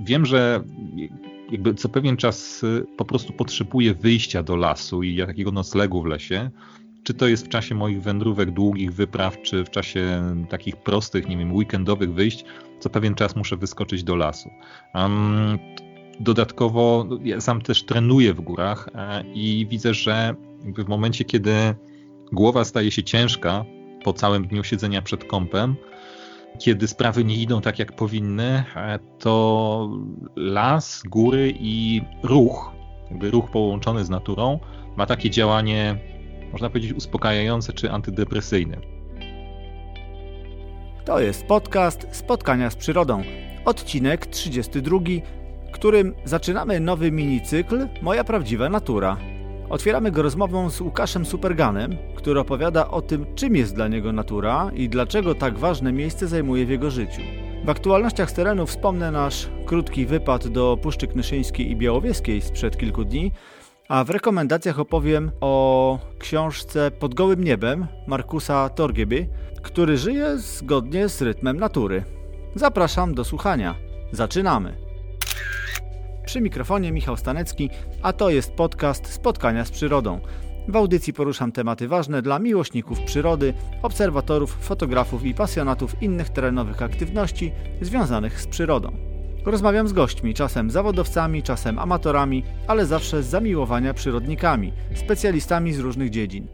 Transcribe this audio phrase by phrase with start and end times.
[0.00, 0.64] Wiem, że
[1.50, 6.06] jakby co pewien czas y, po prostu potrzebuję wyjścia do lasu i takiego noclegu w
[6.06, 6.50] lesie.
[7.02, 11.36] Czy to jest w czasie moich wędrówek, długich wypraw, czy w czasie takich prostych, nie
[11.36, 12.44] wiem, weekendowych wyjść,
[12.80, 14.50] co pewien czas muszę wyskoczyć do lasu.
[14.94, 15.58] Um,
[16.20, 21.52] dodatkowo ja sam też trenuję w górach e, i widzę, że w momencie, kiedy
[22.32, 23.64] głowa staje się ciężka
[24.04, 25.76] po całym dniu siedzenia przed kąpem,
[26.58, 29.90] kiedy sprawy nie idą tak, jak powinny, e, to
[30.36, 32.72] las, góry i ruch,
[33.10, 34.58] jakby ruch połączony z naturą,
[34.96, 35.98] ma takie działanie,
[36.52, 38.76] można powiedzieć, uspokajające czy antydepresyjne.
[41.04, 43.22] To jest podcast Spotkania z Przyrodą,
[43.64, 44.98] odcinek 32,
[45.72, 49.16] którym zaczynamy nowy minicykl Moja prawdziwa natura.
[49.70, 54.70] Otwieramy go rozmową z Łukaszem Superganem, który opowiada o tym, czym jest dla niego natura
[54.74, 57.22] i dlaczego tak ważne miejsce zajmuje w jego życiu.
[57.64, 63.04] W aktualnościach z terenu wspomnę nasz krótki wypad do Puszczy Knyszyńskiej i Białowieskiej sprzed kilku
[63.04, 63.32] dni,
[63.88, 69.28] a w rekomendacjach opowiem o książce Pod gołym niebem Markusa Torgieby,
[69.62, 72.04] który żyje zgodnie z rytmem natury.
[72.54, 73.74] Zapraszam do słuchania.
[74.12, 74.76] Zaczynamy!
[76.30, 77.70] Przy mikrofonie Michał Stanecki,
[78.02, 80.20] a to jest podcast Spotkania z Przyrodą.
[80.68, 87.52] W audycji poruszam tematy ważne dla miłośników przyrody, obserwatorów, fotografów i pasjonatów innych terenowych aktywności
[87.80, 88.92] związanych z przyrodą.
[89.44, 96.10] Rozmawiam z gośćmi, czasem zawodowcami, czasem amatorami, ale zawsze z zamiłowania przyrodnikami, specjalistami z różnych
[96.10, 96.46] dziedzin.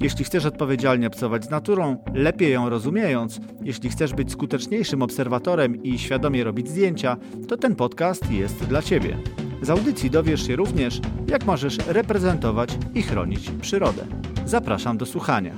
[0.00, 5.98] Jeśli chcesz odpowiedzialnie obcować z naturą, lepiej ją rozumiejąc, jeśli chcesz być skuteczniejszym obserwatorem i
[5.98, 7.16] świadomie robić zdjęcia,
[7.48, 9.18] to ten podcast jest dla Ciebie.
[9.62, 14.06] Z audycji dowiesz się również, jak możesz reprezentować i chronić przyrodę.
[14.46, 15.54] Zapraszam do słuchania.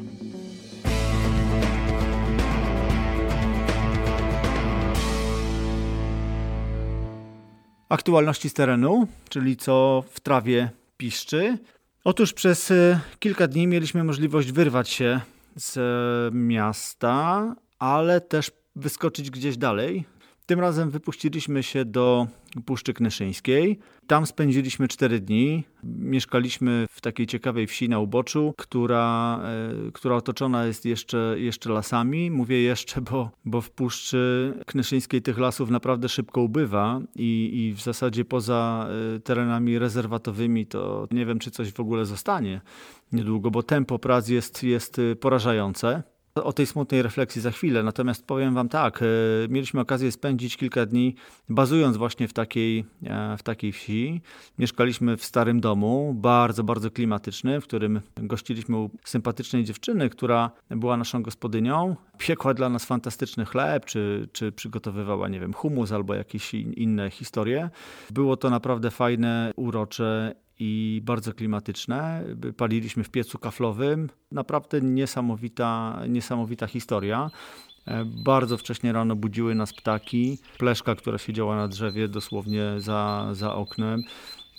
[7.89, 11.59] Aktualności z terenu, czyli co w trawie piszczy,
[12.05, 15.21] Otóż przez e, kilka dni mieliśmy możliwość wyrwać się
[15.57, 20.05] z e, miasta, ale też wyskoczyć gdzieś dalej.
[20.47, 22.27] Tym razem wypuściliśmy się do
[22.65, 23.79] Puszczy Knyszyńskiej.
[24.07, 25.65] Tam spędziliśmy cztery dni.
[25.85, 29.41] Mieszkaliśmy w takiej ciekawej wsi na uboczu, która,
[29.89, 32.31] e, która otoczona jest jeszcze, jeszcze lasami.
[32.31, 37.81] Mówię jeszcze, bo, bo w Puszczy Knyszyńskiej tych lasów naprawdę szybko ubywa i, i w
[37.81, 42.61] zasadzie poza e, terenami rezerwatowymi to nie wiem, czy coś w ogóle zostanie
[43.13, 46.03] niedługo, bo tempo prac jest, jest porażające.
[46.35, 49.07] O tej smutnej refleksji za chwilę, natomiast powiem Wam tak, e,
[49.49, 51.15] mieliśmy okazję spędzić kilka dni
[51.49, 54.21] bazując właśnie w takiej, e, w takiej wsi.
[54.59, 60.97] Mieszkaliśmy w starym domu, bardzo, bardzo klimatyczny, w którym gościliśmy u sympatycznej dziewczyny, która była
[60.97, 61.97] naszą gospodynią.
[62.19, 67.71] Piekła dla nas fantastyczny chleb, czy, czy przygotowywała, nie wiem, humus albo jakieś inne historie.
[68.11, 70.35] Było to naprawdę fajne, urocze
[70.65, 72.25] i bardzo klimatyczne.
[72.57, 74.09] Paliliśmy w piecu kaflowym.
[74.33, 77.31] Naprawdę niesamowita, niesamowita historia.
[77.87, 80.39] E, bardzo wcześnie rano budziły nas ptaki.
[80.59, 84.03] Pleszka, która siedziała na drzewie dosłownie za, za oknem.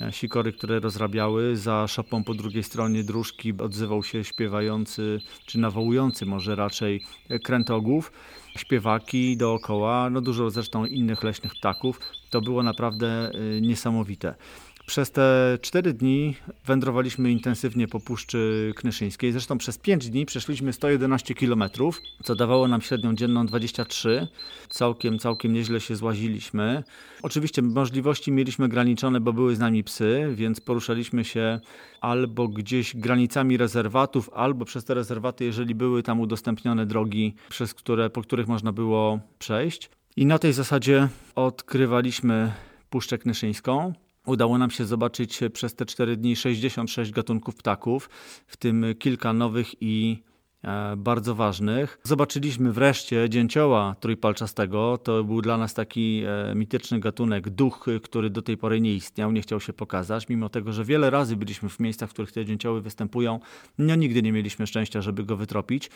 [0.01, 1.57] E, sikory, które rozrabiały.
[1.57, 7.03] Za szopą po drugiej stronie dróżki odzywał się śpiewający, czy nawołujący może raczej
[7.43, 8.11] krętogłów.
[8.57, 11.99] Śpiewaki dookoła, no dużo zresztą innych leśnych ptaków.
[12.29, 14.35] To było naprawdę e, niesamowite.
[14.85, 16.35] Przez te cztery dni
[16.65, 19.31] wędrowaliśmy intensywnie po Puszczy Knyszyńskiej.
[19.31, 21.63] Zresztą przez pięć dni przeszliśmy 111 km,
[22.23, 24.27] co dawało nam średnią dzienną 23.
[24.69, 26.83] Całkiem, całkiem nieźle się złaziliśmy.
[27.21, 31.59] Oczywiście możliwości mieliśmy graniczone, bo były z nami psy, więc poruszaliśmy się
[32.01, 38.09] albo gdzieś granicami rezerwatów, albo przez te rezerwaty, jeżeli były tam udostępnione drogi, przez które,
[38.09, 39.89] po których można było przejść.
[40.15, 42.51] I na tej zasadzie odkrywaliśmy
[42.89, 43.93] Puszczę Knyszyńską.
[44.25, 48.09] Udało nam się zobaczyć przez te cztery dni 66 gatunków ptaków,
[48.47, 50.23] w tym kilka nowych i
[50.97, 51.99] bardzo ważnych.
[52.03, 54.97] Zobaczyliśmy wreszcie dzięcioła trójpalczastego.
[54.97, 59.31] To był dla nas taki e, mityczny gatunek, duch, który do tej pory nie istniał,
[59.31, 62.45] nie chciał się pokazać, mimo tego, że wiele razy byliśmy w miejscach, w których te
[62.45, 63.39] dzięcioły występują.
[63.77, 65.89] No nigdy nie mieliśmy szczęścia, żeby go wytropić.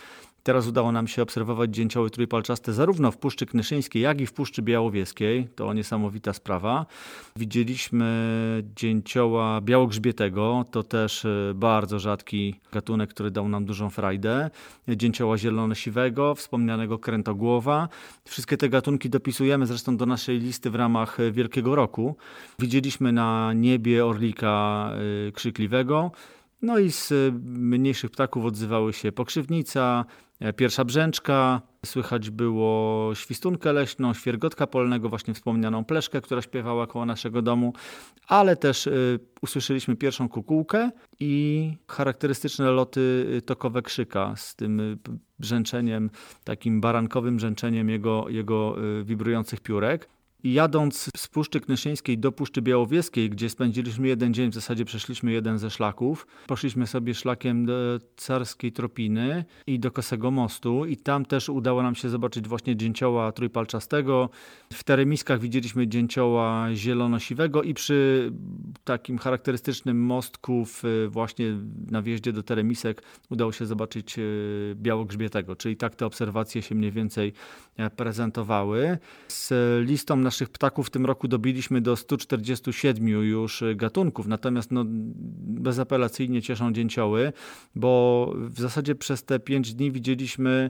[0.43, 4.61] Teraz udało nam się obserwować dzięcioły trójpalczaste zarówno w Puszczy Knyszyńskiej, jak i w Puszczy
[4.61, 5.47] Białowieskiej.
[5.55, 6.85] To niesamowita sprawa.
[7.35, 8.07] Widzieliśmy
[8.75, 10.65] dzięcioła białogrzbietego.
[10.71, 14.49] To też e, bardzo rzadki gatunek, który dał nam dużą frajdę
[14.87, 17.89] dzięcioła zielono-siwego, wspomnianego krętogłowa.
[18.25, 22.15] Wszystkie te gatunki dopisujemy zresztą do naszej listy w ramach Wielkiego Roku.
[22.59, 24.91] Widzieliśmy na niebie orlika
[25.27, 26.11] y, krzykliwego.
[26.61, 27.13] No i z
[27.43, 35.33] mniejszych ptaków odzywały się pokrzywnica, E, pierwsza brzęczka, słychać było świstunkę leśną, świergotka polnego, właśnie
[35.33, 37.73] wspomnianą pleszkę, która śpiewała koło naszego domu,
[38.27, 44.99] ale też y, usłyszeliśmy pierwszą kukułkę i charakterystyczne loty y, tokowe krzyka z tym
[45.39, 46.09] brzęczeniem,
[46.43, 50.09] takim barankowym brzęczeniem jego, jego wibrujących piórek.
[50.43, 55.59] Jadąc z Puszczy Knyszyńskiej do Puszczy Białowieskiej, gdzie spędziliśmy jeden dzień, w zasadzie przeszliśmy jeden
[55.59, 61.49] ze szlaków, poszliśmy sobie szlakiem do Carskiej Tropiny i do Kosego Mostu i tam też
[61.49, 64.29] udało nam się zobaczyć właśnie dzięcioła trójpalczastego.
[64.73, 68.31] W teremiskach widzieliśmy dzięcioła zielonosiwego i przy
[68.83, 70.65] takim charakterystycznym mostku
[71.07, 71.57] właśnie
[71.91, 74.21] na wjeździe do teremisek udało się zobaczyć e,
[74.75, 77.33] białogrzbietego, czyli tak te obserwacje się mniej więcej
[77.77, 78.97] e, prezentowały.
[79.27, 79.53] Z
[79.87, 84.83] listą naszych ptaków w tym roku dobiliśmy do 147 już gatunków, natomiast no,
[85.67, 87.33] bezapelacyjnie cieszą dzięcioły,
[87.75, 90.69] bo w zasadzie przez te 5 dni widzieliśmy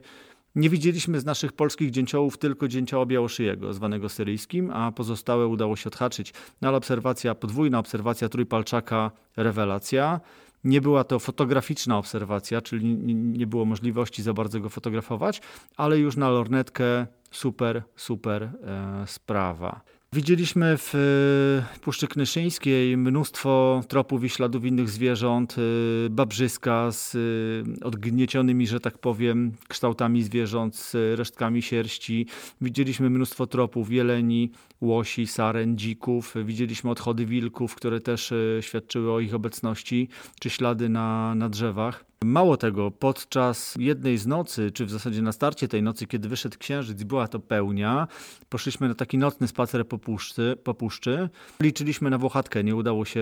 [0.56, 5.88] nie widzieliśmy z naszych polskich dzięciołów tylko dzięcioła białoszyjego, zwanego syryjskim, a pozostałe udało się
[5.88, 6.34] odhaczyć.
[6.62, 10.20] No ale obserwacja, podwójna obserwacja trójpalczaka, rewelacja.
[10.64, 15.42] Nie była to fotograficzna obserwacja, czyli nie było możliwości za bardzo go fotografować,
[15.78, 19.82] ale już na lornetkę super, super e, sprawa.
[20.18, 27.86] Widzieliśmy w e, Puszczy Knyszyńskiej mnóstwo tropów i śladów innych zwierząt, e, babrzyska z e,
[27.86, 32.26] odgniecionymi, że tak powiem, kształtami zwierząt, z resztkami sierści.
[32.62, 36.34] Widzieliśmy mnóstwo tropów jeleni, łosi, saren, dzików.
[36.46, 40.10] Widzieliśmy odchody wilków, które też świadczyły o ich obecności,
[40.40, 42.06] czy ślady na, na drzewach.
[42.26, 46.58] Mało tego, podczas jednej z nocy, czy w zasadzie na starcie tej nocy, kiedy wyszedł
[46.58, 48.08] księżyc, była to pełnia,
[48.50, 51.30] poszliśmy na taki nocny spacer po puszczy, po puszczy.
[51.62, 53.22] Liczyliśmy na Włochatkę, nie udało się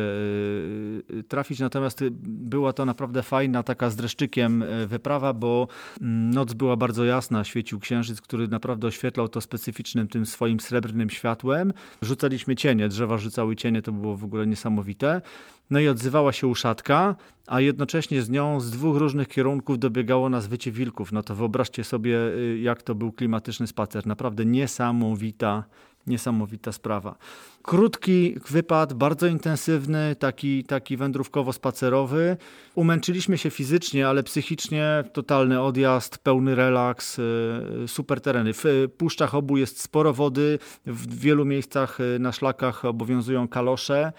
[1.19, 5.67] e, trafić, natomiast była to naprawdę fajna, taka z dreszczykiem e, wyprawa, bo
[6.01, 11.09] mm, noc była bardzo jasna, świecił księżyc, który naprawdę oświetlał to specyficznym tym swoim srebrnym
[11.09, 11.73] światłem.
[12.01, 15.21] Rzucaliśmy cienie, drzewa rzucały cienie, to było w ogóle niesamowite.
[15.69, 17.15] No i odzywała się uszatka,
[17.47, 21.11] a jednocześnie z nią z dwóch różnych kierunków dobiegało nas wycie wilków.
[21.11, 24.07] No to wyobraźcie sobie, y, jak to był klimatyczny spacer.
[24.07, 25.63] Naprawdę niesamowita,
[26.07, 27.15] niesamowita sprawa.
[27.61, 32.37] Krótki wypad, bardzo intensywny, taki, taki wędrówkowo-spacerowy.
[32.75, 38.53] Umęczyliśmy się fizycznie, ale psychicznie totalny odjazd, pełny relaks, y, super tereny.
[38.53, 38.63] W
[38.97, 44.13] Puszczach Obu jest sporo wody, w wielu miejscach y, na szlakach obowiązują kalosze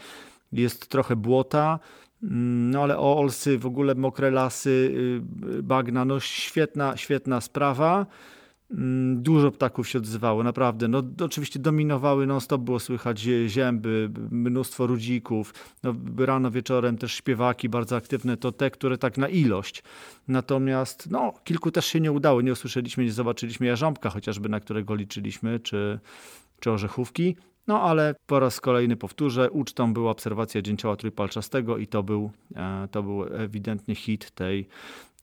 [0.52, 1.78] jest trochę błota,
[2.22, 4.94] mm, no ale o Olsy, w ogóle mokre lasy,
[5.58, 8.06] y, bagna, no świetna, świetna sprawa.
[8.70, 10.88] Mm, dużo ptaków się odzywało, naprawdę.
[10.88, 15.54] No, oczywiście dominowały, non stop było słychać zięby, mnóstwo rudzików.
[15.82, 19.82] No, rano, wieczorem też śpiewaki bardzo aktywne, to te, które tak na ilość.
[20.28, 22.40] Natomiast no, kilku też się nie udało.
[22.40, 25.98] Nie usłyszeliśmy, nie zobaczyliśmy jarząbka chociażby, na którego liczyliśmy, czy,
[26.60, 27.36] czy orzechówki.
[27.66, 32.88] No ale po raz kolejny powtórzę, ucztą była obserwacja dzięcioła trójpalczastego i to był, e,
[32.90, 34.68] to był ewidentnie hit tej,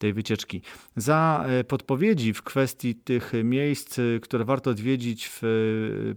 [0.04, 0.62] tej wycieczki.
[0.96, 5.42] Za e, podpowiedzi w kwestii tych miejsc, e, które warto odwiedzić w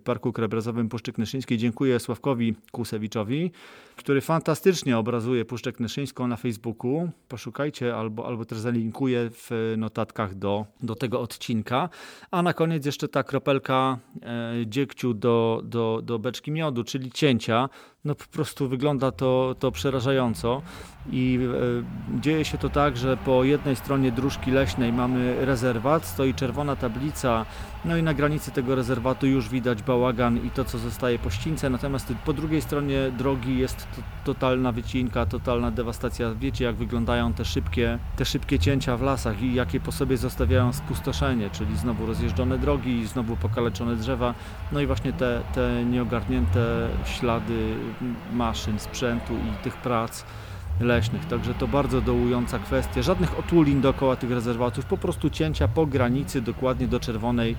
[0.05, 3.51] Parku Krajobrazowym Puszczy Knyszyńskiej dziękuję Sławkowi Kusewiczowi,
[3.97, 7.11] który fantastycznie obrazuje Puszczę Knyszyńską na Facebooku.
[7.29, 11.89] Poszukajcie albo, albo też zalinkuję w notatkach do, do tego odcinka.
[12.31, 17.69] A na koniec jeszcze ta kropelka e, dziegciu do, do, do beczki miodu, czyli cięcia
[18.07, 20.63] no po prostu wygląda to, to przerażająco
[21.13, 21.39] i
[22.17, 26.77] e, dzieje się to tak, że po jednej stronie dróżki leśnej mamy rezerwat, stoi czerwona
[26.77, 27.47] tablica,
[27.85, 31.71] no i na granicy tego rezerwatu już widać bałagan i to, co zostaje po ścińce,
[31.71, 36.35] natomiast po drugiej stronie drogi jest to, totalna wycinka, totalna dewastacja.
[36.35, 40.73] Wiecie, jak wyglądają te szybkie, te szybkie cięcia w lasach i jakie po sobie zostawiają
[40.73, 44.35] spustoszenie, czyli znowu rozjeżdżone drogi, znowu pokaleczone drzewa,
[44.73, 47.77] no i właśnie te, te nieogarnięte ślady
[48.33, 50.25] maszyn, sprzętu i tych prac
[50.81, 51.27] leśnych.
[51.27, 53.03] Także to bardzo dołująca kwestia.
[53.03, 57.57] Żadnych otulin dookoła tych rezerwatów, po prostu cięcia po granicy, dokładnie do czerwonej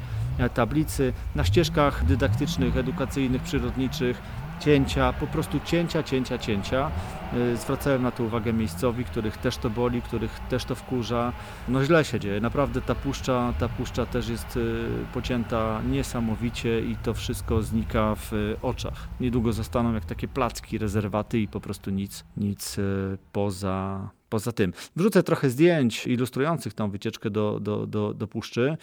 [0.54, 1.14] tablicy.
[1.36, 4.22] Na ścieżkach dydaktycznych, edukacyjnych, przyrodniczych
[4.60, 6.92] cięcia, po prostu cięcia, cięcia, cięcia.
[7.34, 11.34] Y, zwracałem na to uwagę miejscowi, których też to boli, których też to wkurza.
[11.68, 16.96] No źle się dzieje, naprawdę ta puszcza, ta puszcza też jest y, pocięta niesamowicie i
[16.96, 19.08] to wszystko znika w oczach.
[19.20, 24.74] Niedługo zostaną jak takie placki, rezerwaty i po prostu nic, nic y, poza, poza tym.
[24.96, 28.78] Wrzucę trochę zdjęć ilustrujących tą wycieczkę do, do, do, do puszczy.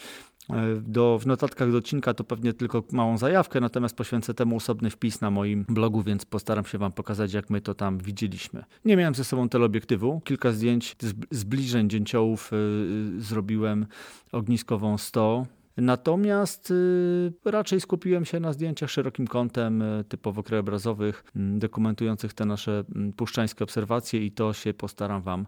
[0.81, 5.21] Do, w notatkach do odcinka to pewnie tylko małą zajawkę, natomiast poświęcę temu osobny wpis
[5.21, 8.63] na moim blogu, więc postaram się Wam pokazać, jak my to tam widzieliśmy.
[8.85, 10.21] Nie miałem ze sobą teleobiektywu.
[10.23, 10.95] Kilka zdjęć,
[11.31, 12.51] zbliżeń dzięciołów
[13.17, 13.85] zrobiłem
[14.31, 15.45] ogniskową 100
[15.77, 22.45] Natomiast y, raczej skupiłem się na zdjęciach szerokim kątem, y, typowo krajobrazowych, mm, dokumentujących te
[22.45, 22.83] nasze
[23.17, 25.45] puszczańskie obserwacje i to się postaram Wam e,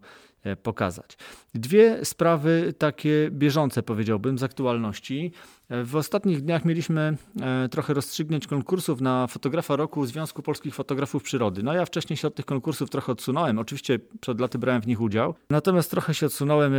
[0.55, 1.17] pokazać.
[1.53, 5.31] Dwie sprawy takie bieżące, powiedziałbym, z aktualności.
[5.69, 11.23] E, w ostatnich dniach mieliśmy e, trochę rozstrzygnąć konkursów na fotografa roku Związku Polskich Fotografów
[11.23, 11.63] Przyrody.
[11.63, 13.59] No ja wcześniej się od tych konkursów trochę odsunąłem.
[13.59, 15.35] Oczywiście przed laty brałem w nich udział.
[15.49, 16.73] Natomiast trochę się odsunąłem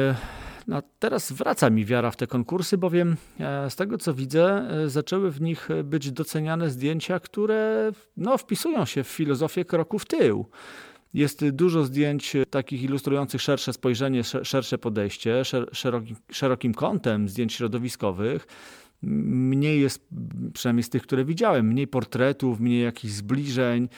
[0.69, 4.89] no, teraz wraca mi wiara w te konkursy, bowiem e, z tego co widzę, e,
[4.89, 10.47] zaczęły w nich być doceniane zdjęcia, które no, wpisują się w filozofię kroku w tył.
[11.15, 18.47] Jest dużo zdjęć takich ilustrujących szersze spojrzenie, szersze podejście, szerokim, szerokim kątem zdjęć środowiskowych
[19.03, 20.09] mniej jest,
[20.55, 23.89] przynajmniej z tych, które widziałem, mniej portretów, mniej jakichś zbliżeń,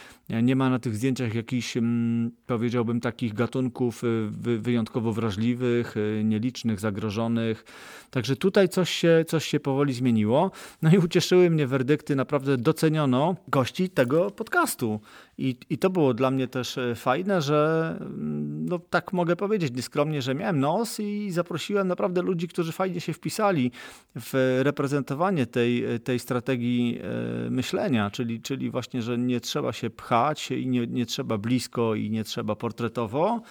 [0.43, 7.65] nie ma na tych zdjęciach jakichś, mm, powiedziałbym, takich gatunków y, wyjątkowo wrażliwych, nielicznych, zagrożonych.
[8.11, 10.51] Także tutaj coś się, coś się powoli zmieniło.
[10.83, 15.01] No i ucieszyły mnie werdykty, naprawdę doceniono gości tego podcastu.
[15.41, 19.73] I, I to było dla mnie też e, fajne, że mm, no, tak mogę powiedzieć
[19.77, 23.71] nieskromnie, że miałem nos i zaprosiłem naprawdę ludzi, którzy fajnie się wpisali
[24.17, 26.99] w reprezentowanie tej, tej strategii
[27.47, 31.95] e, myślenia, czyli, czyli właśnie, że nie trzeba się pchać i nie, nie trzeba blisko
[31.95, 33.43] i nie trzeba portretowo,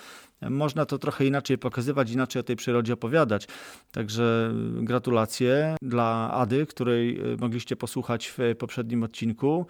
[0.42, 3.48] można to trochę inaczej pokazywać, inaczej o tej przyrodzie opowiadać.
[3.92, 9.66] Także gratulacje dla Ady, której e, mogliście posłuchać w poprzednim odcinku.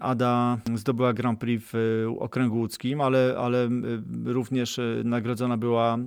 [0.00, 3.68] Ada zdobyła Grand Prix w okręgu łódzkim, ale, ale
[4.24, 5.98] również nagrodzona była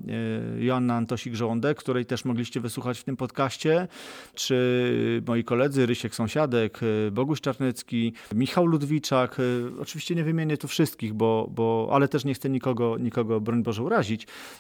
[0.60, 3.88] Joanna Antosik-Żołądek, której też mogliście wysłuchać w tym podcaście,
[4.36, 6.80] czy moi koledzy Rysiek Sąsiadek,
[7.12, 9.38] Boguś Czarnecki, Michał Ludwiczak.
[9.82, 13.84] Oczywiście nie wymienię tu wszystkich, bo, bo, ale też nie chcę nikogo, nikogo broń Boże
[13.84, 14.07] urazić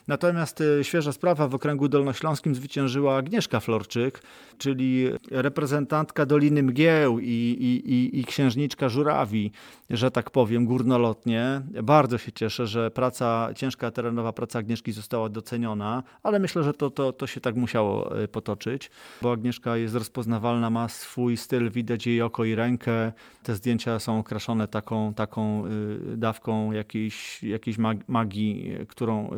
[0.07, 4.21] Natomiast e, świeża sprawa w okręgu dolnośląskim zwyciężyła Agnieszka Florczyk,
[4.57, 9.51] czyli reprezentantka Doliny Mgieł i, i, i, i księżniczka Żurawi,
[9.89, 11.61] że tak powiem, górnolotnie.
[11.83, 16.89] Bardzo się cieszę, że praca, ciężka terenowa praca Agnieszki została doceniona, ale myślę, że to,
[16.89, 22.07] to, to się tak musiało e, potoczyć, bo Agnieszka jest rozpoznawalna, ma swój styl, widać
[22.07, 23.11] jej oko i rękę.
[23.43, 25.69] Te zdjęcia są okraszone taką, taką e,
[26.17, 27.77] dawką jakiejś, jakiejś
[28.07, 29.36] magii, którą Y, y,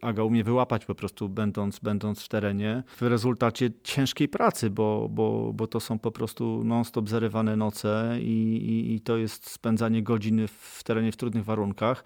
[0.00, 5.52] Aga umie wyłapać po prostu będąc, będąc w terenie w rezultacie ciężkiej pracy, bo, bo,
[5.52, 10.48] bo to są po prostu non-stop zarywane noce i, i, i to jest spędzanie godziny
[10.48, 12.04] w terenie w trudnych warunkach.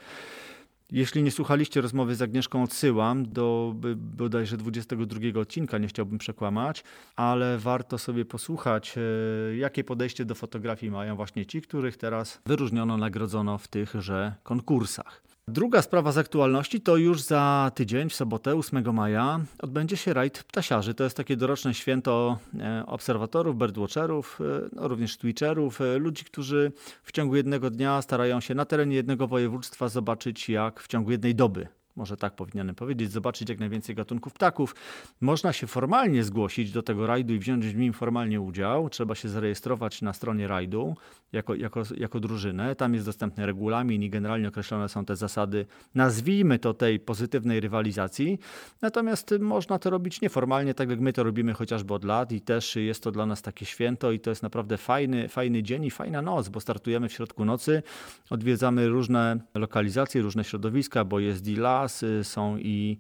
[0.91, 6.85] Jeśli nie słuchaliście rozmowy z Agnieszką, odsyłam do bodajże 22 odcinka, nie chciałbym przekłamać,
[7.17, 12.97] ale warto sobie posłuchać, e, jakie podejście do fotografii mają właśnie ci, których teraz wyróżniono,
[12.97, 15.34] nagrodzono w tychże konkursach.
[15.49, 20.45] Druga sprawa z aktualności to już za tydzień, w sobotę 8 maja, odbędzie się rajd
[20.45, 20.95] ptasiarzy.
[20.95, 26.73] To jest takie doroczne święto e, obserwatorów, birdwatcherów, e, no również twitcherów, e, ludzi, którzy
[27.03, 31.35] w ciągu jednego dnia starają się na terenie jednego województwa zobaczyć, jak w ciągu jednej
[31.35, 34.75] doby może tak powinienem powiedzieć, zobaczyć jak najwięcej gatunków ptaków.
[35.21, 38.91] Można się formalnie zgłosić do tego rajdu i wziąć w nim formalnie udział.
[38.91, 40.97] Trzeba się zarejestrować na stronie rajdu
[41.33, 42.77] jako, jako, jako drużynę.
[42.77, 48.39] Tam jest dostępny regulamin i generalnie określone są te zasady, nazwijmy to tej pozytywnej rywalizacji.
[48.83, 52.77] Natomiast można to robić nieformalnie, tak jak my to robimy chociażby od lat i też
[52.77, 56.23] jest to dla nas takie święto i to jest naprawdę fajny, fajny dzień i fajna
[56.23, 57.83] noc, bo startujemy w środku nocy,
[58.31, 61.84] odwiedzamy różne lokalizacje, różne środowiska, bo jest i las,
[62.23, 62.99] są i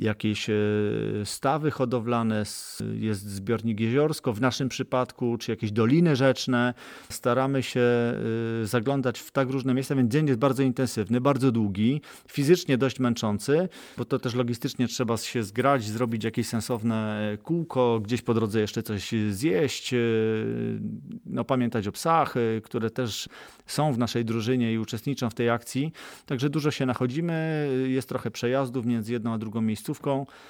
[0.00, 0.54] jakieś e,
[1.24, 2.44] stawy hodowlane,
[2.94, 6.74] jest zbiornik jeziorsko w naszym przypadku, czy jakieś doliny rzeczne.
[7.08, 12.00] Staramy się e, zaglądać w tak różne miejsca, więc dzień jest bardzo intensywny, bardzo długi,
[12.28, 18.22] fizycznie dość męczący, bo to też logistycznie trzeba się zgrać, zrobić jakieś sensowne kółko, gdzieś
[18.22, 19.98] po drodze jeszcze coś zjeść, e,
[21.26, 23.28] no, pamiętać o psach, które też
[23.66, 25.92] są w naszej drużynie i uczestniczą w tej akcji.
[26.26, 29.89] Także dużo się nachodzimy, jest trochę przejazdów między jedną a drugą miejscówką,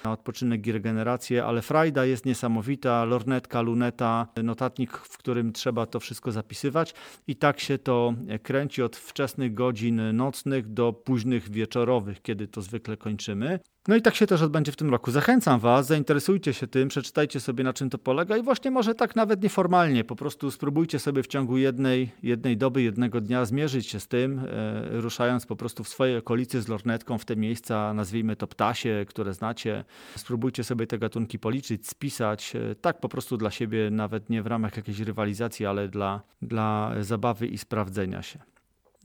[0.03, 5.99] na odpoczynek i regenerację, ale frajda jest niesamowita, lornetka, luneta, notatnik, w którym trzeba to
[5.99, 6.93] wszystko zapisywać
[7.27, 12.97] i tak się to kręci od wczesnych godzin nocnych do późnych wieczorowych, kiedy to zwykle
[12.97, 13.59] kończymy.
[13.87, 15.11] No i tak się też odbędzie w tym roku.
[15.11, 19.15] Zachęcam Was, zainteresujcie się tym, przeczytajcie sobie na czym to polega i właśnie może tak
[19.15, 23.99] nawet nieformalnie, po prostu spróbujcie sobie w ciągu jednej, jednej doby, jednego dnia zmierzyć się
[23.99, 28.35] z tym, e, ruszając po prostu w swojej okolicy z lornetką w te miejsca, nazwijmy
[28.35, 29.83] to ptasie, które znacie.
[30.15, 34.47] Spróbujcie sobie te gatunki policzyć, spisać, e, tak po prostu dla siebie, nawet nie w
[34.47, 38.39] ramach jakiejś rywalizacji, ale dla, dla zabawy i sprawdzenia się.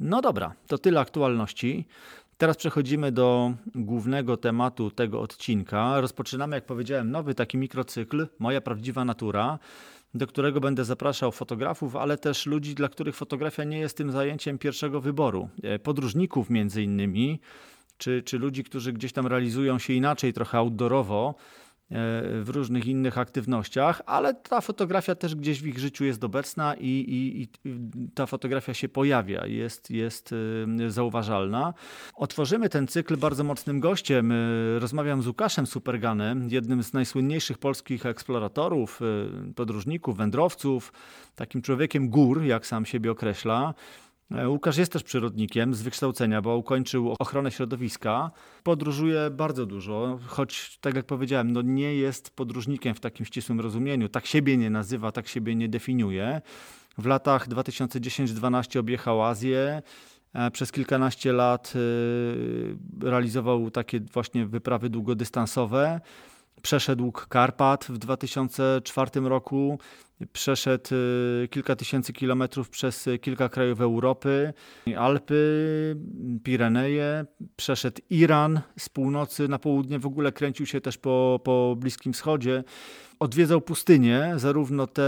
[0.00, 1.86] No dobra, to tyle aktualności.
[2.38, 6.00] Teraz przechodzimy do głównego tematu tego odcinka.
[6.00, 9.58] Rozpoczynamy, jak powiedziałem, nowy taki mikrocykl Moja prawdziwa natura,
[10.14, 14.58] do którego będę zapraszał fotografów, ale też ludzi, dla których fotografia nie jest tym zajęciem
[14.58, 15.48] pierwszego wyboru.
[15.62, 17.40] E, podróżników między innymi,
[17.98, 21.34] czy, czy ludzi, którzy gdzieś tam realizują się inaczej, trochę outdoorowo
[21.90, 26.86] w różnych innych aktywnościach, ale ta fotografia też gdzieś w ich życiu jest obecna i,
[26.88, 27.48] i, i,
[28.14, 30.34] ta fotografia się pojawia, jest, jest
[30.82, 31.74] e, zauważalna.
[32.14, 34.32] Otworzymy ten cykl bardzo mocnym gościem.
[34.32, 34.34] E,
[34.78, 39.00] rozmawiam z Łukaszem Superganem, jednym z najsłynniejszych polskich eksploratorów,
[39.56, 40.92] podróżników, wędrowców,
[41.34, 43.74] takim człowiekiem gór, jak sam siebie określa.
[44.30, 48.30] E, Łukasz jest też przyrodnikiem z wykształcenia, bo ukończył ochronę środowiska.
[48.62, 54.08] Podróżuje bardzo dużo, choć tak jak powiedziałem, no nie jest podróżnikiem w takim ścisłym rozumieniu.
[54.08, 56.40] Tak siebie nie nazywa, tak siebie nie definiuje.
[56.98, 59.82] W latach 2010-2012 objechał Azję.
[60.34, 66.00] E, przez kilkanaście lat e, realizował takie właśnie wyprawy długodystansowe.
[66.66, 69.78] Przeszedł Karpat w 2004 roku,
[70.32, 74.52] przeszedł y, kilka tysięcy kilometrów przez kilka krajów Europy,
[74.98, 75.96] Alpy,
[76.44, 77.24] Pireneje,
[77.56, 82.64] przeszedł Iran z północy na południe, w ogóle kręcił się też po, po Bliskim Wschodzie.
[83.18, 85.02] Odwiedzał pustynie, zarówno te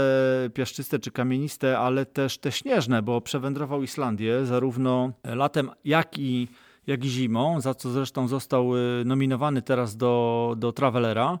[0.53, 6.47] piaszczyste czy kamieniste, ale też te śnieżne, bo przewędrował Islandię zarówno latem, jak i
[6.89, 11.39] jak i zimą, za co zresztą został y, nominowany teraz do, do Travelera.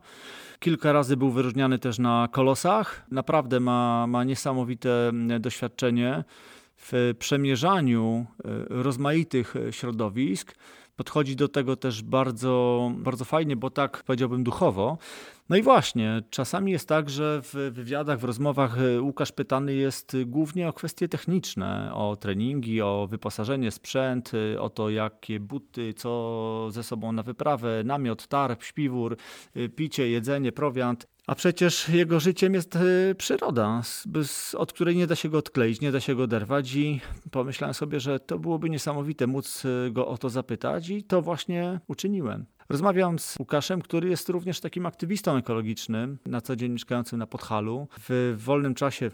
[0.59, 3.05] Kilka razy był wyróżniany też na kolosach.
[3.11, 6.23] Naprawdę ma, ma niesamowite mm, doświadczenie
[6.77, 10.55] w przemierzaniu y, rozmaitych środowisk.
[10.99, 14.97] Podchodzi do tego też bardzo, bardzo fajnie, bo tak powiedziałbym duchowo.
[15.49, 20.17] No i właśnie, czasami jest tak, że w wywiadach, w rozmowach e, Łukasz pytany jest
[20.25, 26.67] głównie o kwestie techniczne, o treningi, o wyposażenie, sprzęt, e, o to, jakie buty, co
[26.71, 29.17] ze sobą na wyprawę, namiot, tarp, śpiwór,
[29.55, 31.07] e, picie, jedzenie, prowiant.
[31.29, 32.77] A przecież jego życiem jest
[33.17, 33.81] przyroda,
[34.57, 37.99] od której nie da się go odkleić, nie da się go oderwać i pomyślałem sobie,
[37.99, 42.45] że to byłoby niesamowite móc go o to zapytać i to właśnie uczyniłem.
[42.69, 47.87] Rozmawiam z Łukaszem, który jest również takim aktywistą ekologicznym, na co dzień mieszkającym na Podhalu.
[48.09, 49.11] W wolnym czasie,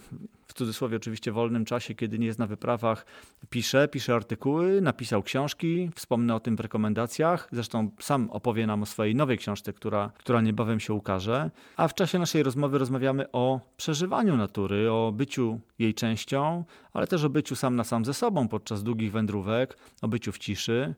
[0.55, 3.05] cudzysłowie oczywiście wolnym czasie, kiedy nie jest na wyprawach,
[3.49, 7.49] pisze, pisze artykuły, napisał książki, wspomnę o tym w rekomendacjach.
[7.51, 11.51] Zresztą sam opowie nam o swojej nowej książce, która, która niebawem się ukaże.
[11.77, 16.63] A w czasie naszej rozmowy rozmawiamy o przeżywaniu natury, o byciu jej częścią,
[16.93, 20.37] ale też o byciu sam na sam ze sobą podczas długich wędrówek, o byciu w
[20.37, 20.95] ciszy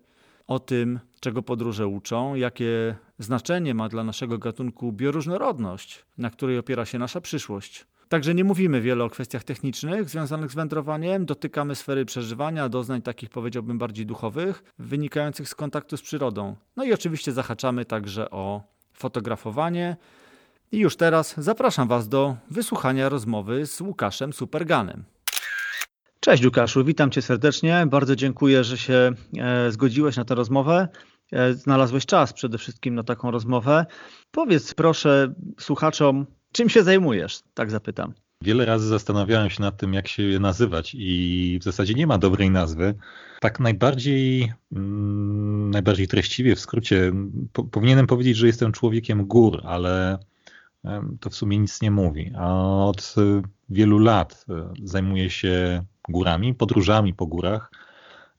[0.47, 6.85] o tym, czego podróże uczą, jakie znaczenie ma dla naszego gatunku bioróżnorodność, na której opiera
[6.85, 7.85] się nasza przyszłość.
[8.09, 13.29] Także nie mówimy wiele o kwestiach technicznych związanych z wędrowaniem, dotykamy sfery przeżywania, doznań takich
[13.29, 16.55] powiedziałbym bardziej duchowych, wynikających z kontaktu z przyrodą.
[16.75, 18.61] No i oczywiście zahaczamy także o
[18.93, 19.97] fotografowanie.
[20.71, 25.03] I już teraz zapraszam Was do wysłuchania rozmowy z Łukaszem Superganem.
[26.19, 27.87] Cześć Łukaszu, witam Cię serdecznie.
[27.89, 30.87] Bardzo dziękuję, że się e, zgodziłeś na tę rozmowę.
[31.31, 33.85] E, znalazłeś czas przede wszystkim na taką rozmowę.
[34.31, 36.25] Powiedz proszę słuchaczom,
[36.57, 37.39] czym się zajmujesz?
[37.53, 38.13] Tak zapytam.
[38.43, 42.17] Wiele razy zastanawiałem się nad tym, jak się je nazywać i w zasadzie nie ma
[42.17, 42.93] dobrej nazwy.
[43.39, 47.11] Tak najbardziej, mm, najbardziej treściwie, w skrócie,
[47.53, 50.17] po, powinienem powiedzieć, że jestem człowiekiem gór, ale
[51.19, 52.31] to w sumie nic nie mówi.
[52.37, 53.15] A od
[53.69, 57.71] wielu lat e, zajmuję się górami, podróżami po górach,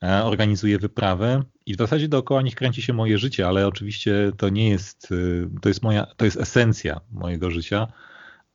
[0.03, 4.49] e, organizuję wyprawy i w zasadzie dookoła nich kręci się moje życie, ale oczywiście to
[4.49, 7.87] nie jest, e, to jest moja, to jest esencja mojego życia,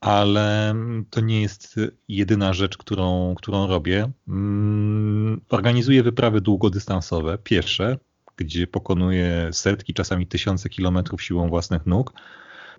[0.01, 0.75] ale
[1.09, 4.11] to nie jest jedyna rzecz, którą, którą robię.
[4.27, 7.97] Mm, organizuję wyprawy długodystansowe, piesze,
[8.37, 12.13] gdzie pokonuję setki, czasami tysiące kilometrów siłą własnych nóg.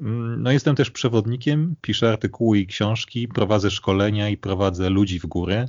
[0.01, 5.27] Mm, no jestem też przewodnikiem, piszę artykuły i książki, prowadzę szkolenia i prowadzę ludzi w
[5.27, 5.67] górę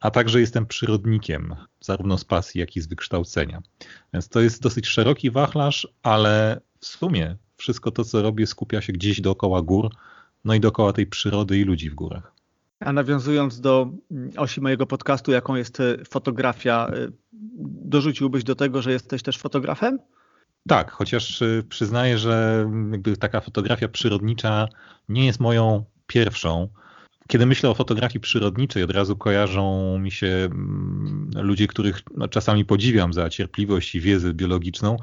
[0.00, 3.62] a także jestem przyrodnikiem, zarówno z pasji, jak i z wykształcenia.
[4.12, 8.92] Więc to jest dosyć szeroki wachlarz, ale w sumie wszystko to, co robię, skupia się
[8.92, 9.90] gdzieś dookoła gór,
[10.44, 12.34] no i dookoła tej przyrody i ludzi w górach.
[12.80, 13.90] A nawiązując do
[14.36, 15.78] osi mojego podcastu, jaką jest
[16.08, 16.90] fotografia,
[17.84, 19.98] dorzuciłbyś do tego, że jesteś też fotografem?
[20.68, 22.70] Tak, chociaż y, przyznaję, że
[23.20, 24.68] taka fotografia przyrodnicza
[25.08, 26.68] nie jest moją pierwszą.
[27.28, 32.64] Kiedy myślę o fotografii przyrodniczej, od razu kojarzą mi się mm, ludzie, których no, czasami
[32.64, 34.96] podziwiam za cierpliwość i wiedzę biologiczną,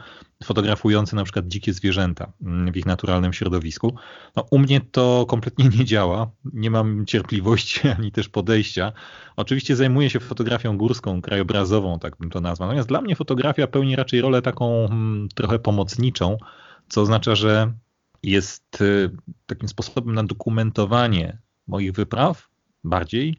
[0.44, 3.96] fotografujący na przykład dzikie zwierzęta mm, w ich naturalnym środowisku.
[4.36, 6.32] No, u mnie to kompletnie nie działa.
[6.54, 8.92] Nie mam cierpliwości ani też podejścia.
[9.36, 12.68] Oczywiście zajmuję się fotografią górską, krajobrazową, tak bym to nazwał.
[12.68, 16.38] Natomiast dla mnie fotografia pełni raczej rolę taką hmm, trochę pomocniczą,
[16.90, 17.74] co oznacza, że
[18.24, 19.10] jest y,
[19.46, 22.50] takim sposobem na dokumentowanie moich wypraw
[22.84, 23.38] bardziej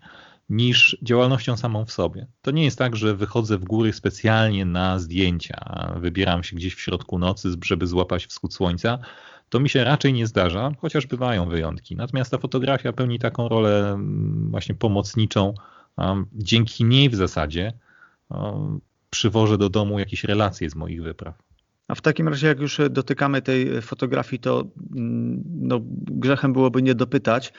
[0.49, 2.27] niż działalnością samą w sobie.
[2.43, 6.81] To nie jest tak, że wychodzę w góry specjalnie na zdjęcia, wybieram się gdzieś w
[6.81, 8.99] środku nocy, żeby złapać wschód słońca.
[9.49, 11.97] To mi się raczej nie zdarza, chociaż bywają wyjątki.
[11.97, 15.55] Natomiast ta fotografia pełni taką rolę mm, właśnie pomocniczą.
[16.33, 17.73] Dzięki niej w zasadzie
[19.11, 21.35] przywożę do domu jakieś relacje z moich wypraw.
[21.89, 24.65] A w takim razie, jak już dotykamy tej fotografii, to
[24.97, 27.53] mm, no, grzechem byłoby nie dopytać,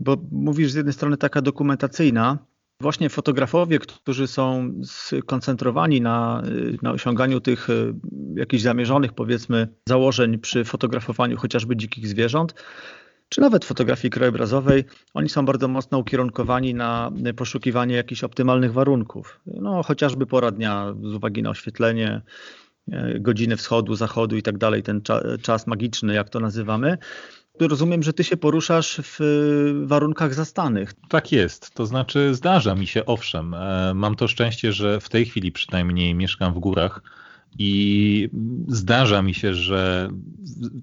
[0.00, 2.38] bo mówisz z jednej strony taka dokumentacyjna,
[2.80, 6.42] Właśnie fotografowie, którzy są skoncentrowani na,
[6.82, 7.72] na osiąganiu tych e,
[8.34, 12.54] jakichś zamierzonych, powiedzmy, założeń przy fotografowaniu chociażby dzikich zwierząt,
[13.28, 14.84] czy nawet fotografii krajobrazowej,
[15.14, 19.40] oni są bardzo mocno ukierunkowani na poszukiwanie jakichś optymalnych warunków.
[19.46, 22.22] No, chociażby pora dnia z uwagi na oświetlenie,
[22.92, 25.02] e, godziny wschodu, zachodu i tak dalej, ten
[25.42, 26.98] czas magiczny, jak to nazywamy
[27.68, 29.18] rozumiem, że ty się poruszasz w
[29.86, 30.92] warunkach zastanych.
[31.08, 31.74] Tak jest.
[31.74, 33.54] To znaczy, zdarza mi się, owszem.
[33.54, 37.02] E, mam to szczęście, że w tej chwili przynajmniej mieszkam w górach.
[37.58, 38.28] I
[38.68, 40.10] zdarza mi się, że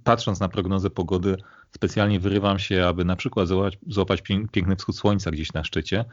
[0.04, 1.38] patrząc na prognozę pogody,
[1.76, 6.06] specjalnie wyrywam się, aby na przykład złapać, złapać piękny wschód słońca gdzieś na szczycie.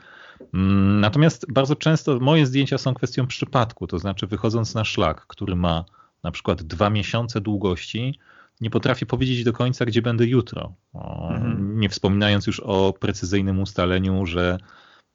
[0.54, 5.56] Mm, natomiast bardzo często moje zdjęcia są kwestią przypadku, to znaczy wychodząc na szlak, który
[5.56, 5.84] ma
[6.22, 8.18] na przykład dwa miesiące długości,
[8.60, 10.74] nie potrafię powiedzieć do końca, gdzie będę jutro.
[10.94, 11.80] mhm.
[11.80, 14.58] Nie wspominając już o precyzyjnym ustaleniu, że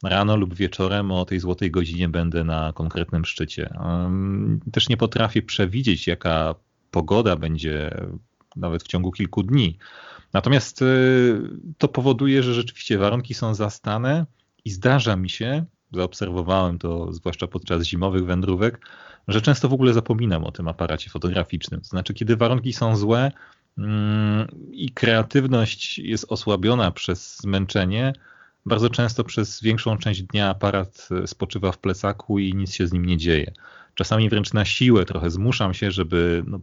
[0.02, 3.74] rano lub wieczorem o tej złotej godzinie będę na konkretnym szczycie.
[4.72, 6.54] Też nie potrafię przewidzieć, jaka
[6.90, 8.06] pogoda będzie
[8.56, 9.78] nawet w ciągu kilku dni.
[10.32, 11.40] Natomiast y,
[11.78, 14.26] to powoduje, że rzeczywiście warunki są zastane
[14.64, 18.86] i zdarza mi się, zaobserwowałem to zwłaszcza podczas zimowych wędrówek,
[19.28, 21.80] że często w ogóle zapominam o tym aparacie fotograficznym.
[21.80, 23.32] To znaczy, kiedy warunki są złe
[23.78, 28.12] mm, i kreatywność jest osłabiona przez zmęczenie,
[28.66, 32.92] bardzo często przez większą część dnia aparat e, spoczywa w plecaku i nic się z
[32.92, 33.52] nim nie dzieje.
[33.94, 36.60] Czasami wręcz na siłę trochę zmuszam się, żeby no,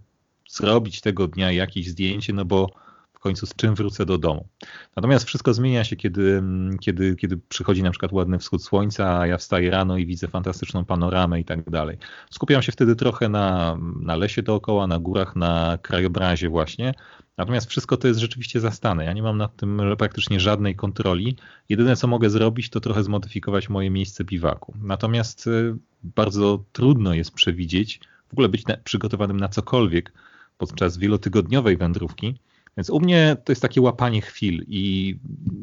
[0.50, 2.87] zrobić tego dnia jakieś zdjęcie, no bo
[3.28, 4.48] końcu z czym wrócę do domu.
[4.96, 6.44] Natomiast wszystko zmienia się, kiedy,
[6.82, 10.86] kiedy, kiedy przychodzi na przykład ładny wschód słońca, a ja wstaję rano i widzę fantastyczną
[10.86, 11.98] panoramę i tak dalej.
[12.30, 16.94] Skupiam się wtedy trochę na, na lesie dookoła, na górach, na krajobrazie właśnie.
[17.38, 19.06] Natomiast wszystko to jest rzeczywiście zastane.
[19.06, 21.36] Ja nie mam nad tym praktycznie żadnej kontroli.
[21.70, 24.74] Jedyne co mogę zrobić, to trochę zmodyfikować moje miejsce biwaku.
[24.82, 30.14] Natomiast y, bardzo trudno jest przewidzieć, w ogóle być przygotowanym na cokolwiek
[30.58, 32.40] podczas wielotygodniowej wędrówki,
[32.78, 35.16] więc u mnie to jest takie łapanie chwil i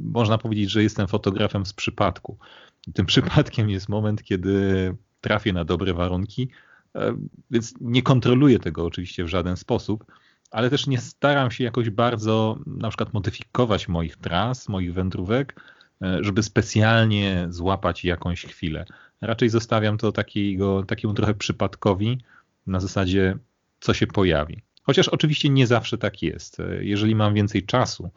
[0.05, 2.39] można powiedzieć, że jestem fotografem z przypadku.
[2.87, 6.49] I tym przypadkiem jest moment, kiedy trafię na dobre warunki,
[6.95, 7.17] e,
[7.51, 10.05] więc nie kontroluję tego oczywiście w żaden sposób,
[10.51, 15.61] ale też nie staram się jakoś bardzo na przykład modyfikować moich tras, moich wędrówek,
[16.03, 18.85] e, żeby specjalnie złapać jakąś chwilę.
[19.21, 22.19] Raczej zostawiam to takiego, takiemu trochę przypadkowi
[22.67, 23.39] na zasadzie,
[23.81, 24.63] co się pojawi.
[24.87, 26.59] Chociaż oczywiście nie zawsze tak jest.
[26.81, 28.11] Jeżeli mam więcej czasu,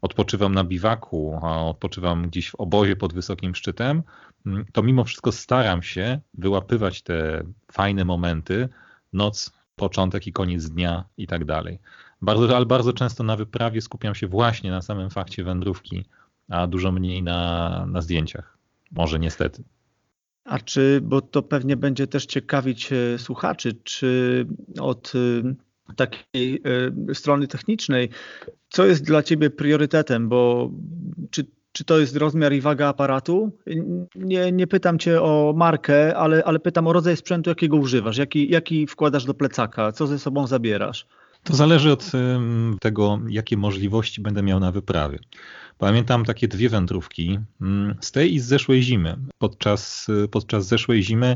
[0.00, 4.02] odpoczywam na biwaku, a odpoczywam gdzieś w obozie pod wysokim szczytem,
[4.72, 8.68] to mimo wszystko staram się wyłapywać te fajne momenty,
[9.12, 11.78] noc, początek i koniec dnia i tak dalej.
[12.22, 16.04] Bardzo, ale bardzo często na wyprawie skupiam się właśnie na samym fakcie wędrówki,
[16.48, 18.58] a dużo mniej na, na zdjęciach.
[18.92, 19.62] Może niestety.
[20.44, 24.46] A czy, bo to pewnie będzie też ciekawić e, słuchaczy, czy
[24.80, 25.12] od
[25.96, 26.62] takiej
[27.10, 28.08] e, strony technicznej,
[28.68, 30.70] co jest dla Ciebie priorytetem, bo
[31.30, 33.58] czy, czy to jest rozmiar i waga aparatu?
[34.14, 38.50] Nie, nie pytam Cię o markę, ale, ale pytam o rodzaj sprzętu, jakiego używasz, jaki,
[38.50, 41.06] jaki wkładasz do plecaka, co ze sobą zabierasz?
[41.44, 42.12] To zależy od
[42.80, 45.18] tego, jakie możliwości będę miał na wyprawie.
[45.78, 47.38] Pamiętam takie dwie wędrówki
[48.00, 49.16] z tej i z zeszłej zimy.
[49.38, 51.34] Podczas, podczas zeszłej zimy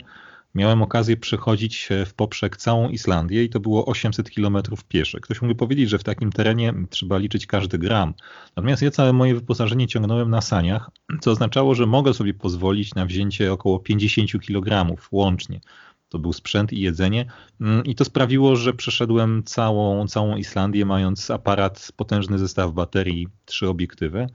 [0.56, 5.20] miałem okazję przechodzić w poprzek całą Islandię i to było 800 km piesze.
[5.20, 8.14] Ktoś mógł powiedzieć, że w takim terenie trzeba liczyć każdy gram.
[8.56, 10.90] Natomiast ja całe moje wyposażenie ciągnąłem na saniach,
[11.20, 15.60] co oznaczało, że mogę sobie pozwolić na wzięcie około 50 kg łącznie.
[16.08, 17.26] to był sprzęt i jedzenie.
[17.60, 23.68] Mm, I to sprawiło, że przeszedłem całą, całą Islandię, mając aparat, potężny zestaw baterii, trzy
[23.68, 24.26] obiektywy.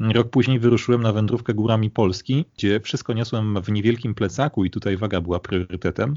[0.00, 4.96] Rok później wyruszyłem na wędrówkę górami Polski, gdzie wszystko niosłem w niewielkim plecaku i tutaj
[4.96, 6.16] waga była priorytetem.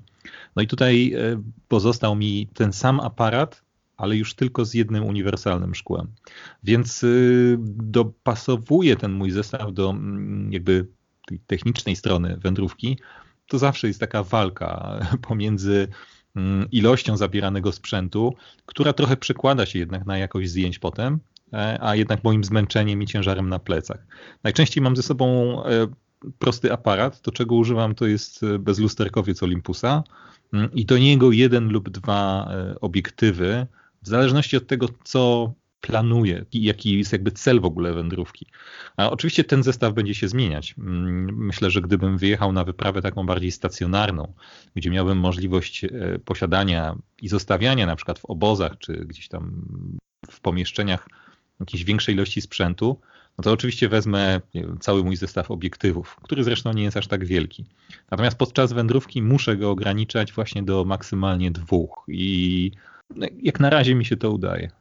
[0.55, 3.65] No i tutaj e, pozostał mi ten sam aparat,
[3.97, 6.07] ale już tylko z jednym uniwersalnym szkłem.
[6.63, 10.87] Więc y, dopasowuję ten mój zestaw do mm, jakby
[11.25, 12.97] tej technicznej strony wędrówki.
[13.47, 15.87] To zawsze jest taka walka pomiędzy
[16.35, 18.35] mm, ilością zabieranego sprzętu,
[18.65, 21.19] która trochę przekłada się jednak na jakość zdjęć potem,
[21.79, 24.07] a jednak moim zmęczeniem i ciężarem na plecach.
[24.43, 25.25] Najczęściej mam ze sobą
[25.65, 25.87] e,
[26.39, 27.21] prosty aparat.
[27.21, 30.03] To, czego używam, to jest e, bezlusterkowiec Olympusa
[30.53, 32.49] mm, i do niego jeden lub dwa
[32.81, 33.67] obiektywy,
[34.01, 35.53] w zależności od tego, co
[35.85, 38.45] planuję, jaki jest jakby cel w ogóle wędrówki.
[38.97, 40.75] A oczywiście ten zestaw będzie się zmieniać.
[40.77, 44.33] Mm, myślę, że gdybym wyjechał na wyprawę taką bardziej stacjonarną,
[44.75, 45.89] gdzie miałbym możliwość e,
[46.25, 49.61] posiadania i zostawiania na przykład w obozach, czy gdzieś tam
[50.31, 51.07] w pomieszczeniach
[51.59, 52.99] jakiejś większej ilości sprzętu,
[53.37, 57.25] no to oczywiście wezmę wiem, cały mój zestaw obiektywów, który zresztą nie jest aż tak
[57.25, 57.65] wielki.
[58.11, 62.71] Natomiast podczas wędrówki muszę go ograniczać właśnie do maksymalnie dwóch i
[63.15, 64.71] no, jak na razie mi się to udaje.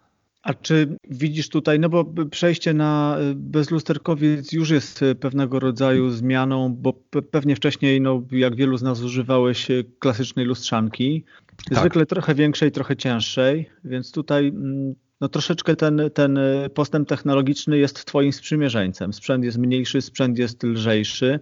[0.43, 6.93] A czy widzisz tutaj, no bo przejście na bezlusterkowiec już jest pewnego rodzaju zmianą, bo
[7.31, 11.25] pewnie wcześniej, no, jak wielu z nas używałeś klasycznej lustrzanki,
[11.69, 11.79] tak.
[11.79, 16.39] zwykle trochę większej, trochę cięższej, więc tutaj mm, no, troszeczkę ten, ten
[16.75, 19.13] postęp technologiczny jest twoim sprzymierzeńcem.
[19.13, 21.41] Sprzęt jest mniejszy, sprzęt jest lżejszy.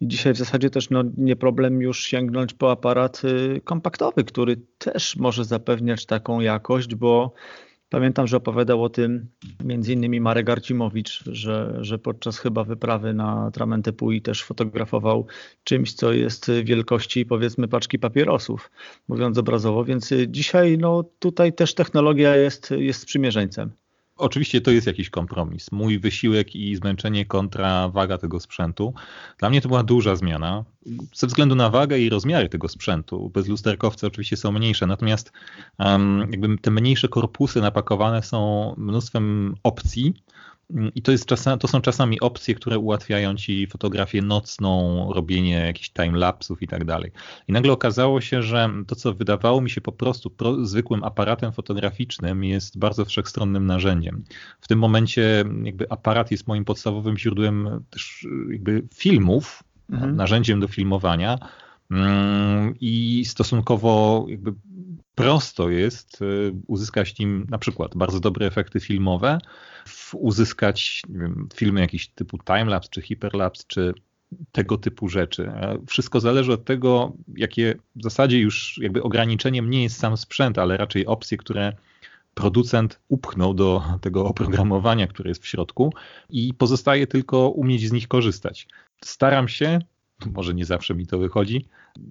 [0.00, 3.22] I dzisiaj w zasadzie też no, nie problem już sięgnąć po aparat
[3.64, 7.34] kompaktowy, który też może zapewniać taką jakość, bo
[7.92, 9.26] Pamiętam, że opowiadał o tym
[9.64, 15.26] między innymi Marek Arcimowicz, że, że podczas chyba wyprawy na Tramentę Pui też fotografował
[15.64, 18.70] czymś, co jest wielkości powiedzmy paczki papierosów,
[19.08, 23.70] mówiąc obrazowo, więc dzisiaj no, tutaj też technologia jest, jest sprzymierzeńcem.
[24.22, 25.72] Oczywiście to jest jakiś kompromis.
[25.72, 28.94] Mój wysiłek i zmęczenie kontra waga tego sprzętu.
[29.38, 30.64] Dla mnie to była duża zmiana
[31.14, 33.30] ze względu na wagę i rozmiary tego sprzętu.
[33.34, 35.32] Bezlusterkowce oczywiście są mniejsze, natomiast
[35.78, 40.14] um, jakby te mniejsze korpusy napakowane są mnóstwem opcji,
[40.94, 45.90] i to, jest czasa, to są czasami opcje, które ułatwiają ci fotografię nocną, robienie jakichś
[45.90, 47.10] timelapsów i tak dalej.
[47.48, 51.52] I nagle okazało się, że to, co wydawało mi się po prostu pro, zwykłym aparatem
[51.52, 54.24] fotograficznym, jest bardzo wszechstronnym narzędziem.
[54.60, 60.16] W tym momencie jakby aparat jest moim podstawowym źródłem też jakby filmów, mhm.
[60.16, 61.38] narzędziem do filmowania
[61.90, 64.52] mm, i stosunkowo jakby
[65.14, 69.38] prosto jest y, uzyskać nim na przykład bardzo dobre efekty filmowe,
[70.12, 73.94] uzyskać wiem, filmy jakiś typu timelapse, czy hyperlapse, czy
[74.52, 75.52] tego typu rzeczy.
[75.86, 80.76] Wszystko zależy od tego, jakie w zasadzie już jakby ograniczeniem nie jest sam sprzęt, ale
[80.76, 81.72] raczej opcje, które
[82.34, 85.94] producent upchnął do tego oprogramowania, które jest w środku
[86.30, 88.68] i pozostaje tylko umieć z nich korzystać.
[89.04, 89.78] Staram się,
[90.26, 91.68] może nie zawsze mi to wychodzi,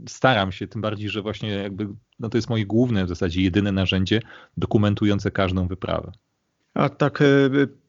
[0.07, 1.87] staram się, tym bardziej, że właśnie jakby
[2.19, 4.21] no to jest moje główne, w zasadzie jedyne narzędzie
[4.57, 6.11] dokumentujące każdą wyprawę.
[6.73, 7.25] A tak e,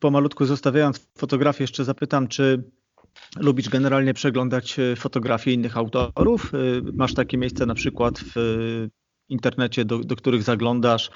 [0.00, 2.62] pomalutku zostawiając fotografię, jeszcze zapytam, czy
[3.36, 6.52] lubisz generalnie przeglądać e, fotografie innych autorów?
[6.54, 6.58] E,
[6.92, 8.36] masz takie miejsca na przykład w
[9.28, 11.10] internecie, do, do których zaglądasz?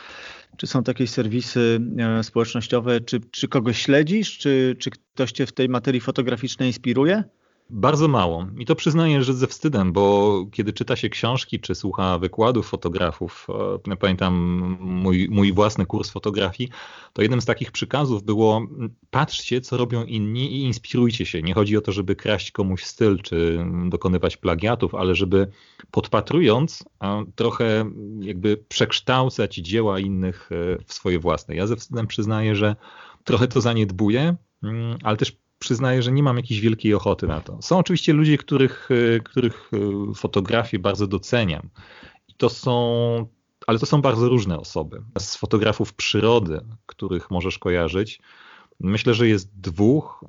[0.57, 1.81] Czy są takie serwisy
[2.23, 3.01] społecznościowe?
[3.01, 4.39] Czy, czy kogoś śledzisz?
[4.39, 7.25] Czy, czy ktoś cię w tej materii fotograficznej inspiruje?
[7.71, 8.47] Bardzo mało.
[8.59, 13.47] I to przyznaję, że ze wstydem, bo kiedy czyta się książki czy słucha wykładów fotografów,
[13.87, 14.35] ja pamiętam
[14.81, 16.71] mój, mój własny kurs fotografii,
[17.13, 18.67] to jednym z takich przykazów było
[19.11, 21.43] patrzcie, co robią inni i inspirujcie się.
[21.43, 25.49] Nie chodzi o to, żeby kraść komuś styl czy dokonywać plagiatów, ale żeby
[25.91, 26.85] podpatrując,
[27.35, 31.55] trochę jakby przekształcać dzieła innych e, w swoje własne.
[31.55, 32.77] Ja ze wstydem przyznaję, że
[33.25, 37.59] trochę to zaniedbuję, mm, ale też przyznaję, że nie mam jakiejś wielkiej ochoty na to.
[37.63, 41.69] Są oczywiście ludzie, których, e, których e, fotografię bardzo doceniam.
[42.29, 43.27] I to są,
[43.67, 45.03] ale to są bardzo różne osoby.
[45.19, 48.21] Z fotografów przyrody, których możesz kojarzyć,
[48.81, 50.25] myślę, że jest dwóch.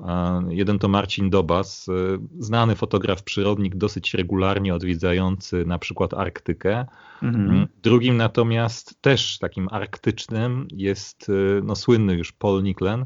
[0.49, 1.93] Jeden to Marcin Dobas, e,
[2.39, 6.85] znany fotograf przyrodnik, dosyć regularnie odwiedzający na przykład Arktykę.
[7.23, 7.49] Mhm.
[7.49, 11.31] Mm, drugim natomiast też takim arktycznym jest
[11.63, 13.05] no, słynny już Paul Nicklen,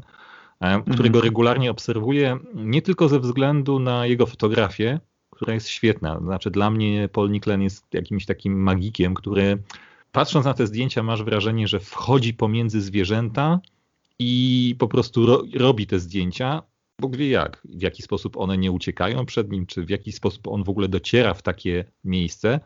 [0.70, 1.24] którego mhm.
[1.24, 6.20] regularnie obserwuję nie tylko ze względu na jego fotografię, która jest świetna.
[6.20, 9.62] Znaczy dla mnie Paul Nicklen jest jakimś takim magikiem, który
[10.12, 13.60] patrząc na te zdjęcia masz wrażenie, że wchodzi pomiędzy zwierzęta
[14.18, 16.62] i po prostu ro, robi te zdjęcia.
[17.00, 20.48] Bóg wie jak, w jaki sposób one nie uciekają przed nim, czy w jaki sposób
[20.48, 22.60] on w ogóle dociera w takie miejsce.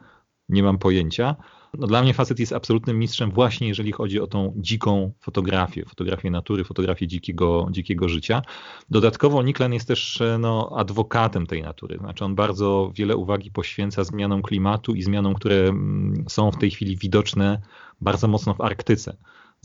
[0.48, 1.36] nie mam pojęcia.
[1.74, 6.30] No, dla mnie facet jest absolutnym mistrzem właśnie jeżeli chodzi o tą dziką fotografię, fotografię
[6.30, 8.42] natury, fotografię dzikiego, dzikiego życia.
[8.90, 11.98] Dodatkowo Niklan jest też no, adwokatem tej natury.
[11.98, 16.70] Znaczy on bardzo wiele uwagi poświęca zmianom klimatu i zmianom, które mm, są w tej
[16.70, 17.60] chwili widoczne
[18.00, 19.16] bardzo mocno w Arktyce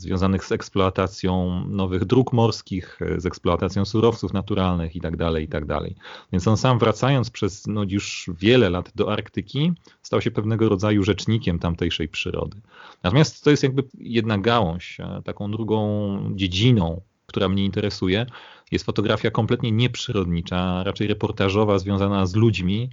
[0.02, 5.66] związanych z eksploatacją nowych dróg morskich, z eksploatacją surowców naturalnych itd., tak itd.
[5.66, 5.82] Tak
[6.32, 11.02] Więc on sam wracając przez no, już wiele lat do Arktyki, stał się pewnego rodzaju
[11.02, 12.60] rzecznikiem tamtejszej przyrody.
[13.02, 18.26] Natomiast to jest jakby jedna gałąź, taką drugą dziedziną, która mnie interesuje,
[18.70, 22.90] jest fotografia kompletnie nieprzyrodnicza, raczej reportażowa, związana z ludźmi,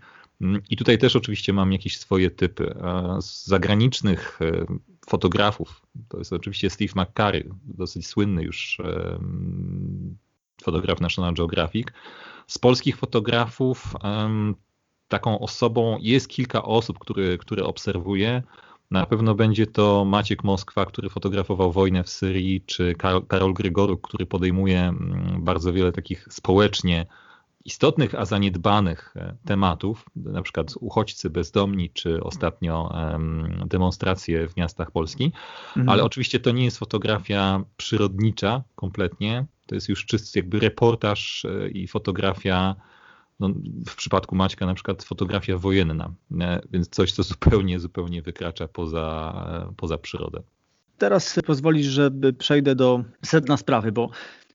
[0.69, 2.75] i tutaj też oczywiście mam jakieś swoje typy.
[3.21, 4.65] Z zagranicznych e,
[5.09, 8.77] fotografów, to jest oczywiście Steve McCurry, dosyć słynny już
[10.63, 11.87] fotograf National Geographic.
[12.47, 13.93] Z polskich fotografów
[15.07, 18.43] taką osobą jest kilka osób, które, które obserwuję.
[18.91, 22.95] Na pewno będzie to Maciek Moskwa, który fotografował wojnę w Syrii, czy
[23.27, 24.93] Karol, Grygoruk, który podejmuje
[25.39, 27.05] bardzo wiele takich społecznie
[27.69, 32.93] istotnych, a zaniedbanych e, tematów, na przykład uchodźcy bezdomni, czy ostatnio
[33.65, 35.31] demonstracje w miastach Polski,
[35.67, 35.89] mhm.
[35.89, 41.69] ale oczywiście to nie jest fotografia przyrodnicza kompletnie, to jest już czysty jakby reportaż e,
[41.69, 42.75] i fotografia
[43.39, 43.49] no,
[43.87, 49.33] w przypadku Maćka na przykład fotografia wojenna, e, więc coś, co zupełnie, zupełnie wykracza poza,
[49.77, 50.41] poza przyrodę.
[50.97, 54.09] Teraz pozwolisz, że przejdę do sedna sprawy, bo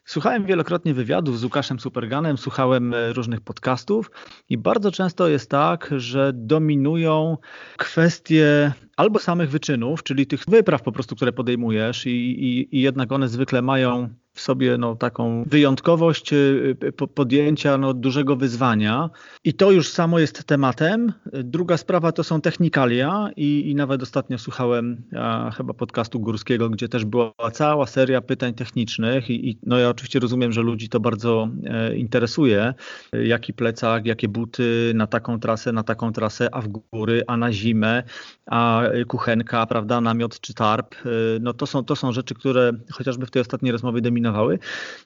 [0.05, 4.11] Słuchałem wielokrotnie wywiadów z Łukaszem Superganem, słuchałem e, różnych podcastów
[4.49, 7.37] i bardzo często jest tak, że dominują
[7.77, 13.13] kwestie albo samych wyczynów, czyli tych wypraw po prostu, które podejmujesz i, i, i jednak
[13.13, 19.11] one zwykle mają w sobie no, taką wyjątkowość y, y, podjęcia no, dużego wyzwania.
[19.45, 21.13] I to już samo jest tematem.
[21.33, 26.89] Druga sprawa to są technikalia i, i nawet ostatnio słuchałem a, chyba podcastu Górskiego, gdzie
[26.89, 31.01] też była cała seria pytań technicznych i, i no ja oczywiście rozumiem, że ludzi to
[31.01, 32.75] bardzo e, interesuje.
[33.13, 37.53] Jaki plecak, jakie buty na taką trasę, na taką trasę, a w góry, a na
[37.53, 38.03] zimę,
[38.47, 40.95] a kuchenka, prawda, namiot czy tarp.
[40.95, 41.09] E,
[41.41, 44.59] no to są, to są rzeczy, które chociażby w tej ostatniej rozmowie dominowały dominowały.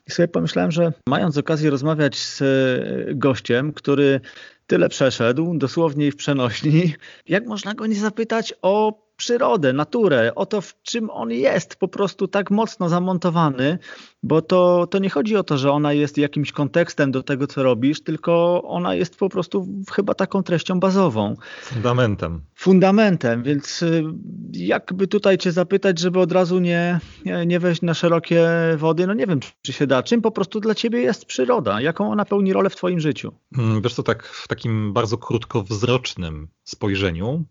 [0.08, 4.20] I sobie pomyślałem, że mając okazję rozmawiać z e, gościem, który
[4.66, 6.94] tyle przeszedł, dosłownie w przenośni,
[7.28, 11.88] jak można go nie zapytać o przyrodę, naturę, o to, w czym on jest po
[11.88, 13.78] prostu tak mocno zamontowany,
[14.22, 17.62] bo to, to nie chodzi o to, że ona jest jakimś kontekstem do tego, co
[17.62, 21.34] robisz, tylko ona jest po prostu chyba taką treścią bazową.
[21.62, 22.40] Fundamentem.
[22.54, 24.04] Fundamentem, więc y,
[24.52, 27.00] jakby tutaj cię zapytać, żeby od razu nie,
[27.46, 30.02] nie wejść na szerokie wody, no nie wiem, czy się da.
[30.02, 31.80] Czym po prostu dla ciebie jest przyroda?
[31.80, 33.32] Jaką ona pełni rolę w twoim życiu?
[33.58, 37.44] Mm, wiesz to tak w takim bardzo krótkowzrocznym spojrzeniu,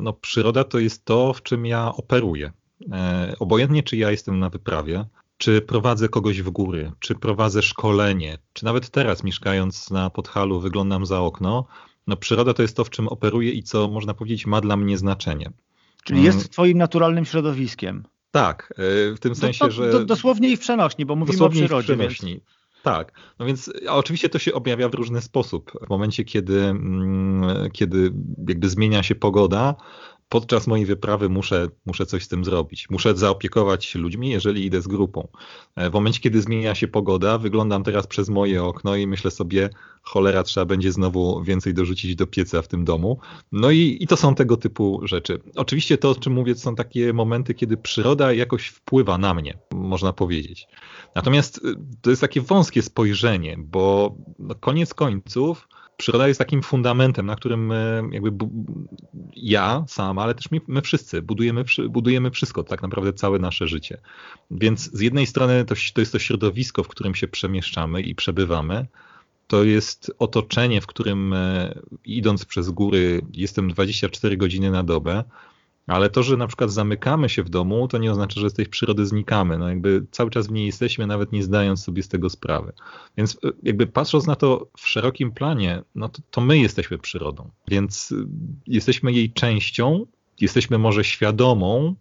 [0.00, 2.52] no, przyroda to jest to, w czym ja operuję.
[2.92, 5.04] E, obojętnie, czy ja jestem na wyprawie,
[5.38, 11.06] czy prowadzę kogoś w góry, czy prowadzę szkolenie, czy nawet teraz mieszkając na Podhalu wyglądam
[11.06, 11.66] za okno,
[12.06, 14.98] no przyroda to jest to, w czym operuję i co można powiedzieć ma dla mnie
[14.98, 15.50] znaczenie.
[16.04, 16.48] Czyli jest mm.
[16.48, 18.04] twoim naturalnym środowiskiem.
[18.30, 19.92] Tak, e, w tym sensie, że...
[19.92, 21.94] Do, dosłownie i w przenośni, bo mówimy dosłownie o przyrodzie.
[21.94, 22.30] W przenośni.
[22.30, 22.42] Więc...
[22.82, 25.72] Tak, no więc oczywiście to się objawia w różny sposób.
[25.86, 28.12] W momencie, kiedy, mm, kiedy
[28.48, 29.74] jakby zmienia się pogoda,
[30.28, 32.90] podczas mojej wyprawy muszę, muszę coś z tym zrobić.
[32.90, 35.28] Muszę zaopiekować się ludźmi, jeżeli idę z grupą.
[35.76, 39.70] E, w momencie, kiedy zmienia się pogoda, wyglądam teraz przez moje okno i myślę sobie,
[40.02, 43.18] cholera, trzeba będzie znowu więcej dorzucić do pieca w tym domu.
[43.52, 45.40] No i, i to są tego typu rzeczy.
[45.56, 49.58] Oczywiście to, o czym mówię, to są takie momenty, kiedy przyroda jakoś wpływa na mnie,
[49.74, 50.66] można powiedzieć.
[51.14, 57.26] Natomiast y, to jest takie wąskie spojrzenie, bo no, koniec końców przyroda jest takim fundamentem,
[57.26, 57.72] na którym
[58.12, 58.46] jakby
[59.36, 64.00] ja sam, ale też my, my, wszyscy budujemy, budujemy wszystko, tak naprawdę całe nasze życie.
[64.50, 68.86] Więc z jednej strony to, to jest to środowisko, w którym się przemieszczamy i przebywamy,
[69.46, 71.74] to jest otoczenie, w którym e,
[72.04, 75.24] idąc przez góry jestem 24 godziny na dobę,
[75.86, 78.66] ale to, że na przykład zamykamy się w domu, to nie oznacza, że z tej
[78.66, 79.58] przyrody znikamy.
[79.58, 82.72] No jakby cały czas w niej jesteśmy, nawet nie zdając sobie z tego sprawy.
[83.16, 87.50] Więc e, jakby patrząc na to w szerokim planie, no to, to my jesteśmy przyrodą.
[87.68, 88.24] Więc e,
[88.66, 90.06] jesteśmy jej częścią,
[90.40, 91.94] jesteśmy może świadomą,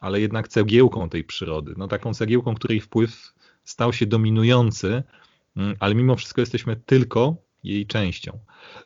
[0.00, 1.74] ale jednak cegiełką tej przyrody.
[1.76, 3.32] No taką cegiełką, której wpływ
[3.64, 5.02] stał się dominujący,
[5.56, 8.38] mm, ale mimo wszystko jesteśmy tylko jej częścią.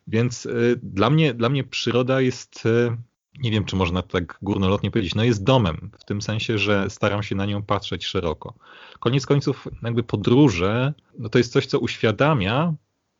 [0.06, 2.96] Więc y, dla mnie, dla mnie przyroda jest y,
[3.38, 7.22] nie wiem, czy można tak górnolotnie powiedzieć, no jest domem, w tym sensie, że staram
[7.22, 8.54] się na nią patrzeć szeroko.
[8.98, 12.74] Koniec końców, jakby podróże, no to jest coś, co uświadamia,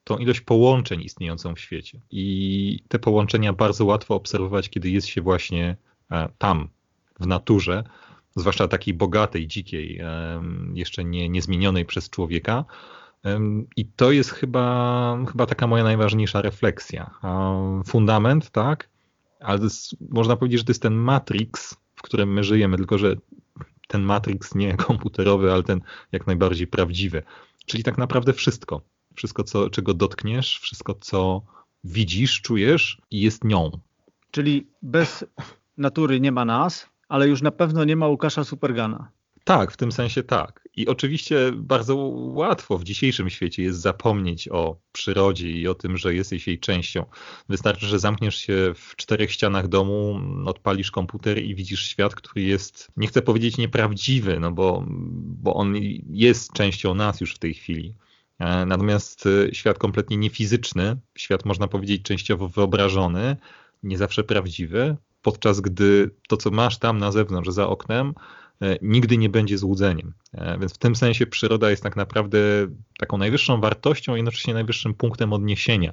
[0.05, 2.01] tą ilość połączeń istniejącą w świecie.
[2.11, 5.77] I te połączenia bardzo łatwo obserwować, kiedy jest się właśnie
[6.11, 6.69] e, tam,
[7.21, 7.85] w naturze,
[8.37, 10.01] zwłaszcza takiej bogatej, dzikiej,
[10.75, 12.65] jeszcze nie, niezmienionej przez człowieka.
[13.77, 17.11] I to jest chyba, chyba taka moja najważniejsza refleksja.
[17.87, 18.89] Fundament, tak,
[19.47, 23.17] ale jest, można powiedzieć, że to jest ten matrix, w którym my żyjemy, tylko że
[23.89, 25.81] ten matrix nie komputerowy, ale ten
[26.13, 27.23] jak najbardziej prawdziwy.
[27.67, 28.83] Czyli tak naprawdę wszystko.
[29.15, 31.43] Wszystko, co, czego dotkniesz, wszystko, co
[31.85, 33.71] widzisz, czujesz jest nią.
[34.31, 35.25] Czyli bez
[35.77, 39.11] natury nie ma nas, ale już na pewno nie ma Łukasza Supergana.
[39.47, 40.69] Tak, w tym sensie tak.
[40.77, 41.97] I oczywiście bardzo
[42.35, 47.05] łatwo w dzisiejszym świecie jest zapomnieć o przyrodzie i o tym, że jesteś jej częścią.
[47.49, 52.89] Wystarczy, że zamkniesz się w czterech ścianach domu, odpalisz komputer i widzisz świat, który jest,
[52.97, 54.85] nie chcę powiedzieć nieprawdziwy, no bo,
[55.43, 55.75] bo on
[56.11, 57.95] jest częścią nas już w tej chwili.
[58.39, 63.37] E, natomiast e, świat kompletnie niefizyczny, świat można powiedzieć częściowo wyobrażony,
[63.83, 68.15] nie zawsze prawdziwy, podczas gdy to, co masz tam na zewnątrz, za oknem,
[68.83, 70.15] nigdy nie będzie złudzeniem.
[70.33, 72.39] E, więc w tym sensie przyroda jest tak naprawdę
[72.99, 75.93] taką najwyższą wartością i jednocześnie najwyższym punktem odniesienia.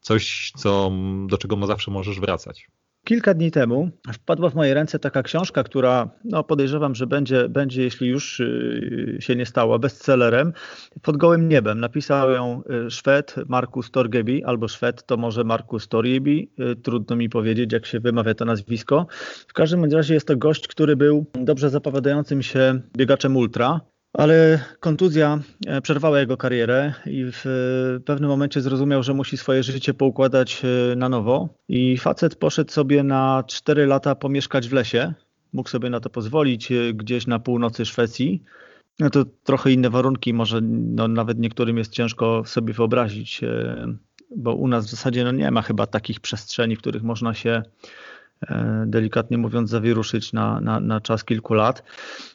[0.00, 0.92] Coś, co,
[1.26, 2.68] do czego zawsze możesz wracać.
[3.04, 7.82] Kilka dni temu wpadła w moje ręce taka książka, która no podejrzewam, że będzie, będzie,
[7.82, 10.52] jeśli już y, się nie stała, bestsellerem.
[11.02, 11.80] Pod gołym niebem.
[11.80, 16.50] Napisał ją y, Szwed Markus Torgebi, albo Szwed to może Markus Torgebi.
[16.72, 19.06] Y, trudno mi powiedzieć, jak się wymawia to nazwisko.
[19.48, 23.80] W każdym razie jest to gość, który był dobrze zapowiadającym się biegaczem ultra.
[24.12, 27.44] Ale kontuzja e, przerwała jego karierę i w
[28.04, 31.48] pewnym momencie zrozumiał, że musi swoje życie poukładać e, na nowo.
[31.68, 35.12] I facet poszedł sobie na 4 lata pomieszkać w lesie.
[35.52, 38.42] Mógł sobie na to pozwolić e, gdzieś na północy Szwecji.
[38.98, 43.40] No to trochę inne warunki, może no, nawet niektórym jest ciężko sobie wyobrazić,
[44.36, 47.62] bo u nas w zasadzie no, nie ma chyba takich przestrzeni, w których można się
[48.19, 48.19] E,
[48.86, 51.82] delikatnie mówiąc, zawieruszyć na, na, na czas kilku lat.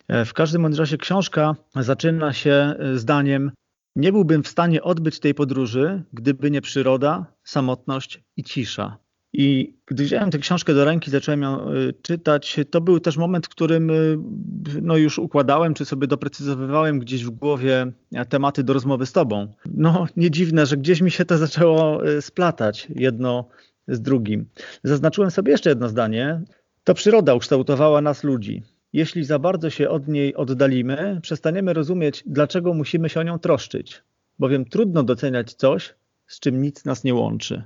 [0.07, 3.51] E, w każdym razie książka zaczyna się e, zdaniem
[3.95, 8.97] nie byłbym w stanie odbyć tej podróży, gdyby nie przyroda, samotność i cisza.
[9.33, 11.67] I gdy wziąłem tę książkę do ręki, zacząłem ją
[12.01, 13.91] czytać, to był też moment, w którym
[14.81, 17.91] no już układałem, czy sobie doprecyzowywałem gdzieś w głowie
[18.29, 19.53] tematy do rozmowy z tobą.
[19.65, 23.49] No nie dziwne, że gdzieś mi się to zaczęło splatać jedno
[23.87, 24.45] z drugim.
[24.83, 26.41] Zaznaczyłem sobie jeszcze jedno zdanie.
[26.83, 28.63] To przyroda ukształtowała nas ludzi.
[28.93, 34.03] Jeśli za bardzo się od niej oddalimy, przestaniemy rozumieć, dlaczego musimy się o nią troszczyć,
[34.39, 35.95] bowiem trudno doceniać coś,
[36.27, 37.63] z czym nic nas nie łączy.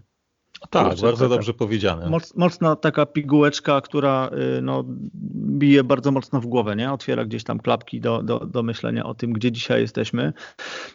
[0.70, 2.10] Tak, Kurczę, bardzo dobrze powiedziane.
[2.10, 4.84] Moc, mocna taka pigułeczka, która y, no,
[5.34, 6.92] bije bardzo mocno w głowę, nie?
[6.92, 10.34] otwiera gdzieś tam klapki do, do, do myślenia o tym, gdzie dzisiaj jesteśmy.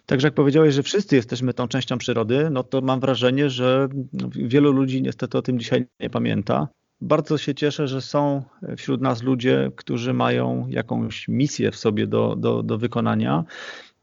[0.07, 3.89] Także jak powiedziałeś, że wszyscy jesteśmy tą częścią przyrody, no to mam wrażenie, że
[4.31, 6.69] wielu ludzi niestety o tym dzisiaj nie pamięta.
[7.01, 8.43] Bardzo się cieszę, że są
[8.77, 13.45] wśród nas ludzie, którzy mają jakąś misję w sobie do, do, do wykonania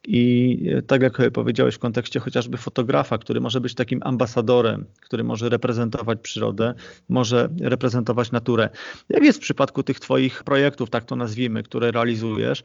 [0.07, 5.49] i tak jak powiedziałeś w kontekście chociażby fotografa, który może być takim ambasadorem, który może
[5.49, 6.73] reprezentować przyrodę,
[7.09, 8.69] może reprezentować naturę.
[9.09, 12.63] Jak jest w przypadku tych Twoich projektów, tak to nazwijmy, które realizujesz?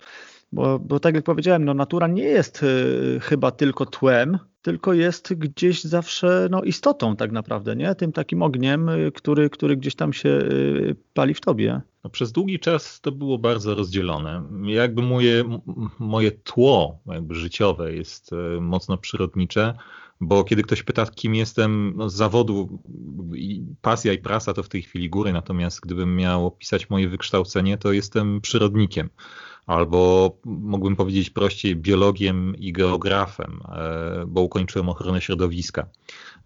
[0.53, 5.35] Bo, bo tak jak powiedziałem, no natura nie jest y, chyba tylko tłem, tylko jest
[5.35, 7.95] gdzieś zawsze no, istotą tak naprawdę, nie?
[7.95, 11.81] Tym takim ogniem, y, który, który gdzieś tam się y, pali w tobie.
[12.05, 14.43] No, przez długi czas to było bardzo rozdzielone.
[14.64, 15.45] Jakby moje,
[15.99, 19.75] moje tło jakby życiowe jest mocno przyrodnicze,
[20.21, 22.83] bo kiedy ktoś pyta, kim jestem no, z zawodu,
[23.81, 27.93] pasja i prasa to w tej chwili góry, natomiast gdybym miał opisać moje wykształcenie, to
[27.93, 29.11] jestem przyrodnikiem
[29.67, 35.87] albo mógłbym powiedzieć prościej biologiem i geografem, e, bo ukończyłem ochronę środowiska.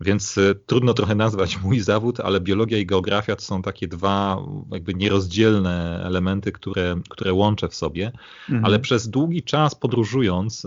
[0.01, 4.43] Więc e, trudno trochę nazwać mój zawód, ale biologia i geografia to są takie dwa
[4.73, 8.13] jakby nierozdzielne elementy, które, które łączę w sobie,
[8.49, 8.65] mhm.
[8.65, 10.67] ale przez długi czas podróżując,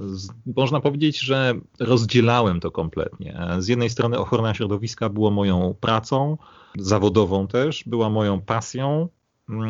[0.55, 3.39] można powiedzieć, że rozdzielałem to kompletnie.
[3.59, 6.37] Z jednej strony ochrona środowiska było moją pracą,
[6.77, 9.09] zawodową też, była moją pasją,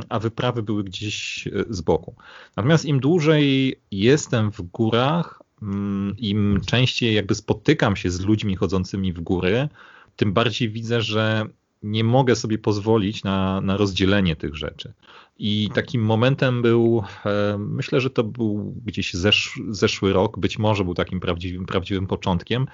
[0.09, 2.15] a wyprawy były gdzieś e, z boku.
[2.57, 9.13] Natomiast im dłużej jestem w górach, mm, im częściej jakby spotykam się z ludźmi chodzącymi
[9.13, 9.69] w góry,
[10.15, 11.45] tym bardziej widzę, że
[11.83, 14.93] nie mogę sobie pozwolić na, na rozdzielenie tych rzeczy.
[15.39, 20.83] I takim momentem był, e, myślę, że to był gdzieś zesz, zeszły rok, być może
[20.83, 22.67] był takim prawdziwym, prawdziwym początkiem,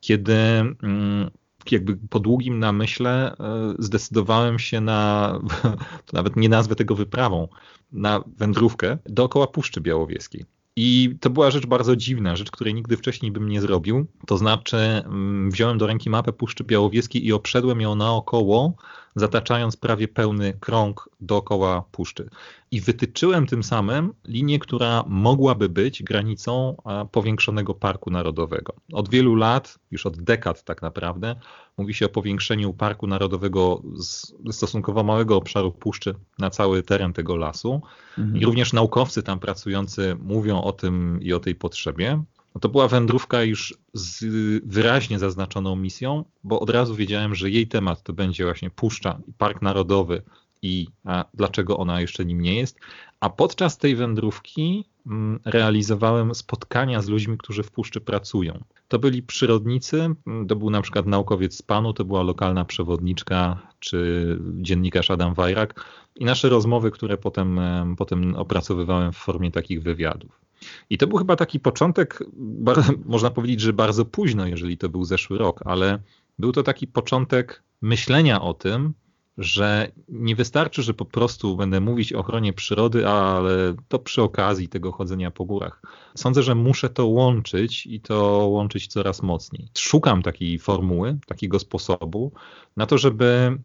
[0.00, 1.30] kiedy mm,
[1.72, 5.32] jakby po długim namyśle e, zdecydowałem się na,
[6.06, 7.48] to nawet nie nazwę tego wyprawą,
[7.92, 10.44] na wędrówkę dookoła Puszczy Białowieskiej.
[10.76, 14.06] I to była rzecz bardzo dziwna, rzecz, której nigdy wcześniej bym nie zrobił.
[14.26, 18.76] To znaczy, mm, wziąłem do ręki mapę Puszczy Białowieskiej i obszedłem ją naokoło,
[19.16, 22.28] zataczając prawie pełny krąg dookoła puszczy.
[22.70, 26.76] I wytyczyłem tym samym linię, która mogłaby być granicą
[27.12, 28.74] powiększonego parku narodowego.
[28.92, 31.36] Od wielu lat, już od dekad tak naprawdę,
[31.78, 37.36] mówi się o powiększeniu parku narodowego z stosunkowo małego obszaru puszczy na cały teren tego
[37.36, 37.82] lasu.
[38.18, 38.36] Mhm.
[38.36, 42.22] I również naukowcy tam pracujący mówią o tym i o tej potrzebie.
[42.56, 44.24] No to była wędrówka już z
[44.64, 49.32] wyraźnie zaznaczoną misją, bo od razu wiedziałem, że jej temat to będzie właśnie Puszcza i
[49.32, 50.22] Park Narodowy
[50.62, 50.86] i
[51.34, 52.78] dlaczego ona jeszcze nim nie jest.
[53.20, 58.64] A podczas tej wędrówki mm, realizowałem spotkania z ludźmi, którzy w puszczy pracują.
[58.88, 60.14] To byli przyrodnicy,
[60.48, 65.84] to był na przykład naukowiec z PANU, to była lokalna przewodniczka czy dziennikarz Adam Wajrak
[66.14, 67.60] i nasze rozmowy, które potem,
[67.98, 70.45] potem opracowywałem w formie takich wywiadów.
[70.90, 72.22] I to był chyba taki początek,
[73.04, 75.98] można powiedzieć, że bardzo późno, jeżeli to był zeszły rok, ale
[76.38, 78.94] był to taki początek myślenia o tym,
[79.38, 84.68] że nie wystarczy, że po prostu będę mówić o ochronie przyrody, ale to przy okazji
[84.68, 85.82] tego chodzenia po górach.
[86.14, 89.68] Sądzę, że muszę to łączyć i to łączyć coraz mocniej.
[89.78, 92.32] Szukam takiej formuły, takiego sposobu
[92.76, 93.58] na to, żeby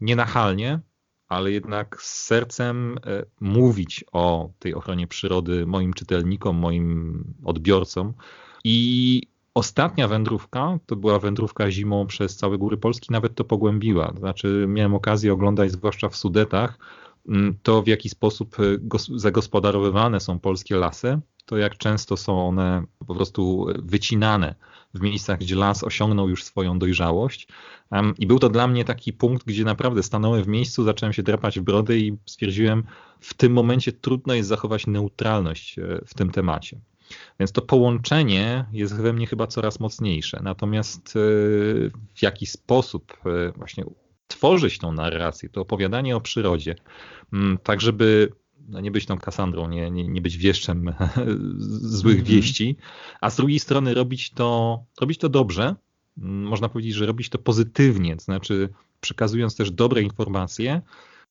[0.00, 0.80] nienachalnie,
[1.28, 8.14] ale jednak z sercem e, mówić o tej ochronie przyrody moim czytelnikom, moim odbiorcom.
[8.64, 9.22] I
[9.54, 14.12] ostatnia wędrówka to była wędrówka zimą przez całe góry Polski, nawet to pogłębiła.
[14.18, 16.78] Znaczy, miałem okazję oglądać, zwłaszcza w Sudetach,
[17.28, 22.82] mm, to w jaki sposób e, zagospodarowywane są polskie lasy, to jak często są one
[23.06, 24.54] po prostu wycinane
[24.96, 27.48] w miejscach, gdzie las osiągnął już swoją dojrzałość.
[28.18, 31.60] I był to dla mnie taki punkt, gdzie naprawdę stanąłem w miejscu, zacząłem się drapać
[31.60, 32.84] w brodę i stwierdziłem,
[33.20, 36.80] w tym momencie trudno jest zachować neutralność e, w tym temacie.
[37.40, 40.40] Więc to połączenie jest we mnie chyba coraz mocniejsze.
[40.42, 41.20] Natomiast e,
[42.14, 43.84] w jaki sposób e, właśnie
[44.26, 46.74] tworzyć tą narrację, to opowiadanie o przyrodzie,
[47.62, 48.32] tak żeby
[48.68, 50.92] no nie być tą Kasandrą, nie, nie, nie być wieszczem
[52.00, 52.28] złych mm -hmm.
[52.28, 52.76] wieści,
[53.20, 55.74] a z drugiej strony robić to, robić to dobrze,
[56.16, 58.68] można powiedzieć, że robić to pozytywnie, to znaczy
[59.00, 60.82] przekazując też dobre informacje,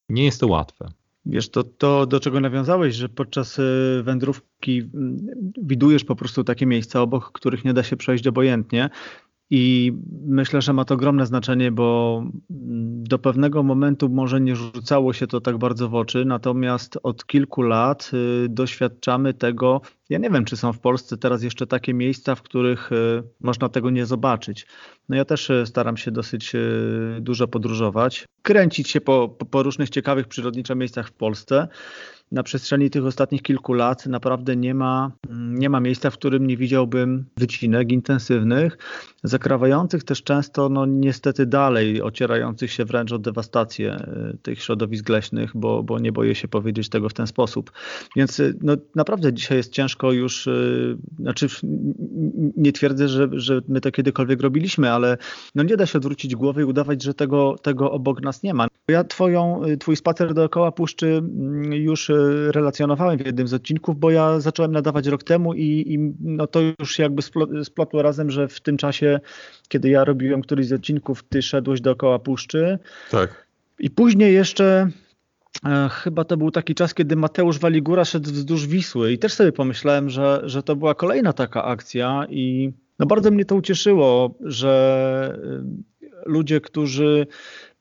[0.09, 0.91] nie jest to łatwe.
[1.25, 5.27] Wiesz, to, to do czego nawiązałeś, że podczas y, wędrówki mm,
[5.61, 8.89] widujesz po prostu takie miejsca, obok których nie da się przejść obojętnie.
[9.49, 9.93] I
[10.25, 12.23] myślę, że ma to ogromne znaczenie, bo
[13.09, 17.61] do pewnego momentu może nie rzucało się to tak bardzo w oczy, natomiast od kilku
[17.61, 18.11] lat
[18.45, 19.81] y, doświadczamy tego.
[20.09, 23.69] Ja nie wiem, czy są w Polsce teraz jeszcze takie miejsca, w których y, można
[23.69, 24.67] tego nie zobaczyć.
[25.09, 26.53] No ja też y, staram się dosyć
[27.19, 31.67] dużo podróżować, kręcić się po, po różnych ciekawych przyrodniczych miejscach w Polsce
[32.31, 36.57] na przestrzeni tych ostatnich kilku lat naprawdę nie ma, nie ma miejsca, w którym nie
[36.57, 38.77] widziałbym wycinek intensywnych,
[39.23, 45.51] zakrawających też często, no niestety dalej, ocierających się wręcz o dewastację e, tych środowisk leśnych,
[45.55, 47.71] bo, bo nie boję się powiedzieć tego w ten sposób.
[48.15, 51.47] Więc e, no, naprawdę dzisiaj jest ciężko już, yy, znaczy
[52.57, 55.17] nie twierdzę, że, że my to kiedykolwiek robiliśmy, ale
[55.55, 58.67] no nie da się odwrócić głowy i udawać, że tego, tego obok nas nie ma.
[58.87, 62.11] Ja twoją, twój spacer dookoła puszczy mm, już
[62.51, 66.59] relacjonowałem w jednym z odcinków, bo ja zacząłem nadawać rok temu i, i no to
[66.79, 67.21] już jakby
[67.63, 69.19] splotło razem, że w tym czasie,
[69.67, 72.79] kiedy ja robiłem któryś z odcinków, ty szedłeś dookoła puszczy.
[73.11, 73.45] Tak.
[73.79, 74.89] I później jeszcze
[75.65, 79.51] e, Chyba to był taki czas, kiedy Mateusz Waligura szedł wzdłuż Wisły i też sobie
[79.51, 85.37] pomyślałem, że, że to była kolejna taka akcja i no bardzo mnie to ucieszyło, że
[85.43, 87.27] e, ludzie, którzy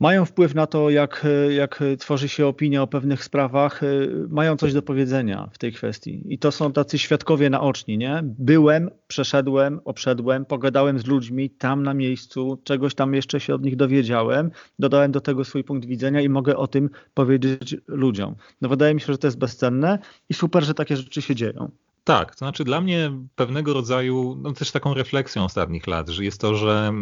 [0.05, 3.81] mają wpływ na to, jak, jak tworzy się opinia o pewnych sprawach,
[4.29, 6.23] mają coś do powiedzenia w tej kwestii.
[6.29, 8.21] I to są tacy świadkowie naoczni, nie?
[8.25, 13.77] Byłem, przeszedłem, obszedłem, pogadałem z ludźmi tam na miejscu, czegoś tam jeszcze się od nich
[13.77, 18.35] dowiedziałem, dodałem do tego swój punkt widzenia i mogę o tym powiedzieć ludziom.
[18.61, 19.99] No wydaje mi się, że to jest bezcenne
[20.29, 21.71] i super, że takie rzeczy się dzieją.
[22.05, 26.41] Tak, to znaczy dla mnie pewnego rodzaju, no też taką refleksją ostatnich lat, że jest
[26.41, 26.93] to, że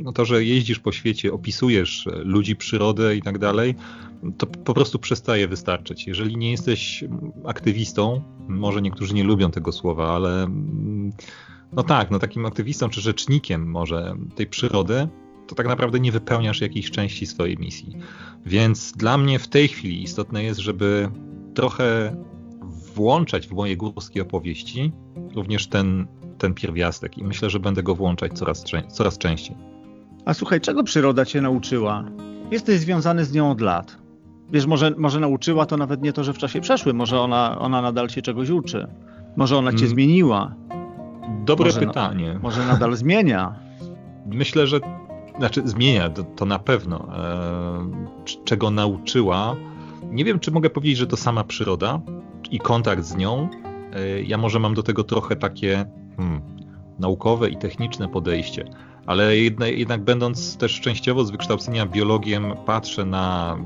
[0.00, 3.74] no to, że jeździsz po świecie, opisujesz ludzi, przyrodę i tak dalej,
[4.38, 6.06] to po prostu przestaje wystarczyć.
[6.06, 7.04] Jeżeli nie jesteś
[7.44, 10.48] aktywistą, może niektórzy nie lubią tego słowa, ale
[11.72, 15.08] no tak, no takim aktywistą czy rzecznikiem może tej przyrody,
[15.46, 17.96] to tak naprawdę nie wypełniasz jakiejś części swojej misji.
[18.46, 21.10] Więc dla mnie w tej chwili istotne jest, żeby
[21.54, 22.16] trochę
[22.96, 24.92] włączać w moje górskie opowieści
[25.34, 26.06] również ten,
[26.38, 29.56] ten pierwiastek i myślę, że będę go włączać coraz, coraz częściej.
[30.24, 32.04] A słuchaj, czego przyroda cię nauczyła?
[32.50, 33.98] Jesteś związany z nią od lat.
[34.52, 37.82] Wiesz, może, może nauczyła to nawet nie to, że w czasie przeszłym, może ona, ona
[37.82, 38.86] nadal się czegoś uczy.
[39.36, 39.90] Może ona cię hmm.
[39.90, 40.54] zmieniła?
[41.44, 42.34] Dobre może pytanie.
[42.34, 43.54] Na, może nadal zmienia?
[44.26, 44.80] Myślę, że
[45.38, 47.08] znaczy zmienia, to, to na pewno.
[47.18, 49.56] E, czego nauczyła?
[50.10, 52.00] Nie wiem, czy mogę powiedzieć, że to sama przyroda
[52.50, 53.48] i kontakt z nią.
[53.92, 55.84] E, ja może mam do tego trochę takie
[56.16, 56.40] hmm,
[56.98, 58.64] naukowe i techniczne podejście,
[59.06, 63.58] ale jednak, jednak będąc też częściowo z wykształcenia biologiem, patrzę na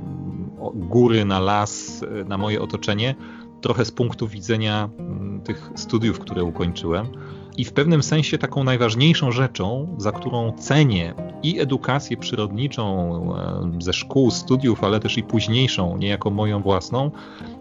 [0.74, 3.14] góry, na las, na moje otoczenie,
[3.61, 7.07] trochę z punktu widzenia mm, tych studiów, które ukończyłem.
[7.57, 13.11] I w pewnym sensie taką najważniejszą rzeczą, za którą cenię i edukację przyrodniczą
[13.78, 17.11] ze szkół, studiów, ale też i późniejszą, niejako moją własną,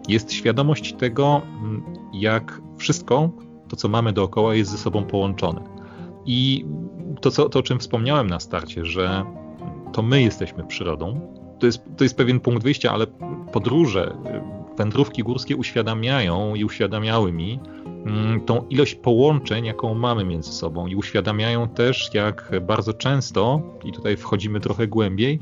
[0.08, 1.82] jest świadomość tego, mm,
[2.12, 3.30] jak wszystko,
[3.68, 5.60] to co mamy dookoła, jest ze sobą połączone.
[6.26, 6.64] I
[7.20, 9.24] to, co, to o czym wspomniałem na starcie, że
[9.92, 11.20] to my jesteśmy przyrodą,
[11.58, 13.06] to jest, to jest pewien punkt wyjścia, ale
[13.52, 14.16] podróże,
[14.78, 17.60] wędrówki górskie uświadamiają i uświadamiały mi
[18.46, 24.16] tą ilość połączeń, jaką mamy między sobą i uświadamiają też, jak bardzo często, i tutaj
[24.16, 25.40] wchodzimy trochę głębiej,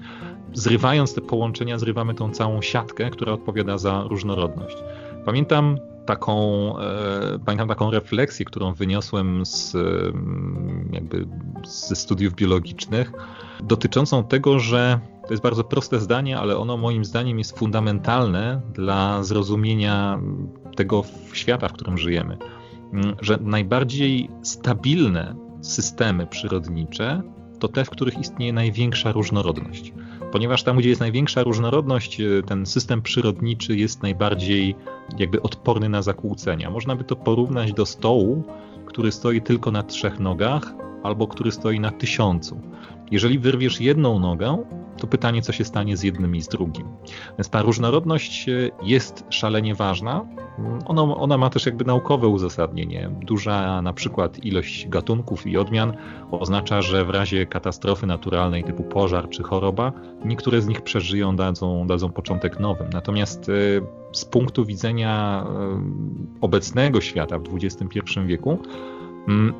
[0.53, 4.77] zrywając te połączenia, zrywamy tą całą siatkę, która odpowiada za różnorodność.
[5.25, 6.35] Pamiętam taką,
[6.79, 11.27] e, pamiętam taką refleksję, którą wyniosłem z, mm, jakby
[11.65, 13.13] ze studiów biologicznych,
[13.61, 19.23] dotyczącą tego, że to jest bardzo proste zdanie, ale ono moim zdaniem jest fundamentalne dla
[19.23, 20.21] zrozumienia
[20.79, 22.37] tego świata, w którym żyjemy.
[22.93, 27.23] Mm, że najbardziej stabilne systemy przyrodnicze
[27.59, 29.93] to te, w których istnieje największa różnorodność.
[30.33, 34.77] Ponieważ tam, gdzie jest największa różnorodność, e, ten system przyrodniczy jest najbardziej
[35.19, 36.71] jakby odporny na zakłócenia.
[36.71, 38.45] Można by to porównać do stołu,
[38.87, 42.61] który stoi tylko na trzech nogach, albo który stoi na tysiącu.
[43.11, 44.65] Jeżeli wyrwiesz jedną nogę,
[44.99, 46.87] to pytanie, co się stanie z jednym i z drugim.
[47.39, 50.27] Więc ta różnorodność e, jest szalenie ważna.
[50.87, 53.11] Ona, ona ma też jakby naukowe uzasadnienie.
[53.23, 55.93] Duża na przykład ilość gatunków i odmian
[56.31, 59.93] oznacza, że w razie katastrofy naturalnej typu pożar czy choroba,
[60.25, 62.91] niektóre z nich przeżyją, dadzą, dadzą początek nowym.
[62.93, 63.53] Natomiast e,
[64.13, 65.81] z punktu widzenia e,
[66.41, 68.98] obecnego świata w XXI wieku, mm,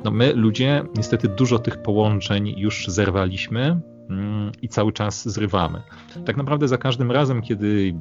[0.03, 5.81] no my ludzie niestety dużo tych połączeń już zerwaliśmy Mm, i cały czas zrywamy.
[6.25, 7.95] Tak naprawdę za każdym razem, kiedy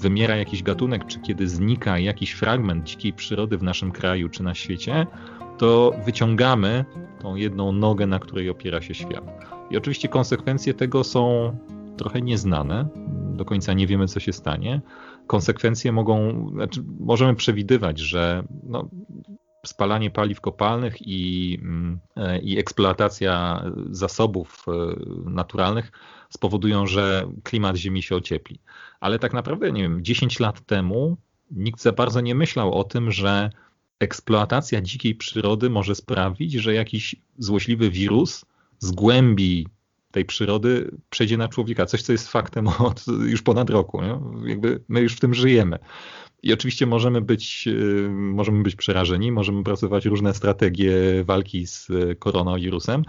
[0.00, 4.54] wymiera jakiś gatunek, czy kiedy znika jakiś fragment dzikiej przyrody w naszym kraju czy na
[4.54, 5.06] świecie,
[5.58, 6.84] to wyciągamy
[7.20, 9.24] tą jedną nogę, na której opiera się świat.
[9.70, 11.52] I oczywiście konsekwencje tego są
[11.96, 12.88] trochę nieznane.
[13.36, 14.80] Do końca nie wiemy, co się stanie.
[15.26, 18.88] Konsekwencje mogą, znaczy możemy przewidywać, że no,
[19.68, 24.72] spalanie paliw kopalnych i, mm, e, i eksploatacja zasobów e,
[25.30, 25.92] naturalnych
[26.30, 28.60] spowodują, że klimat Ziemi się ociepli.
[29.00, 31.16] Ale tak naprawdę, nie wiem, 10 lat temu
[31.50, 33.50] nikt za bardzo nie myślał o tym, że
[34.00, 38.44] eksploatacja dzikiej przyrody może sprawić, że jakiś złośliwy wirus
[38.78, 39.66] z głębi
[40.10, 41.86] tej przyrody przejdzie na człowieka.
[41.86, 44.02] Coś, co jest faktem od już ponad roku.
[44.02, 44.20] Nie?
[44.44, 45.78] Jakby my już w tym żyjemy.
[46.42, 50.92] I oczywiście możemy być, y, możemy być przerażeni, możemy pracować różne strategie
[51.24, 53.04] walki z y, koronawirusem,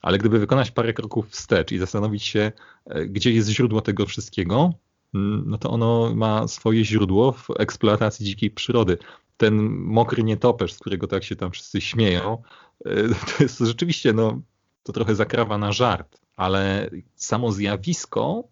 [0.00, 2.52] ale gdyby wykonać parę kroków wstecz i zastanowić się,
[2.96, 4.74] y, gdzie jest źródło tego wszystkiego,
[5.14, 8.98] mm, no to ono ma swoje źródło w eksploatacji dzikiej przyrody.
[9.36, 12.42] Ten mokry nietoperz, z którego tak się tam wszyscy śmieją,
[13.36, 14.40] to jest rzeczywiście, no,
[14.82, 18.51] to trochę zakrawa na żart, ale samo zjawisko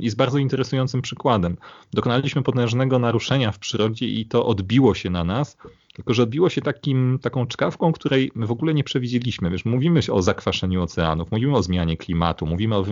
[0.00, 1.56] jest bardzo interesującym przykładem.
[1.92, 5.56] Dokonaliśmy potężnego naruszenia w przyrodzie i to odbiło się na nas,
[5.94, 9.50] tylko że odbiło się takim, taką czkawką, której my w ogóle nie przewidzieliśmy.
[9.50, 12.84] Wiesz, mówimy o zakwaszeniu oceanów, mówimy o zmianie klimatu, mówimy o,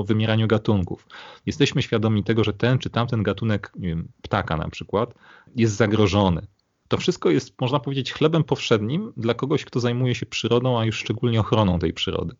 [0.00, 1.06] o wymieraniu gatunków.
[1.46, 5.14] Jesteśmy świadomi tego, że ten czy tamten gatunek, wiem, ptaka na przykład,
[5.56, 6.46] jest zagrożony.
[6.88, 10.98] To wszystko jest, można powiedzieć, chlebem powszednim dla kogoś, kto zajmuje się przyrodą, a już
[10.98, 12.34] szczególnie ochroną tej przyrody.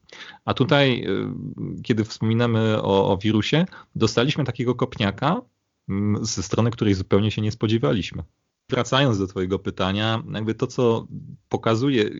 [0.44, 1.04] A tutaj,
[1.78, 5.42] y, kiedy wspominamy o, o wirusie, dostaliśmy takiego kopniaka
[5.88, 8.22] mm, ze strony, której zupełnie się nie spodziewaliśmy.
[8.70, 11.06] Wracając do Twojego pytania, jakby to, co
[11.48, 12.10] pokazuje,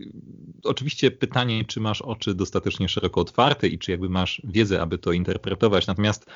[0.65, 5.13] oczywiście pytanie, czy masz oczy dostatecznie szeroko otwarte i czy jakby masz wiedzę, aby to
[5.13, 5.87] interpretować.
[5.87, 6.27] Natomiast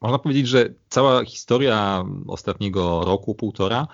[0.00, 3.86] można powiedzieć, że cała historia ostatniego roku, półtora,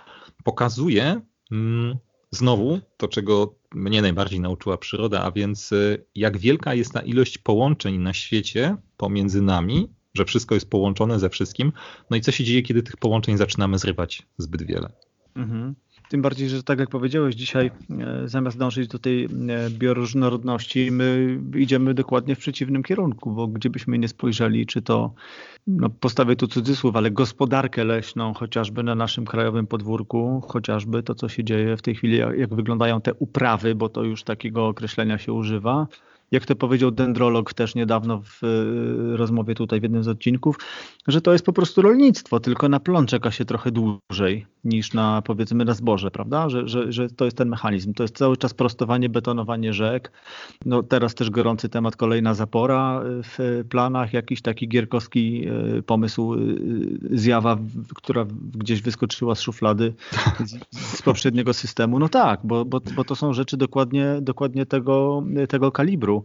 [0.45, 1.21] pokazuje
[1.53, 1.97] mm,
[2.31, 7.39] znowu to, czego mnie najbardziej nauczyła przyroda, a więc y, jak wielka jest ta ilość
[7.39, 11.73] połączeń na świecie pomiędzy nami, że wszystko jest połączone ze wszystkim,
[12.11, 14.93] no i co się dzieje, kiedy tych połączeń zaczynamy zrywać zbyt wiele.
[15.37, 15.75] Mhm.
[16.09, 19.29] Tym bardziej, że tak jak powiedziałeś, dzisiaj e, zamiast dążyć do tej e,
[19.71, 25.15] bioróżnorodności, my idziemy dokładnie w przeciwnym kierunku, bo gdzie byśmy nie spojrzeli, czy to,
[25.67, 31.29] no postawię tu cudzysłów, ale gospodarkę leśną, chociażby na naszym krajowym podwórku, chociażby to, co
[31.29, 35.33] się dzieje w tej chwili, jak wyglądają te uprawy, bo to już takiego określenia się
[35.33, 35.87] używa,
[36.31, 40.57] jak to powiedział dendrolog też niedawno w e, rozmowie tutaj w jednym z odcinków,
[41.09, 45.23] że to jest po prostu rolnictwo, tylko na plon czeka się trochę dłużej niż na
[45.23, 46.49] powiedzmy na zboże, prawda?
[46.49, 47.95] Że, że, że to jest ten mechanizm.
[47.95, 50.13] To jest cały czas prostowanie, betonowanie rzek.
[50.65, 55.47] No teraz też gorący temat, kolejna zapora w planach, jakiś taki gierkowski
[55.79, 56.39] e, pomysł, e,
[57.11, 57.59] zjawa,
[57.95, 59.95] która gdzieś wyskoczyła z szuflady
[60.45, 61.99] z, z poprzedniego systemu.
[61.99, 66.16] No tak, bo, bo, bo to są rzeczy dokładnie, dokładnie tego, tego kalibru.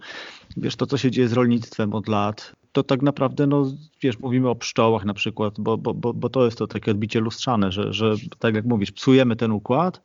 [0.57, 3.65] Wiesz, to co się dzieje z rolnictwem od lat, to tak naprawdę, no
[4.01, 7.19] wiesz, mówimy o pszczołach na przykład, bo, bo, bo, bo to jest to takie odbicie
[7.19, 10.01] lustrzane, że, że tak jak mówisz, psujemy ten układ,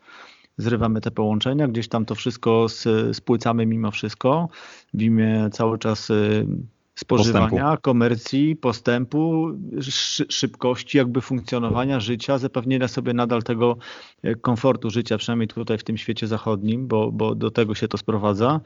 [0.58, 2.66] zrywamy te połączenia, gdzieś tam to wszystko
[3.12, 4.48] spłycamy mimo wszystko
[4.94, 6.46] w imię cały czas y,
[6.94, 7.82] spożywania, postępu.
[7.82, 9.50] komercji, postępu,
[10.28, 13.76] szybkości jakby funkcjonowania życia, zapewnienia sobie nadal tego
[14.22, 17.98] e, komfortu życia, przynajmniej tutaj w tym świecie zachodnim, bo, bo do tego się to
[17.98, 18.60] sprowadza.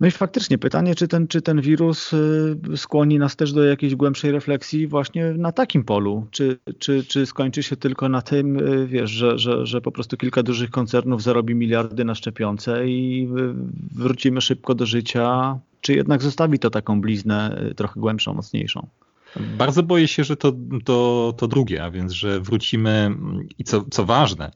[0.00, 3.94] No i faktycznie pytanie, czy ten, czy ten wirus y, skłoni nas też do jakiejś
[3.94, 6.26] głębszej refleksji właśnie na takim polu?
[6.30, 10.16] Czy, czy, czy skończy się tylko na tym, y, wiesz, że, że, że po prostu
[10.16, 13.54] kilka dużych koncernów zarobi miliardy na szczepionce i y,
[13.94, 15.58] wrócimy szybko do życia?
[15.80, 18.86] Czy jednak zostawi to taką bliznę trochę głębszą, mocniejszą?
[19.58, 20.52] Bardzo boję się, że to,
[20.84, 23.16] to, to drugie, a więc, że wrócimy
[23.58, 24.50] i co, co ważne,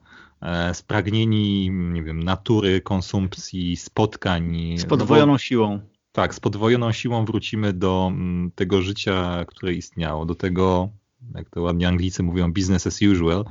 [0.73, 4.75] spragnieni, nie wiem, natury, konsumpcji, spotkań.
[4.77, 5.79] Z podwojoną siłą.
[6.11, 10.89] Tak, z podwojoną siłą wrócimy do mm, tego życia, które istniało, do tego,
[11.35, 13.45] jak to ładnie Anglicy mówią, business as usual,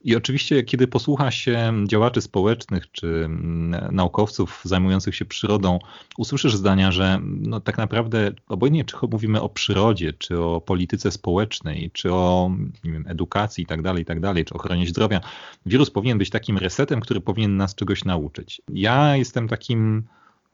[0.00, 5.78] i oczywiście, kiedy posłucha się działaczy społecznych czy mm, naukowców zajmujących się przyrodą,
[6.18, 11.90] usłyszysz zdania, że no, tak naprawdę obojętnie czy mówimy o przyrodzie, czy o polityce społecznej,
[11.92, 12.50] czy o
[12.84, 15.20] wiem, edukacji itd., tak itd., tak czy ochronie zdrowia,
[15.66, 18.62] wirus powinien być takim resetem, który powinien nas czegoś nauczyć.
[18.68, 20.02] Ja jestem takim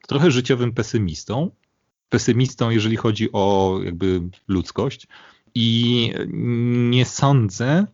[0.08, 1.50] trochę życiowym pesymistą,
[2.08, 5.06] pesymistą, jeżeli chodzi o jakby ludzkość
[5.54, 6.12] i
[6.90, 7.86] nie sądzę,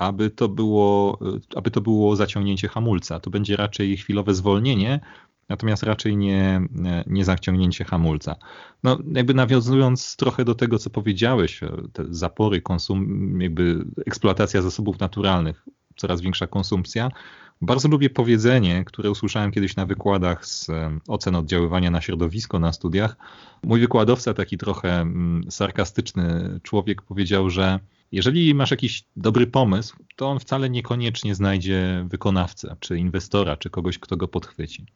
[0.00, 1.18] aby to było,
[1.56, 3.20] aby to było zaciągnięcie hamulca.
[3.20, 5.00] To będzie raczej chwilowe zwolnienie,
[5.48, 6.60] natomiast raczej nie,
[7.06, 8.36] nie zaciągnięcie hamulca.
[8.82, 11.60] No, jakby nawiązując trochę do tego, co powiedziałeś,
[11.92, 15.64] te zapory, konsum, jakby eksploatacja zasobów naturalnych,
[15.96, 17.10] coraz większa konsumpcja.
[17.62, 20.70] Bardzo lubię powiedzenie, które usłyszałem kiedyś na wykładach z
[21.08, 23.16] ocen oddziaływania na środowisko na studiach.
[23.62, 27.78] Mój wykładowca, taki trochę mm, sarkastyczny człowiek, powiedział, że
[28.12, 33.98] jeżeli masz jakiś dobry pomysł, to on wcale niekoniecznie znajdzie wykonawcę, czy inwestora, czy kogoś,
[33.98, 34.86] kto go podchwyci.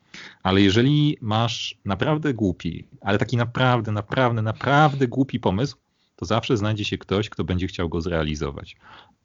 [0.42, 5.76] Ale jeżeli masz naprawdę głupi, ale taki naprawdę, naprawdę, naprawdę głupi pomysł,
[6.16, 8.76] to zawsze znajdzie się ktoś, kto będzie chciał go zrealizować.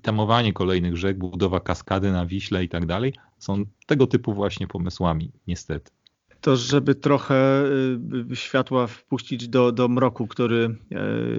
[0.01, 5.31] Tamowanie kolejnych rzek, budowa kaskady na Wiśle i tak dalej są tego typu właśnie pomysłami,
[5.47, 5.91] niestety
[6.41, 7.63] to żeby trochę
[8.31, 10.75] y, światła wpuścić do, do mroku, który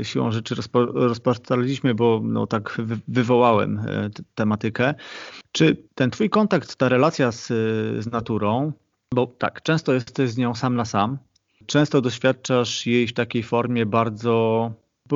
[0.01, 0.55] e, siłą rzeczy
[0.95, 4.95] rozpatraliśmy, bo no, tak wywołałem e, tematykę.
[5.53, 7.47] Czy ten twój kontakt, ta relacja z,
[8.05, 8.73] z naturą,
[9.15, 11.19] bo tak, często jesteś z nią sam na sam,
[11.67, 14.73] często doświadczasz jej w takiej formie bardzo,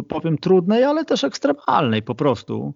[0.08, 2.74] powiem, trudnej, ale też ekstremalnej po prostu.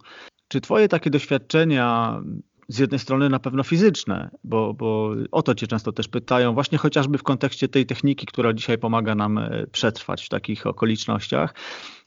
[0.49, 2.21] Czy twoje takie doświadczenia
[2.69, 6.79] z jednej strony na pewno fizyczne, bo, bo o to cię często też pytają, właśnie
[6.79, 11.55] chociażby w kontekście tej techniki, która dzisiaj pomaga nam e, przetrwać w takich okolicznościach,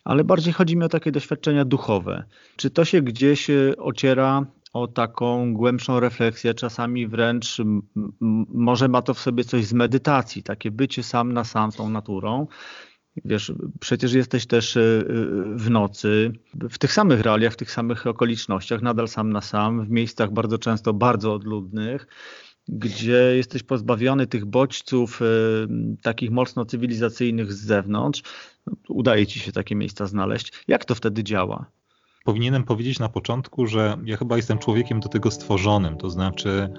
[0.03, 2.23] ale bardziej chodzi mi o takie doświadczenia duchowe.
[2.55, 7.57] Czy to się gdzieś e, ociera o taką głębszą refleksję, czasami wręcz
[8.49, 11.89] może ma to w sobie coś z medytacji, takie bycie sam na sam z tą
[11.89, 12.47] naturą,
[13.25, 15.03] Wiesz, przecież jesteś też e, e,
[15.55, 19.89] w nocy, w tych samych realiach, w tych samych okolicznościach, nadal sam na sam, w
[19.89, 22.07] miejscach bardzo często bardzo odludnych,
[22.67, 25.25] gdzie jesteś pozbawiony tych bodźców e,
[26.01, 28.23] takich mocno cywilizacyjnych z zewnątrz.
[28.89, 30.53] Udaje ci się takie miejsca znaleźć.
[30.67, 31.65] Jak to wtedy działa?
[32.23, 36.69] Powinienem powiedzieć na początku, że ja chyba jestem człowiekiem do tego stworzonym, to znaczy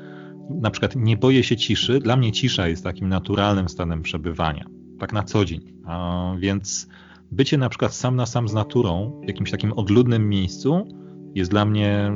[0.50, 1.98] na przykład nie boję się ciszy.
[2.00, 5.60] Dla mnie cisza jest takim naturalnym stanem przebywania tak na co dzień.
[5.84, 6.88] A więc
[7.32, 10.86] bycie na przykład sam na sam z naturą w jakimś takim odludnym miejscu
[11.34, 12.12] jest dla mnie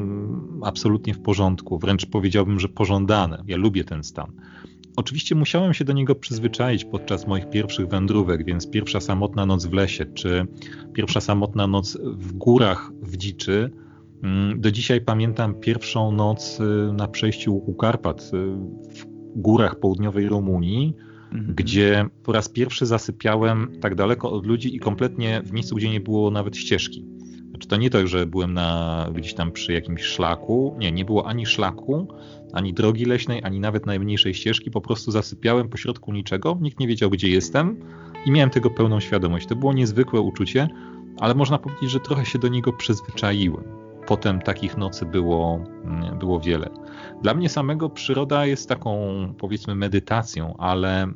[0.63, 3.43] absolutnie w porządku, wręcz powiedziałbym, że pożądane.
[3.47, 4.33] Ja lubię ten stan.
[4.97, 9.73] Oczywiście musiałem się do niego przyzwyczaić podczas moich pierwszych wędrówek, więc pierwsza samotna noc w
[9.73, 10.47] lesie, czy
[10.93, 13.71] pierwsza samotna noc w górach w dziczy,
[14.23, 18.47] Mm, do dzisiaj pamiętam pierwszą noc y, na przejściu Łuku Karpat y,
[18.89, 19.07] w
[19.37, 20.97] górach południowej Rumunii,
[21.33, 21.55] mhm.
[21.55, 26.01] gdzie po raz pierwszy zasypiałem tak daleko od ludzi i kompletnie w miejscu, gdzie nie
[26.01, 27.05] było nawet ścieżki.
[27.51, 30.77] Znaczy to nie to, że byłem na, gdzieś tam przy jakimś szlaku.
[30.79, 32.09] Nie, nie było ani szlaku,
[32.53, 34.71] ani drogi leśnej, ani nawet najmniejszej ścieżki.
[34.71, 37.81] Po prostu zasypiałem pośrodku niczego, nikt nie wiedział, gdzie jestem
[38.27, 39.47] i miałem tego pełną świadomość.
[39.47, 40.69] To było niezwykłe uczucie,
[41.19, 43.65] ale można powiedzieć, że trochę się do niego przyzwyczaiłem.
[44.07, 46.71] Potem takich nocy było, mm, było wiele.
[47.23, 48.95] Dla mnie samego przyroda jest taką,
[49.39, 51.07] powiedzmy, medytacją, ale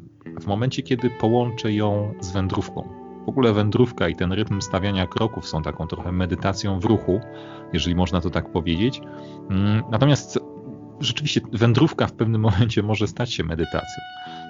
[0.41, 2.89] w momencie, kiedy połączę ją z wędrówką.
[3.27, 7.21] W ogóle wędrówka i ten rytm stawiania kroków są taką trochę medytacją w ruchu,
[7.73, 9.01] jeżeli można to tak powiedzieć.
[9.51, 10.39] Mm, natomiast
[11.01, 14.05] rzeczywiście wędrówka w pewnym momencie może stać się medytacją.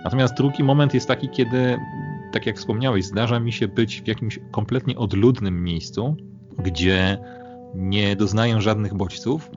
[0.04, 1.78] Natomiast drugi moment jest taki, kiedy,
[2.32, 6.16] tak jak wspomniałeś, zdarza mi się być w jakimś kompletnie odludnym miejscu,
[6.58, 7.18] gdzie
[7.74, 9.50] nie doznaję żadnych bodźców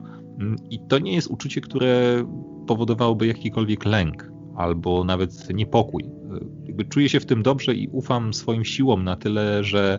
[0.70, 2.24] i to nie jest uczucie, które
[2.66, 6.04] powodowałoby jakikolwiek lęk albo nawet niepokój.
[6.64, 9.98] Jakby czuję się w tym dobrze i ufam swoim siłom na tyle, że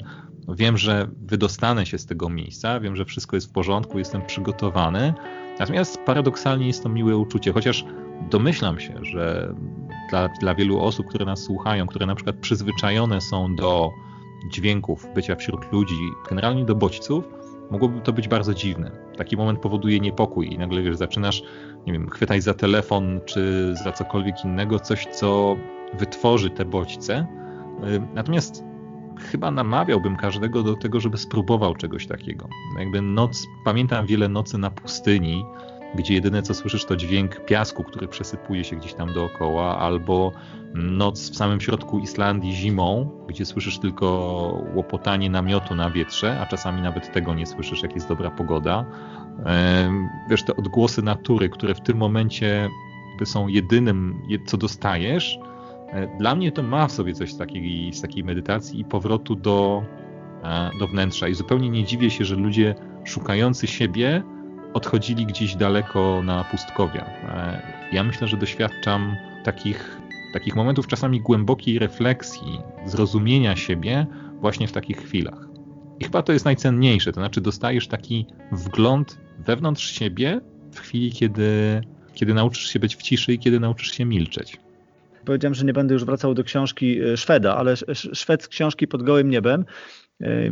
[0.49, 5.13] wiem, że wydostanę się z tego miejsca, wiem, że wszystko jest w porządku, jestem przygotowany.
[5.59, 7.85] Natomiast paradoksalnie jest to miłe uczucie, chociaż
[8.31, 9.55] domyślam się, że
[10.09, 13.91] dla, dla wielu osób, które nas słuchają, które na przykład przyzwyczajone są do
[14.51, 15.95] dźwięków, bycia wśród ludzi,
[16.29, 17.25] generalnie do bodźców,
[17.71, 18.91] mogłoby to być bardzo dziwne.
[19.17, 21.43] Taki moment powoduje niepokój i nagle wiesz, zaczynasz,
[21.87, 25.55] nie wiem, chwytać za telefon czy za cokolwiek innego, coś, co
[25.93, 27.27] wytworzy te bodźce.
[28.13, 28.63] Natomiast
[29.31, 32.47] chyba namawiałbym każdego do tego, żeby spróbował czegoś takiego.
[32.79, 35.45] Jakby noc, pamiętam wiele nocy na pustyni,
[35.95, 40.31] gdzie jedyne co słyszysz to dźwięk piasku, który przesypuje się gdzieś tam dookoła, albo
[40.73, 44.07] noc w samym środku Islandii zimą, gdzie słyszysz tylko
[44.75, 48.85] łopotanie namiotu na wietrze, a czasami nawet tego nie słyszysz, jak jest dobra pogoda.
[50.29, 52.69] Wiesz, te odgłosy natury, które w tym momencie
[53.25, 55.39] są jedynym, co dostajesz,
[55.89, 59.35] e, dla mnie to ma w sobie coś z takiej, z takiej medytacji i powrotu
[59.35, 59.83] do,
[60.43, 61.27] e, do wnętrza.
[61.27, 64.23] I zupełnie nie dziwię się, że ludzie szukający siebie
[64.75, 67.05] odchodzili gdzieś daleko na pustkowia.
[67.05, 67.61] E,
[67.91, 69.97] ja myślę, że doświadczam takich,
[70.33, 74.05] takich momentów czasami głębokiej refleksji, zrozumienia siebie
[74.41, 75.47] właśnie w takich chwilach.
[75.99, 81.81] I chyba to jest najcenniejsze, to znaczy dostajesz taki wgląd wewnątrz siebie w chwili, kiedy,
[82.13, 84.57] kiedy nauczysz się być w ciszy i kiedy nauczysz się milczeć.
[85.25, 87.75] Powiedziałem, że nie będę już wracał do książki e, Szweda, ale
[88.13, 89.65] Szwed z książki pod gołym niebem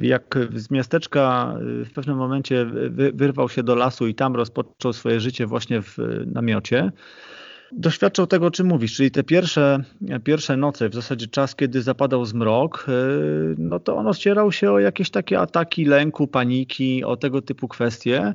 [0.01, 2.66] jak z miasteczka e, w pewnym momencie
[3.14, 6.91] wyrwał się do lasu i tam rozpoczął swoje życie właśnie w namiocie,
[7.72, 9.84] doświadczał tego, o czym mówisz, czyli te pierwsze,
[10.24, 12.91] pierwsze noce, w zasadzie czas, kiedy zapadał zmrok, e,
[13.57, 18.34] no to on ocierał się o jakieś takie ataki lęku, paniki, o tego typu kwestie.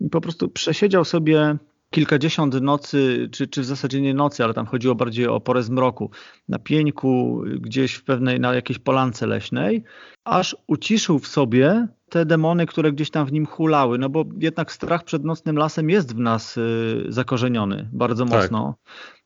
[0.00, 1.56] I po prostu przesiedział sobie
[1.90, 6.10] kilkadziesiąt nocy, czy, czy w zasadzie nie nocy, ale tam chodziło bardziej o porę zmroku,
[6.48, 9.84] na pieńku, gdzieś w pewnej, na jakiejś polance leśnej,
[10.24, 14.72] aż uciszył w sobie te demony, które gdzieś tam w nim hulały, no bo jednak
[14.72, 18.34] strach przed nocnym lasem jest w nas y, zakorzeniony bardzo tak.
[18.34, 18.74] mocno.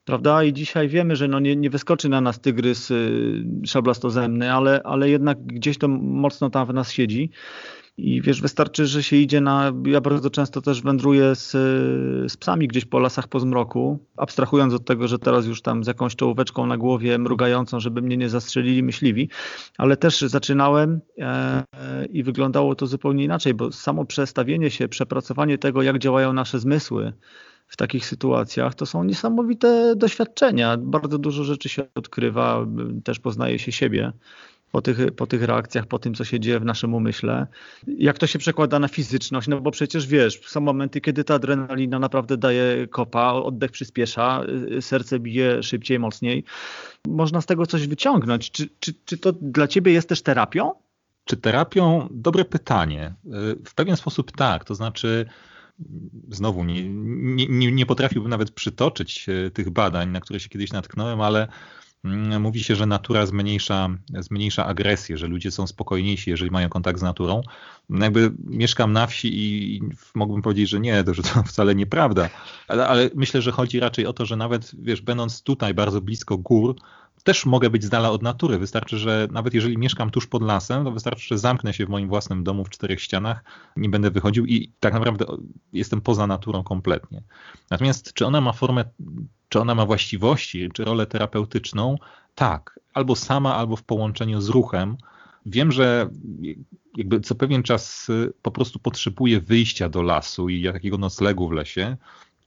[0.05, 0.45] Prawda?
[0.45, 5.11] I dzisiaj wiemy, że no nie, nie wyskoczy na nas tygrys y, szablastozemny, ale, ale
[5.11, 7.31] jednak gdzieś to mocno tam w nas siedzi.
[7.97, 9.73] I wiesz, wystarczy, że się idzie na.
[9.87, 11.51] Ja bardzo często też wędruję z,
[12.33, 15.87] z psami gdzieś po lasach po zmroku, abstrahując od tego, że teraz już tam z
[15.87, 19.29] jakąś czołóweczką na głowie mrugającą, żeby mnie nie zastrzelili myśliwi,
[19.79, 21.65] ale też zaczynałem e,
[22.11, 27.13] i wyglądało to zupełnie inaczej, bo samo przestawienie się, przepracowanie tego, jak działają nasze zmysły,
[27.67, 30.77] w takich sytuacjach, to są niesamowite doświadczenia.
[30.77, 32.67] Bardzo dużo rzeczy się odkrywa,
[33.05, 34.13] też poznaje się siebie
[34.75, 37.47] po tych, po tych reakcjach, po tym, co się dzieje w naszym umyśle.
[37.87, 39.49] Jak to się przekłada na fizyczność?
[39.49, 44.45] No bo przecież wiesz, są momenty, kiedy ta adrenalina naprawdę daje kopa, oddech przyspiesza,
[44.81, 46.45] serce bije szybciej, mocniej.
[47.09, 48.51] Można z tego coś wyciągnąć.
[48.51, 50.73] Czy, czy, czy to dla ciebie jest też terapią?
[51.25, 52.09] Czy terapią?
[52.11, 53.15] Dobre pytanie.
[53.67, 54.65] W pewien sposób tak.
[54.65, 55.27] To znaczy,
[56.29, 56.89] znowu nie,
[57.49, 61.49] nie, nie potrafiłbym nawet przytoczyć e, tych badań, na które się kiedyś natknąłem, ale
[62.41, 63.89] mówi się, że natura zmniejsza,
[64.19, 67.43] zmniejsza agresję, że ludzie są spokojniejsi, jeżeli mają kontakt z naturą.
[67.91, 69.83] Jakby mieszkam na wsi i
[70.15, 72.31] mógłbym powiedzieć, że nie, to, że to wcale nieprawda,
[72.69, 76.39] ale, ale myślę, że chodzi raczej o to, że nawet, wiesz, będąc tutaj bardzo blisko
[76.39, 76.77] gór,
[77.25, 78.59] też mogę być z dala od natury.
[78.59, 82.09] Wystarczy, że nawet jeżeli mieszkam tuż pod lasem, to wystarczy, że zamknę się w moim
[82.09, 83.45] własnym domu w czterech ścianach,
[83.77, 85.25] nie będę wychodził i tak naprawdę
[85.73, 87.23] jestem poza naturą kompletnie.
[87.71, 88.85] Natomiast czy ona ma formę
[89.49, 91.97] czy ona ma właściwości, czy rolę terapeutyczną?
[92.35, 94.97] Tak, albo sama, albo w połączeniu z ruchem.
[95.47, 96.11] wiem, że
[96.97, 98.11] jakby co pewien czas
[98.43, 101.97] po prostu potrzebuję wyjścia do lasu i takiego noclegu w lesie,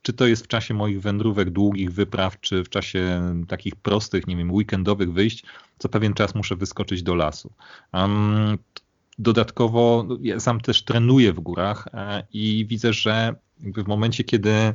[0.02, 4.36] czy to jest w czasie moich wędrówek, długich wypraw, czy w czasie takich prostych, nie
[4.36, 5.44] wiem, weekendowych wyjść,
[5.78, 7.52] co pewien czas muszę wyskoczyć do lasu.
[7.94, 8.58] Um,
[9.20, 14.74] dodatkowo no, ja sam też trenuję w górach e, i widzę, że w momencie, kiedy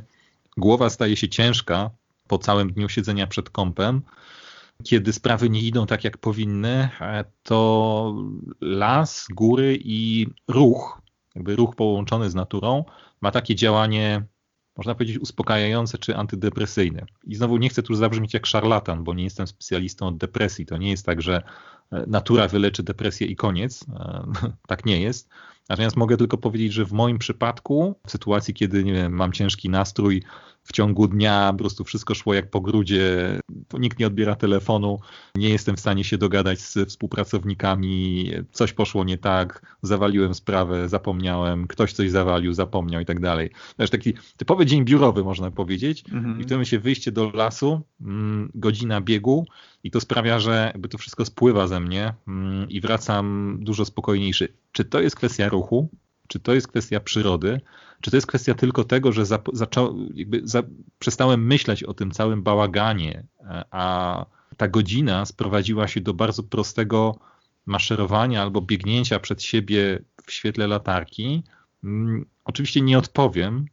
[0.57, 1.89] głowa staje się ciężka
[2.27, 4.01] po całym dniu siedzenia przed kąpem,
[4.83, 8.15] kiedy sprawy nie idą tak, jak powinny, e, to
[8.61, 11.01] las, góry i ruch,
[11.35, 12.85] jakby ruch połączony z naturą,
[13.21, 14.25] ma takie działanie
[14.77, 17.05] można powiedzieć, uspokajające czy antydepresyjne.
[17.23, 20.65] I znowu nie chcę tu zabrzmieć jak szarlatan, bo nie jestem specjalistą od depresji.
[20.65, 21.43] To nie jest tak, że
[21.91, 23.85] e, natura wyleczy depresję i koniec.
[23.89, 24.23] E,
[24.67, 25.29] tak nie jest.
[25.69, 30.23] Natomiast mogę tylko powiedzieć, że w moim przypadku, w sytuacji, kiedy wiem, mam ciężki nastrój,
[30.63, 33.39] w ciągu dnia po prostu wszystko szło jak po grudzie,
[33.73, 34.99] nikt nie odbiera telefonu,
[35.35, 41.67] nie jestem w stanie się dogadać z współpracownikami, coś poszło nie tak, zawaliłem sprawę, zapomniałem,
[41.67, 43.49] ktoś coś zawalił, zapomniał i tak dalej.
[43.49, 46.39] To jest taki typowy dzień biurowy, można powiedzieć, mhm.
[46.39, 49.45] i w tym się wyjście do lasu, mm, godzina biegu
[49.83, 54.53] i to sprawia, że jakby to wszystko spływa ze mnie mm, i wracam dużo spokojniejszy.
[54.71, 55.89] Czy to jest kwestia ruchu?
[56.27, 57.61] Czy to jest kwestia przyrody?
[58.01, 59.39] Czy to jest kwestia tylko tego, że za,
[60.13, 60.63] jakby za,
[60.99, 64.25] przestałem myśleć o tym całym bałaganie, e, a
[64.57, 67.15] ta godzina sprowadziła się do bardzo prostego
[67.65, 71.43] maszerowania albo biegnięcia przed siebie w świetle latarki?
[71.81, 73.65] Hmm, oczywiście nie odpowiem,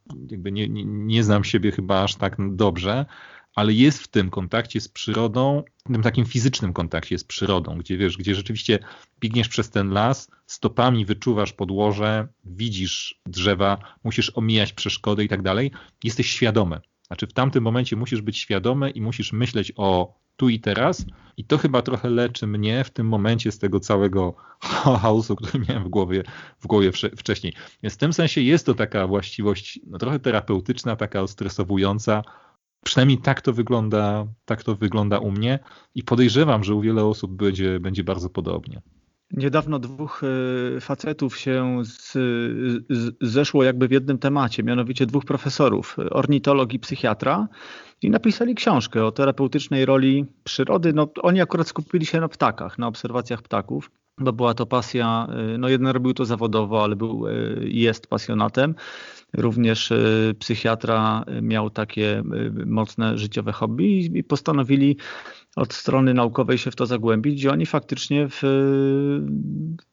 [0.52, 3.06] nie, nie, nie znam siebie chyba aż tak dobrze,
[3.54, 8.16] ale jest w tym kontakcie z przyrodą, tym takim fizycznym kontakcie z przyrodą, gdzie wiesz,
[8.16, 8.78] gdzie rzeczywiście
[9.20, 15.70] biegniesz przez ten las, stopami wyczuwasz podłoże, widzisz drzewa, musisz omijać przeszkody i tak dalej,
[16.04, 16.80] jesteś świadomy.
[17.06, 21.44] Znaczy w tamtym momencie musisz być świadomy i musisz myśleć o tu i teraz i
[21.44, 25.88] to chyba trochę leczy mnie w tym momencie z tego całego chaosu, który miałem w
[25.88, 26.22] głowie,
[26.60, 27.52] w głowie wcześniej.
[27.82, 32.22] Więc w tym sensie jest to taka właściwość no, trochę terapeutyczna, taka ostresowująca,
[32.84, 35.58] Przynajmniej tak to wygląda, tak to wygląda u mnie
[35.94, 38.82] i podejrzewam, że u wiele osób będzie, będzie bardzo podobnie.
[39.32, 40.22] Niedawno dwóch
[40.76, 42.12] e, facetów się z,
[42.90, 47.48] z, zeszło jakby w jednym temacie, mianowicie dwóch profesorów, ornitolog i psychiatra,
[48.02, 50.92] i napisali książkę o terapeutycznej roli przyrody.
[50.92, 53.90] No, oni akurat skupili się na ptakach, na obserwacjach ptaków
[54.20, 57.32] bo była to pasja, e, no jeden robił to zawodowo, ale był, e,
[57.64, 58.74] jest pasjonatem.
[59.32, 59.98] Również e,
[60.38, 62.22] psychiatra miał takie
[62.66, 64.96] mocne życiowe hobby i postanowili
[65.56, 68.42] od strony naukowej się w to zagłębić, gdzie oni faktycznie w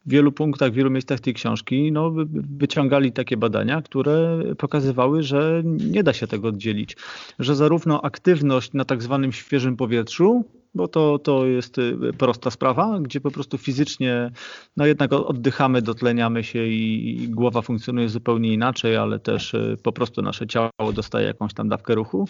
[0.05, 2.13] wielu punktach, w wielu miejscach tej książki no,
[2.57, 6.97] wyciągali takie badania, które pokazywały, że nie da się tego oddzielić,
[7.39, 10.45] że zarówno aktywność na tak zwanym świeżym powietrzu,
[10.77, 14.31] bo to, to jest y, prosta sprawa, gdzie po prostu fizycznie
[14.77, 19.91] no jednak oddychamy, dotleniamy się i, i głowa funkcjonuje zupełnie inaczej, ale też y, po
[19.91, 22.27] prostu nasze ciało dostaje jakąś tam dawkę ruchu.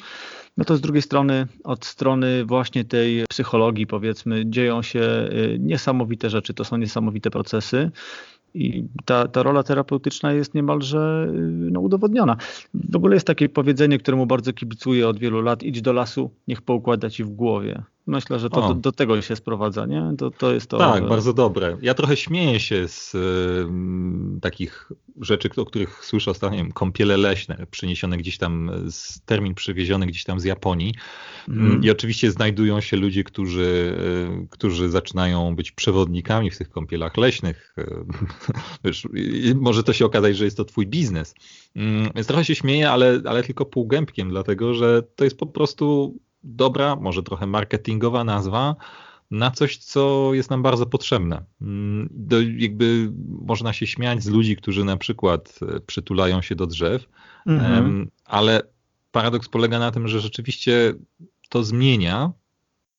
[0.57, 6.29] No to z drugiej strony, od strony właśnie tej psychologii powiedzmy, dzieją się y, niesamowite
[6.29, 7.91] rzeczy, to są niesamowite procesy.
[8.53, 11.27] I ta, ta rola terapeutyczna jest niemalże
[11.71, 12.37] no, udowodniona.
[12.73, 16.61] W ogóle jest takie powiedzenie, któremu bardzo kibicuję od wielu lat: idź do lasu, niech
[16.61, 17.83] poukłada ci w głowie.
[18.07, 20.11] Myślę, że to do, do, tego się sprowadza, nie?
[20.17, 20.77] To, to jest to.
[20.77, 21.77] Tak, bardzo dobre.
[21.81, 24.89] Ja trochę śmieję się z y, takich
[25.21, 30.39] rzeczy, o których słyszę ostatnio, kąpiele leśne, przyniesione gdzieś tam, z, termin przywieziony gdzieś tam
[30.39, 30.93] z Japonii.
[31.47, 31.83] Mm.
[31.83, 33.97] I oczywiście znajdują się ludzie, którzy,
[34.43, 37.75] y, którzy zaczynają być przewodnikami w tych kąpielach leśnych.
[38.85, 39.07] Wiesz,
[39.55, 41.35] może to się okazać, że jest to twój biznes.
[41.75, 46.15] Mm, więc trochę się śmieję, ale, ale tylko półgębkiem, dlatego że to jest po prostu
[46.43, 48.75] dobra, może trochę marketingowa nazwa
[49.31, 51.43] na coś, co jest nam bardzo potrzebne.
[51.61, 53.11] Mm, do, jakby
[53.41, 57.07] można się śmiać z ludzi, którzy na przykład e, przytulają się do drzew,
[57.45, 58.11] mhm.
[58.25, 58.61] ale
[59.11, 60.93] paradoks polega na tym, że rzeczywiście
[61.49, 62.31] to zmienia.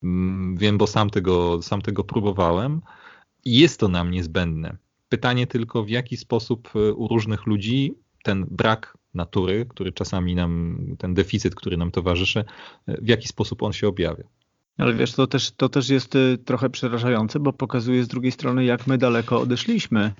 [0.03, 2.81] Mm, wiem, bo sam tego, sam tego próbowałem
[3.45, 4.77] i jest to nam niezbędne.
[5.09, 10.77] Pytanie tylko, w jaki sposób e, u różnych ludzi ten brak natury, który czasami nam,
[10.99, 12.45] ten deficyt, który nam towarzyszy,
[12.87, 14.23] w jaki sposób on się objawia.
[14.77, 18.65] Ale wiesz, to też, to też jest y, trochę przerażające, bo pokazuje z drugiej strony,
[18.65, 20.13] jak my daleko odeszliśmy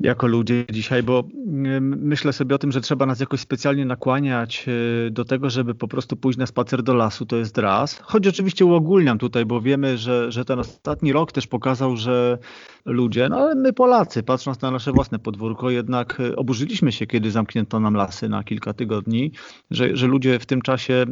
[0.00, 1.24] jako ludzie dzisiaj, bo
[1.80, 4.66] myślę sobie o tym, że trzeba nas jakoś specjalnie nakłaniać
[5.06, 7.98] e, do tego, żeby po prostu pójść na spacer do lasu, to jest raz.
[7.98, 12.38] Choć oczywiście uogólniam tutaj, bo wiemy, że, że ten ostatni rok też pokazał, że
[12.84, 17.30] ludzie, no ale my Polacy, patrząc na nasze własne podwórko, jednak e, oburzyliśmy się, kiedy
[17.30, 19.32] zamknięto nam lasy na kilka tygodni,
[19.70, 21.04] że, że ludzie w tym czasie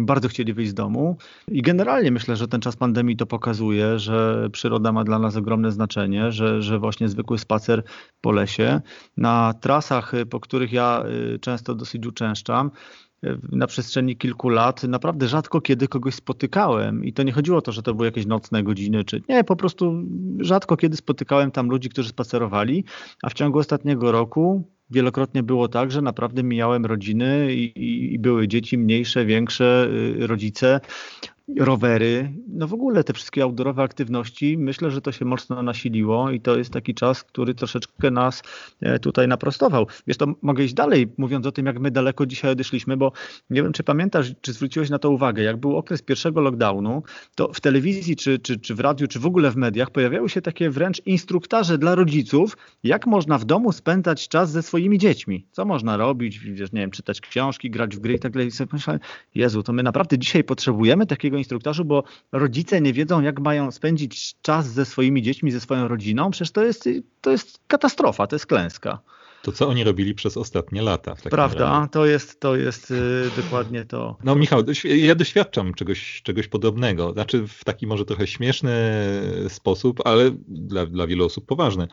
[0.00, 1.16] bardzo chcieli wyjść z domu
[1.48, 5.72] i generalnie myślę, że ten czas pandemii to pokazuje, że przyroda ma dla nas ogromne
[5.72, 7.82] znaczenie, że, że właśnie zwykły spacer
[8.20, 8.80] po lesie,
[9.16, 11.04] na trasach, y, po których ja
[11.34, 12.70] y, często dosyć uczęszczam,
[13.24, 17.04] y, na przestrzeni kilku lat naprawdę rzadko kiedy kogoś spotykałem.
[17.04, 19.56] I to nie chodziło o to, że to były jakieś nocne godziny, czy nie, po
[19.56, 20.04] prostu
[20.40, 22.84] rzadko kiedy spotykałem tam ludzi, którzy spacerowali,
[23.22, 28.48] a w ciągu ostatniego roku wielokrotnie było tak, że naprawdę mijałem rodziny i, i były
[28.48, 30.80] dzieci mniejsze, większe, rodzice
[31.56, 36.40] rowery, no w ogóle te wszystkie outdoorowe aktywności, myślę, że to się mocno nasiliło i
[36.40, 38.42] to jest taki czas, który troszeczkę nas
[38.80, 39.86] e, tutaj naprostował.
[40.06, 43.12] Wiesz, to mogę iść dalej, mówiąc o tym, jak my daleko dzisiaj odeszliśmy, bo
[43.50, 47.02] nie wiem, czy pamiętasz, czy zwróciłeś na to uwagę, jak był okres pierwszego lockdownu,
[47.34, 50.42] to w telewizji, czy, czy, czy w radiu, czy w ogóle w mediach pojawiały się
[50.42, 55.64] takie wręcz instruktaże dla rodziców, jak można w domu spędzać czas ze swoimi dziećmi, co
[55.64, 58.48] można robić, wiesz, nie wiem, czytać książki, grać w gry i tak dalej.
[58.48, 59.00] I sobie myślałem,
[59.34, 64.34] Jezu, to my naprawdę dzisiaj potrzebujemy takiego instruktorzu, bo rodzice nie wiedzą, jak mają spędzić
[64.42, 66.30] czas ze swoimi dziećmi, ze swoją rodziną.
[66.30, 66.88] Przecież to jest,
[67.20, 68.98] to jest katastrofa, to jest klęska
[69.48, 71.14] to co oni robili przez ostatnie lata.
[71.30, 74.16] Prawda, to jest, to jest yy, dokładnie to.
[74.24, 78.72] No Michał, ja doświadczam czegoś, czegoś podobnego, znaczy w taki może trochę śmieszny
[79.48, 81.88] sposób, ale dla, dla wielu osób poważny.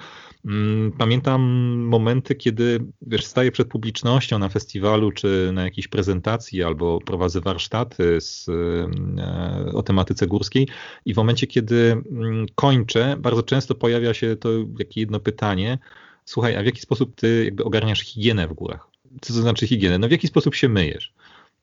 [0.45, 1.41] Mm, pamiętam
[1.77, 8.21] momenty, kiedy wiesz, staję przed publicznością na festiwalu, czy na jakiejś prezentacji, albo prowadzę warsztaty
[8.21, 10.67] z, e, o tematyce górskiej
[11.05, 14.49] i w momencie, kiedy mm, kończę, bardzo często pojawia się to
[14.79, 15.77] jakieś jedno pytanie,
[16.25, 18.87] słuchaj, a w jaki sposób ty jakby ogarniasz higienę w górach?
[19.21, 19.97] Co to znaczy higienę?
[19.97, 21.13] No w jaki sposób się myjesz?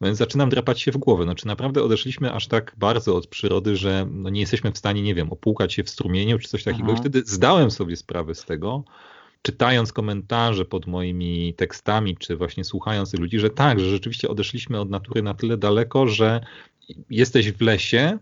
[0.00, 1.24] No więc zaczynam drapać się w głowę.
[1.24, 5.02] No, czy naprawdę odeszliśmy aż tak bardzo od przyrody, że no, nie jesteśmy w stanie,
[5.02, 6.88] nie wiem, opłukać się w strumieniu czy coś takiego?
[6.88, 6.98] I mhm.
[6.98, 8.84] wtedy zdałem sobie sprawę z tego,
[9.42, 14.90] czytając komentarze pod moimi tekstami, czy właśnie słuchając ludzi, że tak, że rzeczywiście odeszliśmy od
[14.90, 16.40] natury na tyle daleko, że
[17.10, 18.18] jesteś w lesie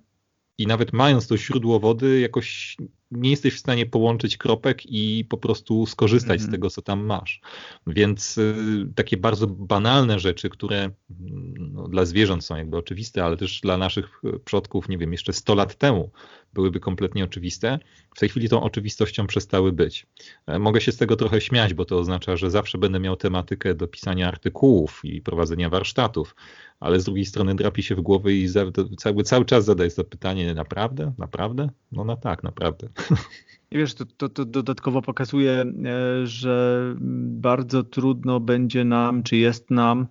[0.58, 2.76] i nawet mając to źródło wody, jakoś
[3.10, 6.42] nie jesteś w stanie połączyć kropek i po prostu skorzystać mm -hmm.
[6.42, 6.52] z mhm.
[6.52, 7.40] tego, co tam masz.
[7.86, 8.54] Więc y,
[8.94, 10.90] takie bardzo banalne rzeczy, które
[11.58, 15.32] no, dla zwierząt są jakby oczywiste, ale też dla naszych y, przodków, nie wiem, jeszcze
[15.32, 16.10] 100 lat temu
[16.52, 17.78] byłyby kompletnie oczywiste,
[18.14, 20.06] w tej chwili tą oczywistością przestały być.
[20.46, 23.74] E, mogę się z tego trochę śmiać, bo to oznacza, że zawsze będę miał tematykę
[23.74, 26.34] do pisania artykułów i prowadzenia warsztatów,
[26.80, 28.48] ale z drugiej strony drapi się w głowę i
[28.98, 31.12] cały, cały czas zadaje to pytanie, naprawdę?
[31.18, 31.68] Naprawdę?
[31.92, 32.88] No, no tak, naprawdę.
[33.70, 36.84] I wiesz, to, to, to, dodatkowo pokazuje, e, że
[37.26, 40.06] bardzo trudno będzie nam, czy jest nam,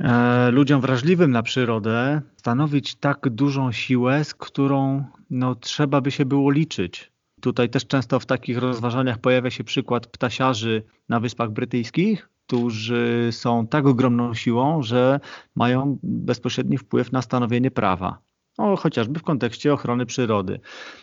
[0.00, 6.24] e, ludziom wrażliwym na przyrodę, stanowić tak dużą siłę, z którą no, trzeba by się
[6.24, 7.12] było liczyć.
[7.40, 13.66] Tutaj też często w takich rozważaniach pojawia się przykład ptasiarzy na Wyspach Brytyjskich, którzy są
[13.66, 15.20] tak ogromną siłą, że
[15.54, 18.18] mają bezpośredni wpływ na stanowienie prawa.
[18.58, 20.60] No, chociażby w kontekście ochrony przyrody.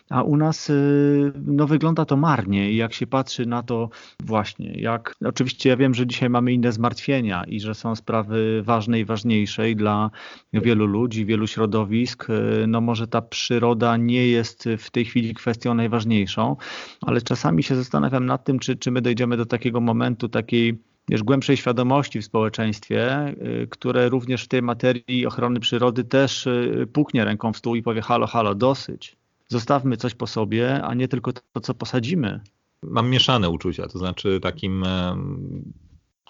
[0.10, 3.90] A u nas y, no, wygląda to marnie i jak się patrzy na to
[4.24, 9.00] właśnie, jak oczywiście ja wiem, że dzisiaj mamy inne zmartwienia i że są sprawy ważne
[9.00, 10.12] i ważniejsze i dla
[10.54, 15.74] wielu ludzi, wielu środowisk, y, no może ta przyroda nie jest w tej chwili kwestią
[15.74, 16.56] najważniejszą,
[17.02, 21.24] ale czasami się zastanawiam nad tym, czy, czy my dojdziemy do takiego momentu, takiej wiesz,
[21.24, 23.28] głębszej świadomości w społeczeństwie,
[23.64, 27.84] y, które również w tej materii ochrony przyrody też y, puknie ręką w stół i
[27.84, 29.16] powie halo, halo, dosyć.
[29.48, 32.42] Zostawmy coś po sobie, a nie tylko to, co posadzimy.
[32.84, 34.84] Mam mieszane uczucia, to znaczy takim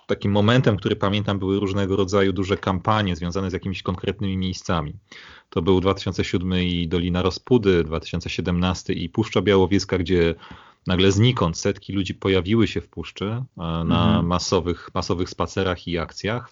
[0.10, 4.94] takim momentem, który pamiętam, były różnego rodzaju duże kampanie związane z jakimiś konkretnymi miejscami.
[5.50, 10.36] To był 2007 i Dolina Rozpudy, 2017 i Puszcza Białowieska, gdzie
[10.88, 14.26] nagle znikąd setki ludzi pojawiły się w puszczy e, na mhm.
[14.28, 16.52] masowych, masowych spacerach i akcjach.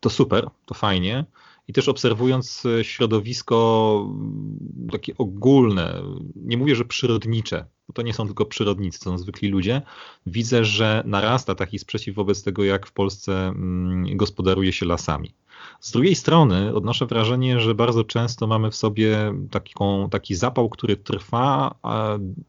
[0.00, 1.24] To super, to fajnie.
[1.68, 6.02] I też obserwując e, środowisko mm, takie ogólne,
[6.36, 9.82] nie mówię, że przyrodnicze, bo to nie są tylko przyrodnicy, to są zwykli ludzie,
[10.26, 15.34] widzę, że narasta taki sprzeciw wobec tego, jak w Polsce mm, gospodaruje się lasami.
[15.80, 20.96] Z drugiej strony odnoszę wrażenie, że bardzo często mamy w sobie taką, taki zapał, który
[20.96, 21.74] trwa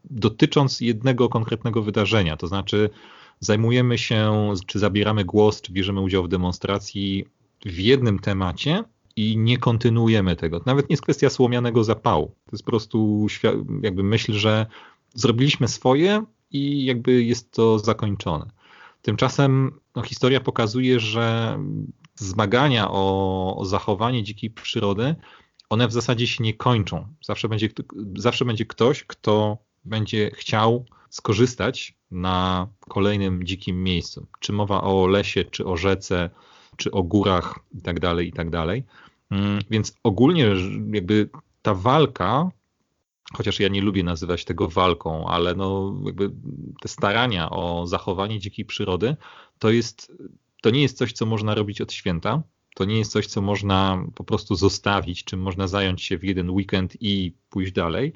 [0.04, 2.36] dotycząc jednego konkretnego wydarzenia.
[2.36, 2.90] To znaczy,
[3.40, 7.24] zajmujemy się, czy zabieramy głos, czy bierzemy udział w demonstracji
[7.64, 8.84] w jednym temacie
[9.18, 10.60] i nie kontynuujemy tego.
[10.66, 12.26] Nawet nie jest kwestia słomianego zapału.
[12.26, 13.26] To jest po prostu
[13.82, 14.66] jakby myśl, że
[15.14, 18.50] zrobiliśmy swoje, i jakby jest to zakończone.
[19.02, 21.58] Tymczasem no, historia pokazuje, że
[22.14, 25.14] zmagania o, o zachowanie dzikiej przyrody,
[25.70, 27.06] one w zasadzie się nie kończą.
[27.24, 27.68] Zawsze będzie,
[28.16, 34.26] zawsze będzie ktoś, kto będzie chciał skorzystać na kolejnym dzikim miejscu.
[34.40, 36.30] Czy mowa o lesie, czy o rzece,
[36.78, 38.50] czy o górach itd., tak itd.
[38.66, 38.82] Tak
[39.30, 40.54] mm, więc ogólnie
[40.92, 41.28] jakby
[41.62, 42.50] ta walka,
[43.32, 46.30] chociaż ja nie lubię nazywać tego walką, ale no jakby
[46.80, 49.16] te starania o zachowanie dzikiej przyrody,
[49.58, 50.12] to jest,
[50.62, 52.42] to nie jest coś, co można robić od święta.
[52.74, 56.50] To nie jest coś, co można po prostu zostawić, czym można zająć się w jeden
[56.50, 58.12] weekend i pójść dalej.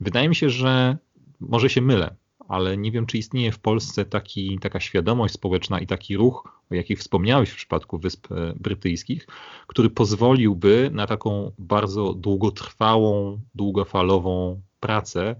[0.00, 0.96] Wydaje mi się, że
[1.40, 2.16] może się mylę,
[2.48, 6.74] ale nie wiem, czy istnieje w Polsce taki, taka świadomość społeczna i taki ruch, o
[6.74, 9.26] jakich wspomniałeś w przypadku Wysp e, Brytyjskich,
[9.66, 15.36] który pozwoliłby na taką bardzo długotrwałą, długofalową pracę,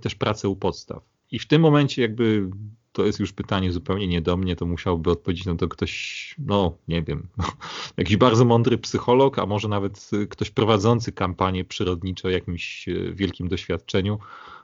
[0.00, 1.02] też pracę u podstaw.
[1.30, 2.50] I w tym momencie jakby
[2.92, 6.76] to jest już pytanie zupełnie nie do mnie, to musiałby odpowiedzieć na to ktoś, no
[6.88, 7.28] nie wiem,
[7.96, 13.48] jakiś bardzo mądry psycholog, a może nawet ktoś prowadzący kampanię przyrodnicze o jakimś e, wielkim
[13.48, 14.59] doświadczeniu, E,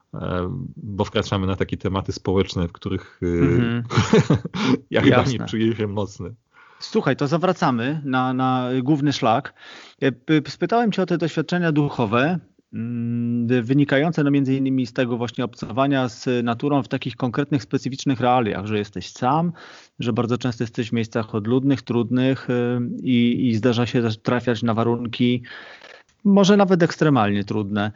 [0.76, 4.36] bo wkraczamy na takie tematy społeczne, w których mm -hmm.
[4.90, 6.34] ja chyba nie czuję się mocny.
[6.78, 9.54] Słuchaj, to zawracamy na, na główny szlak.
[10.02, 10.10] E,
[10.50, 12.38] spytałem Cię o te doświadczenia duchowe,
[12.72, 18.20] mm, wynikające no między innymi z tego właśnie obcowania z naturą w takich konkretnych, specyficznych
[18.20, 19.52] realiach, że jesteś sam,
[19.98, 22.48] że bardzo często jesteś w miejscach odludnych, trudnych
[23.02, 25.42] i, i zdarza się też trafiać na warunki
[26.26, 27.92] może nawet ekstremalnie trudne.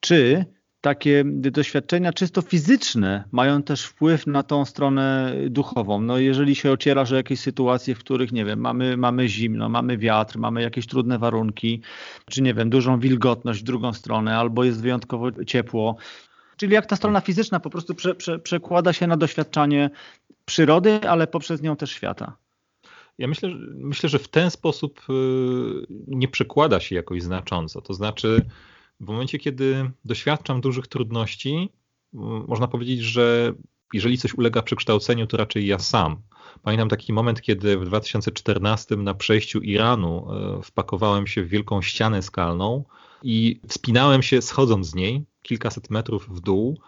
[0.00, 0.44] Czy
[0.86, 6.00] takie doświadczenia czysto fizyczne mają też wpływ na tą stronę duchową.
[6.00, 9.98] No jeżeli się ocierasz o jakieś sytuacje, w których, nie wiem, mamy, mamy zimno, mamy
[9.98, 11.80] wiatr, mamy jakieś trudne warunki,
[12.30, 15.96] czy nie wiem, dużą wilgotność w drugą stronę, albo jest wyjątkowo ciepło.
[16.56, 19.90] Czyli jak ta strona fizyczna po prostu prze, prze, przekłada się na doświadczanie
[20.44, 22.36] przyrody, ale poprzez nią też świata.
[23.18, 25.12] Ja myślę, myślę, że w ten sposób y,
[26.06, 27.80] nie przekłada się jakoś znacząco.
[27.80, 28.46] To znaczy,
[29.00, 31.72] w momencie, kiedy doświadczam dużych trudności,
[32.48, 33.54] można powiedzieć, że
[33.92, 36.22] jeżeli coś ulega przekształceniu, to raczej ja sam.
[36.62, 42.22] Pamiętam taki moment, kiedy w 2014 na przejściu Iranu e, wpakowałem się w wielką ścianę
[42.22, 42.84] skalną
[43.22, 46.78] i wspinałem się schodząc z niej kilkaset metrów w dół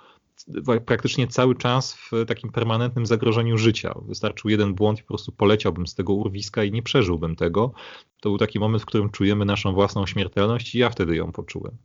[0.86, 3.94] praktycznie cały czas w takim permanentnym zagrożeniu życia.
[4.02, 7.72] Wystarczył jeden błąd i po prostu poleciałbym z tego urwiska i nie przeżyłbym tego.
[8.20, 11.76] To był taki moment, w którym czujemy naszą własną śmiertelność i ja wtedy ją poczułem.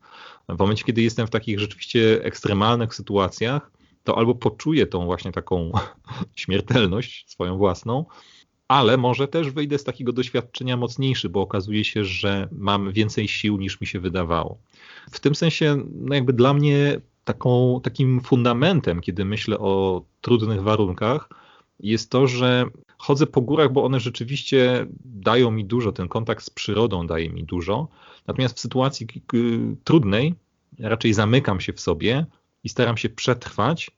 [0.49, 3.71] W momencie, kiedy jestem w takich rzeczywiście ekstremalnych sytuacjach,
[4.03, 5.71] to albo poczuję tą właśnie taką
[6.35, 8.05] śmiertelność swoją własną,
[8.67, 13.57] ale może też wyjdę z takiego doświadczenia mocniejszy, bo okazuje się, że mam więcej sił
[13.57, 14.57] niż mi się wydawało.
[15.11, 21.29] W tym sensie, no jakby dla mnie taką, takim fundamentem, kiedy myślę o trudnych warunkach,
[21.79, 22.65] jest to, że
[22.97, 27.43] chodzę po górach, bo one rzeczywiście dają mi dużo, ten kontakt z przyrodą daje mi
[27.43, 27.87] dużo.
[28.27, 29.07] Natomiast w sytuacji
[29.83, 30.35] trudnej
[30.79, 32.25] raczej zamykam się w sobie
[32.63, 33.91] i staram się przetrwać.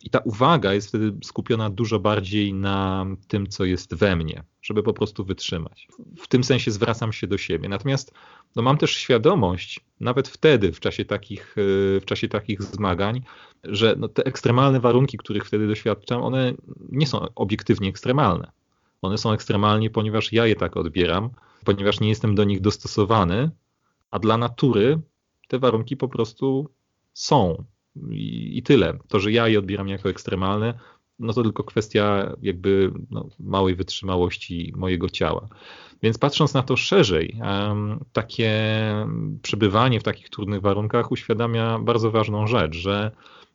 [0.00, 4.82] I ta uwaga jest wtedy skupiona dużo bardziej na tym, co jest we mnie, żeby
[4.82, 5.88] po prostu wytrzymać.
[6.18, 7.68] W tym sensie zwracam się do siebie.
[7.68, 8.14] Natomiast
[8.56, 11.52] no mam też świadomość, nawet wtedy, w czasie takich,
[12.00, 13.22] w czasie takich zmagań,
[13.64, 16.54] że no te ekstremalne warunki, których wtedy doświadczam, one
[16.88, 18.50] nie są obiektywnie ekstremalne.
[19.02, 21.30] One są ekstremalnie, ponieważ ja je tak odbieram,
[21.64, 23.50] ponieważ nie jestem do nich dostosowany,
[24.10, 25.00] a dla natury
[25.48, 26.70] te warunki po prostu
[27.12, 27.64] są.
[28.10, 28.98] I, i tyle.
[29.08, 30.74] To, że ja je odbieram jako ekstremalne,
[31.18, 35.48] no to tylko kwestia jakby no, małej wytrzymałości mojego ciała.
[36.02, 37.40] Więc patrząc na to szerzej,
[38.12, 38.52] takie
[39.42, 43.10] przebywanie w takich trudnych warunkach uświadamia bardzo ważną rzecz, że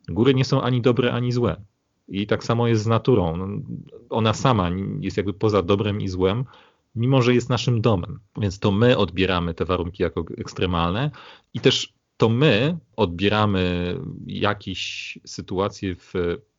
[0.10, 1.62] góry nie są ani dobre, ani złe.
[2.08, 3.38] I tak samo jest z naturą.
[3.38, 3.48] No,
[4.10, 6.46] ona sama jest jakby poza dobrem i złem,
[6.96, 8.20] mimo że jest naszym domem.
[8.38, 11.12] Więc to my odbieramy te warunki jako ekstremalne
[11.54, 13.96] i też to my odbieramy
[14.28, 16.14] jakieś sytuacje w,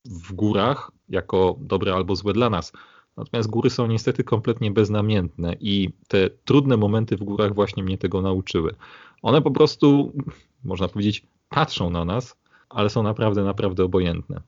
[0.05, 2.72] w górach jako dobre albo złe dla nas.
[3.16, 8.22] Natomiast góry są niestety kompletnie beznamiętne i te trudne momenty w górach właśnie mnie tego
[8.22, 8.74] nauczyły.
[9.22, 10.12] One po prostu,
[10.64, 12.36] można powiedzieć, patrzą na nas,
[12.68, 14.40] ale są naprawdę, naprawdę obojętne.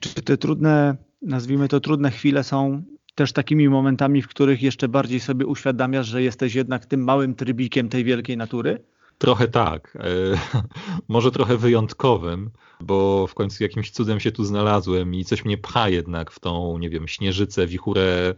[0.00, 2.82] Czy te trudne, nazwijmy to trudne chwile są
[3.14, 7.88] też takimi momentami, w których jeszcze bardziej sobie uświadamiasz, że jesteś jednak tym małym trybikiem
[7.88, 8.93] tej wielkiej natury?
[9.18, 9.98] Trochę tak.
[10.00, 10.60] E,
[11.08, 12.50] może trochę wyjątkowym,
[12.80, 16.78] bo w końcu jakimś cudem się tu znalazłem i coś mnie pcha jednak w tą,
[16.78, 18.34] nie wiem, śnieżycę, wichurę,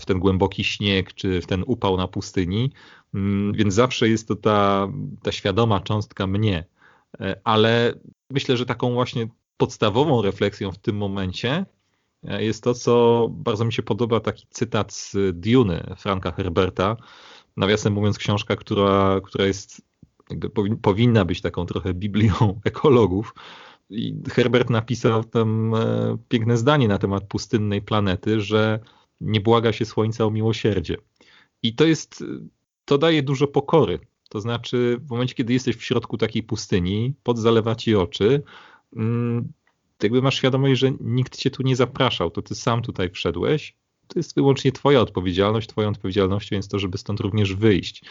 [0.00, 2.72] w ten głęboki śnieg, czy w ten upał na pustyni.
[3.14, 4.88] Mm, więc zawsze jest to ta,
[5.22, 6.64] ta świadoma cząstka mnie.
[7.20, 7.94] E, ale
[8.30, 11.66] myślę, że taką właśnie podstawową refleksją w tym momencie
[12.22, 16.96] jest to, co bardzo mi się podoba, taki cytat z Duny Franka Herberta.
[17.56, 19.82] Nawiasem mówiąc, książka, która, która jest,
[20.30, 22.32] jakby powinna być taką trochę Biblią
[22.64, 23.34] ekologów.
[23.90, 28.80] I Herbert napisał tam e, piękne zdanie na temat pustynnej planety, że
[29.20, 30.96] nie błaga się słońca o miłosierdzie.
[31.62, 32.24] I to jest,
[32.84, 33.98] to daje dużo pokory.
[34.28, 38.42] To znaczy, w momencie, kiedy jesteś w środku takiej pustyni, pod zalewa ci oczy,
[38.96, 39.52] mm,
[40.02, 43.76] jakby masz świadomość, że nikt cię tu nie zapraszał, to ty sam tutaj wszedłeś.
[44.10, 48.04] To jest wyłącznie twoja odpowiedzialność, twoją odpowiedzialnością jest to, żeby stąd również wyjść.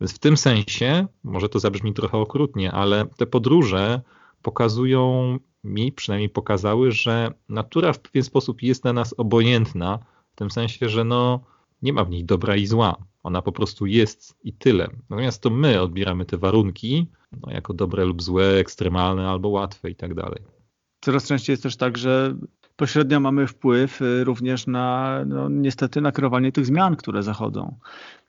[0.00, 4.00] Więc w tym sensie, może to zabrzmi trochę okrutnie, ale te podróże
[4.42, 9.98] pokazują mi, przynajmniej pokazały, że natura w pewien sposób jest na nas obojętna,
[10.32, 11.40] w tym sensie, że no,
[11.82, 12.96] nie ma w niej dobra i zła.
[13.22, 14.88] Ona po prostu jest i tyle.
[15.10, 17.06] Natomiast to my odbieramy te warunki
[17.42, 20.42] no, jako dobre lub złe, ekstremalne albo łatwe i tak dalej.
[21.00, 22.36] Coraz częściej jest też tak, że
[22.76, 27.76] pośrednio mamy wpływ y, również na, no, niestety, na kierowanie tych zmian, które zachodzą.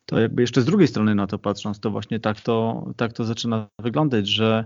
[0.06, 3.26] To jakby jeszcze z drugiej strony na to patrząc, to właśnie tak to, tak to
[3.26, 4.66] zaczyna wyglądać, że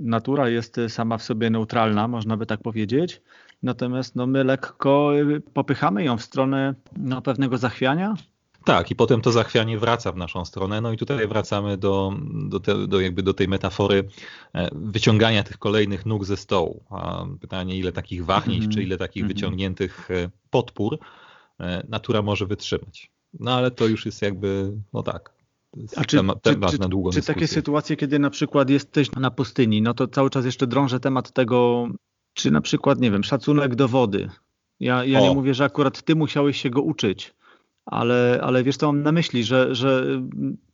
[0.00, 3.22] natura jest sama w sobie neutralna, można by tak powiedzieć,
[3.62, 5.12] natomiast no, my lekko
[5.52, 8.14] popychamy ją w stronę no, pewnego zachwiania,
[8.64, 10.80] tak, i potem to zachwianie wraca w naszą stronę.
[10.80, 12.12] No i tutaj wracamy do,
[12.48, 14.08] do, te, do, jakby do tej metafory
[14.54, 16.84] e, wyciągania tych kolejnych nóg ze stołu.
[16.90, 19.34] A pytanie, ile takich wahnięć, mm czy ile takich mm -hmm.
[19.34, 20.98] wyciągniętych e, podpór
[21.60, 23.10] e, natura może wytrzymać.
[23.40, 25.32] No ale to już jest jakby, no tak,
[25.96, 29.94] a czy, temat, czy, czy, czy takie sytuacje, kiedy na przykład jesteś na pustyni, no
[29.94, 31.88] to cały czas jeszcze drążę temat tego,
[32.34, 34.30] czy na przykład, nie wiem, szacunek do wody.
[34.80, 37.34] Ja, ja nie mówię, że akurat ty musiałeś się go uczyć,
[37.86, 40.04] ale, ale wiesz, co mam na myśli, że, że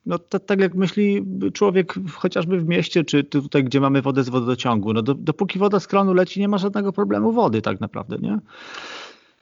[0.06, 4.28] no, to, tak jak myśli człowiek chociażby w mieście, czy tutaj, gdzie mamy wodę z
[4.28, 8.16] wodociągu, no do, dopóki woda z kranu leci, nie ma żadnego problemu wody tak naprawdę,
[8.20, 8.38] nie?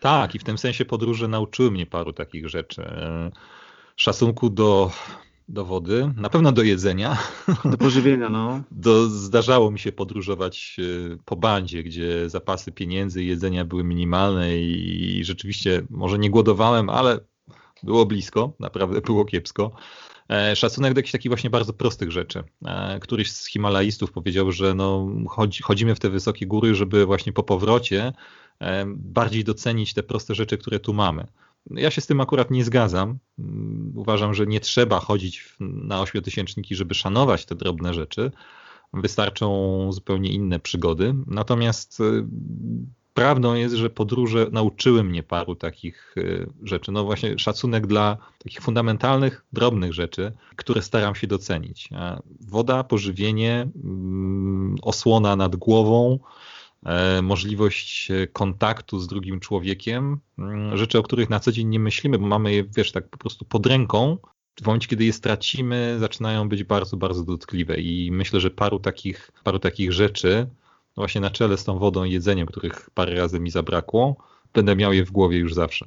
[0.00, 2.82] Tak, i w tym sensie podróże nauczyły mnie paru takich rzeczy.
[3.96, 4.90] Szacunku do,
[5.48, 7.18] do wody, na pewno do jedzenia.
[7.70, 8.62] Do pożywienia, no.
[8.70, 10.76] Do, zdarzało mi się podróżować
[11.12, 16.30] e, po bandzie, gdzie zapasy pieniędzy i jedzenia były minimalne i, i rzeczywiście może nie
[16.30, 17.20] głodowałem, ale
[17.84, 19.70] było blisko, naprawdę było kiepsko.
[20.30, 22.44] E, szacunek do jakichś takich właśnie bardzo prostych rzeczy.
[22.64, 27.32] E, któryś z Himalajstów powiedział, że no, chodzi, chodzimy w te wysokie góry, żeby właśnie
[27.32, 28.12] po powrocie
[28.60, 31.26] e, bardziej docenić te proste rzeczy, które tu mamy.
[31.70, 33.18] Ja się z tym akurat nie zgadzam.
[33.38, 38.30] Mm, uważam, że nie trzeba chodzić na ośmiotysięczniki, żeby szanować te drobne rzeczy.
[38.92, 41.14] Wystarczą zupełnie inne przygody.
[41.26, 42.02] Natomiast
[43.14, 46.92] prawdą jest, że podróże nauczyły mnie paru takich y, rzeczy.
[46.92, 51.88] No właśnie szacunek dla takich fundamentalnych, drobnych rzeczy, które staram się docenić.
[52.40, 56.18] Woda, pożywienie, mm, osłona nad głową,
[56.86, 62.18] e, możliwość kontaktu z drugim człowiekiem, mm, rzeczy, o których na co dzień nie myślimy,
[62.18, 64.18] bo mamy je, wiesz, tak po prostu pod ręką.
[64.62, 69.30] W momencie, kiedy je stracimy, zaczynają być bardzo, bardzo dotkliwe i myślę, że paru takich,
[69.44, 70.46] paru takich rzeczy
[70.96, 74.16] właśnie na czele z tą wodą i jedzeniem, których parę razy mi zabrakło,
[74.54, 75.86] będę miał je w głowie już zawsze.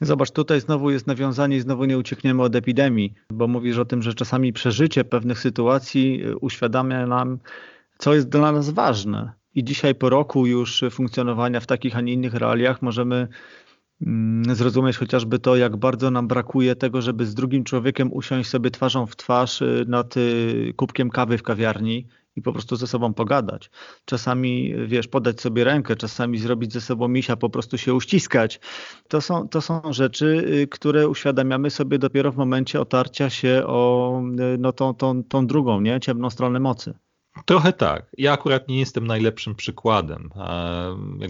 [0.00, 4.02] Zobacz, tutaj znowu jest nawiązanie i znowu nie uciekniemy od epidemii, bo mówisz o tym,
[4.02, 7.38] że czasami przeżycie pewnych sytuacji y, uświadamia nam,
[7.98, 9.32] co jest dla nas ważne.
[9.54, 13.28] I dzisiaj po roku już funkcjonowania w takich, a nie innych realiach możemy
[14.02, 18.70] mm, zrozumieć chociażby to, jak bardzo nam brakuje tego, żeby z drugim człowiekiem usiąść sobie
[18.70, 22.06] twarzą w twarz y, nad y, kubkiem kawy w kawiarni
[22.36, 23.70] i po prostu ze sobą pogadać.
[24.04, 28.60] Czasami, wiesz, podać sobie rękę, czasami zrobić ze sobą misia, po prostu się uściskać.
[29.08, 30.26] To są, to są rzeczy,
[30.62, 34.20] y, które uświadamiamy sobie dopiero w momencie otarcia się o
[34.54, 36.00] y, no, tą, tą, tą drugą, nie?
[36.00, 36.94] ciemną stronę mocy.
[37.44, 38.06] Trochę tak.
[38.18, 40.30] Ja akurat nie jestem najlepszym przykładem.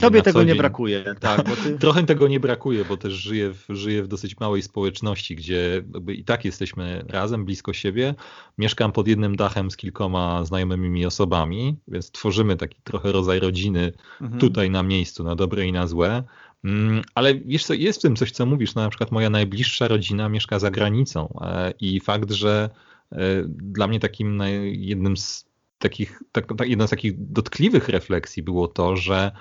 [0.00, 0.48] Tobie tego dzień...
[0.48, 1.04] nie brakuje.
[1.20, 1.78] Tak, ty...
[1.78, 6.24] Trochę tego nie brakuje, bo też żyję w, żyję w dosyć małej społeczności, gdzie i
[6.24, 8.14] tak jesteśmy razem, blisko siebie.
[8.58, 14.40] Mieszkam pod jednym dachem z kilkoma znajomymi osobami, więc tworzymy taki trochę rodzaj rodziny mhm.
[14.40, 16.22] tutaj na miejscu, na dobre i na złe.
[16.64, 18.74] Mm, ale wiesz co, jest w tym coś, co mówisz.
[18.74, 22.70] No, na przykład moja najbliższa rodzina mieszka za granicą e, i fakt, że
[23.12, 23.16] e,
[23.48, 25.53] dla mnie takim jednym z
[25.84, 29.32] takich, tak, tak, jedna z takich dotkliwych refleksji było to, że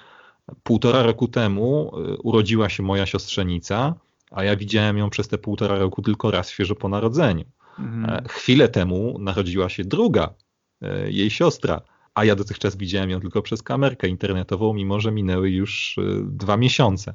[0.64, 3.96] półtora roku temu y, urodziła się moja siostrzenica,
[4.32, 7.46] a ja widziałem ją przez te półtora roku tylko raz świeżo po narodzeniu.
[7.80, 8.06] Mhm.
[8.06, 10.34] E, chwilę temu narodziła się druga,
[10.82, 11.82] e, jej siostra,
[12.14, 16.58] a ja dotychczas widziałem ją tylko przez kamerkę internetową, mimo że minęły już y, dwa
[16.58, 17.14] miesiące.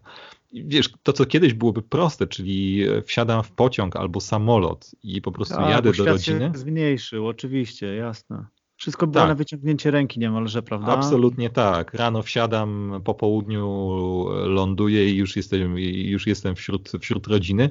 [0.52, 5.60] wiesz, to co kiedyś byłoby proste, czyli wsiadam w pociąg albo samolot i po prostu
[5.60, 6.50] jadę do rodziny.
[6.54, 8.46] Się zmniejszył, oczywiście, jasne
[8.78, 9.28] Wszystko było tak.
[9.28, 10.92] na wyciągnięcie ręki niemalże, prawda?
[10.92, 11.94] Absolutnie tak.
[11.94, 13.66] Rano wsiadam, po południu
[14.44, 17.70] ląduję i już jestem, już jestem wśród, wśród rodziny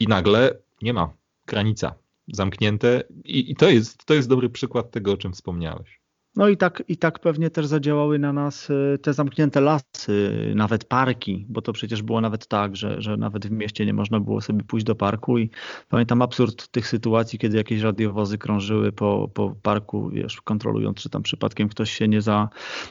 [0.00, 1.12] i nagle nie ma.
[1.46, 1.94] Granica
[2.28, 6.03] zamknięte i, i to, jest, to jest dobry przykład tego, o czym wspomniałeś.
[6.36, 10.84] No i tak, i tak pewnie też zadziałały na nas y, te zamknięte lasy, nawet
[10.84, 14.40] parki, bo to przecież było nawet tak, że, że nawet w mieście nie można było
[14.40, 15.50] sobie pójść do parku i
[15.88, 21.22] pamiętam absurd tych sytuacji, kiedy jakieś radiowozy krążyły po, po parku, wiesz, kontrolując, czy tam
[21.22, 22.48] przypadkiem ktoś się nie, za,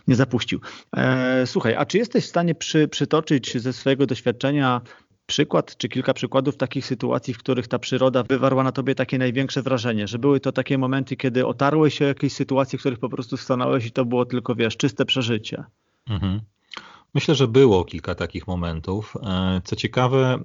[0.08, 0.60] nie zapuścił.
[0.96, 4.82] E, słuchaj, a czy jesteś w stanie przy, przytoczyć ze swojego doświadczenia
[5.26, 9.62] przykład czy kilka przykładów takich sytuacji, w których ta przyroda wywarła na tobie takie największe
[9.62, 13.10] wrażenie, że były to takie momenty, kiedy otarłeś się o jakieś sytuacje, w których po
[13.10, 15.64] prostu stanąłeś i to było tylko, wiesz, czyste przeżycie.
[16.10, 16.42] Mhm.
[17.14, 19.14] Myślę, że było kilka takich momentów.
[19.24, 20.40] E, co ciekawe,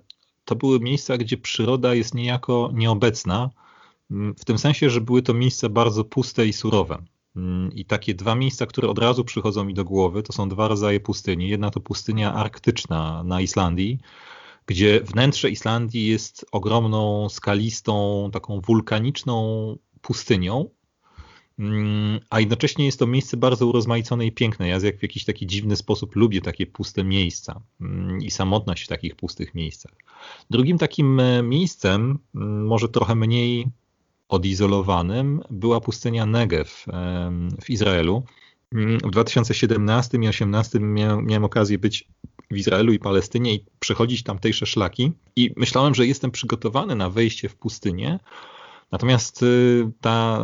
[0.45, 3.51] to były miejsca, gdzie przyroda jest niejako nieobecna,
[4.11, 6.99] w tym sensie, że były to miejsca bardzo puste i surowe.
[7.75, 11.01] I takie dwa miejsca, które od razu przychodzą mi do głowy, to są dwa rodzaje
[11.01, 11.49] pustyni.
[11.49, 13.99] Jedna to pustynia arktyczna na Islandii,
[14.69, 20.71] gdzie wnętrze Islandii jest ogromną, skalistą, taką wulkaniczną pustynią,
[21.59, 24.69] mm, a jednocześnie jest to miejsce bardzo urozmaicone i piękne.
[24.69, 29.17] Ja w jakiś taki dziwny sposób lubię takie puste miejsca mm, i samotność w takich
[29.17, 29.93] pustych miejscach.
[30.51, 33.67] Drugim takim e, miejscem, mm, może trochę mniej
[34.29, 36.71] odizolowanym, była pustynia Negev
[37.63, 38.23] w Izraelu.
[38.73, 42.09] W 2017 i 2018 miałem, okazję być
[42.51, 45.13] w Izraelu i Palestynie i przechodzić tamtejsze szlaki.
[45.37, 48.19] I myślałem, że jestem przygotowany na wejście w pustynię.
[48.93, 50.41] Natomiast y, ta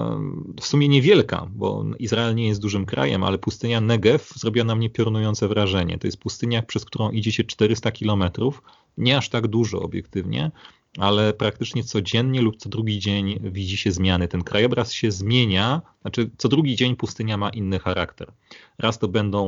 [0.61, 4.91] w sumie niewielka, bo Izrael nie jest dużym krajem, ale pustynia Negev zrobiła na mnie
[4.91, 5.99] piorunujące wrażenie.
[5.99, 8.63] To jest pustynia, przez którą idzie się 400 kilometrów,
[8.99, 10.51] nie aż tak dużo obiektywnie,
[10.99, 14.29] ale praktycznie codziennie lub co drugi dzień widzi się zmiany.
[14.29, 18.33] Ten krajobraz się zmienia, znaczy co drugi dzień pustynia ma inny charakter.
[18.79, 19.47] Raz to będą,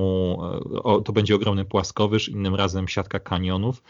[0.99, 3.83] e, to będzie ogromny płaskowyż, innym razem siatka kanionów,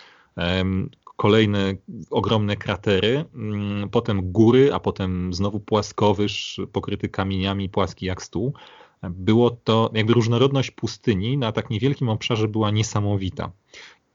[1.17, 1.75] kolejne
[2.11, 8.53] ogromne kratery, mm, potem góry, a potem znowu płaskowyż pokryty kamieniami, płaski jak stół.
[9.03, 13.51] Było to, jakby różnorodność pustyni na tak niewielkim obszarze była niesamowita.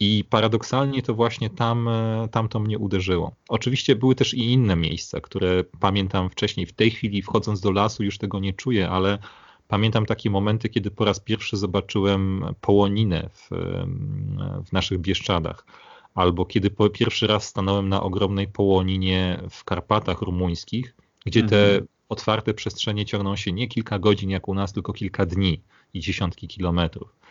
[0.01, 3.31] I paradoksalnie to właśnie tam, e, tam to mnie uderzyło.
[3.49, 6.65] Oczywiście były też i inne miejsca, które pamiętam wcześniej.
[6.65, 9.17] W tej chwili wchodząc do lasu już tego nie czuję, ale
[9.67, 13.49] pamiętam takie momenty, kiedy po raz pierwszy zobaczyłem połoninę w,
[14.65, 15.65] w naszych Bieszczadach.
[16.15, 20.95] Albo kiedy po pierwszy raz stanąłem na ogromnej połoninie w Karpatach rumuńskich,
[21.25, 21.61] gdzie mhm.
[21.79, 25.61] te otwarte przestrzenie ciągną się nie kilka godzin jak u nas, tylko kilka dni
[25.93, 27.21] i dziesiątki kilometrów.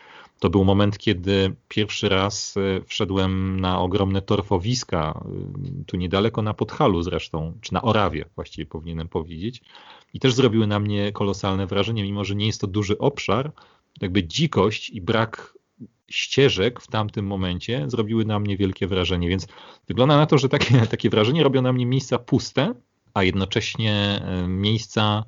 [0.41, 5.25] To był moment, kiedy pierwszy raz e, wszedłem na ogromne torfowiska,
[5.81, 9.63] e, tu niedaleko na Podhalu zresztą, czy na Orawie właściwie powinienem powiedzieć.
[10.15, 13.53] I też zrobiły na mnie kolosalne wrażenie, mimo że nie jest to duży obszar,
[14.01, 15.59] jakby dzikość i brak
[16.09, 19.29] ścieżek w tamtym momencie zrobiły na mnie wielkie wrażenie.
[19.29, 19.47] Więc
[19.89, 22.75] wygląda na to, że takie, takie wrażenie robią na mnie miejsca puste,
[23.15, 25.25] a jednocześnie e, miejsca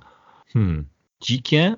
[0.46, 0.86] hmm,
[1.20, 1.76] dzikie,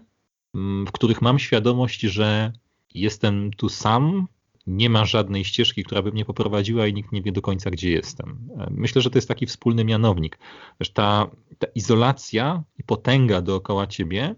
[0.86, 2.52] w których mam świadomość, że
[2.94, 4.26] jestem tu sam,
[4.66, 7.90] nie ma żadnej ścieżki, która by mnie poprowadziła i nikt nie wie do końca, gdzie
[7.90, 8.48] jestem.
[8.70, 10.38] Myślę, że to jest taki wspólny mianownik.
[10.94, 14.34] Ta, ta izolacja i potęga dookoła ciebie,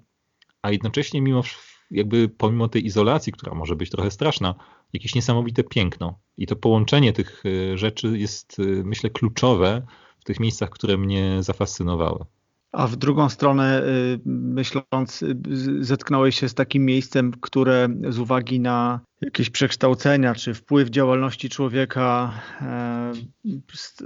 [0.63, 1.43] a jednocześnie mimo
[1.91, 4.55] jakby pomimo tej izolacji, która może być trochę straszna,
[4.93, 6.19] jakieś niesamowite piękno.
[6.37, 9.87] I to połączenie tych e, rzeczy jest, e, myślę, kluczowe
[10.21, 12.25] w tych miejscach, które mnie zafascynowały.
[12.77, 15.37] A w drugą stronę, y, myśląc, y,
[15.85, 22.33] zetknąłeś się z takim miejscem, które z uwagi na jakieś przekształcenia czy wpływ działalności człowieka
[22.63, 23.13] e,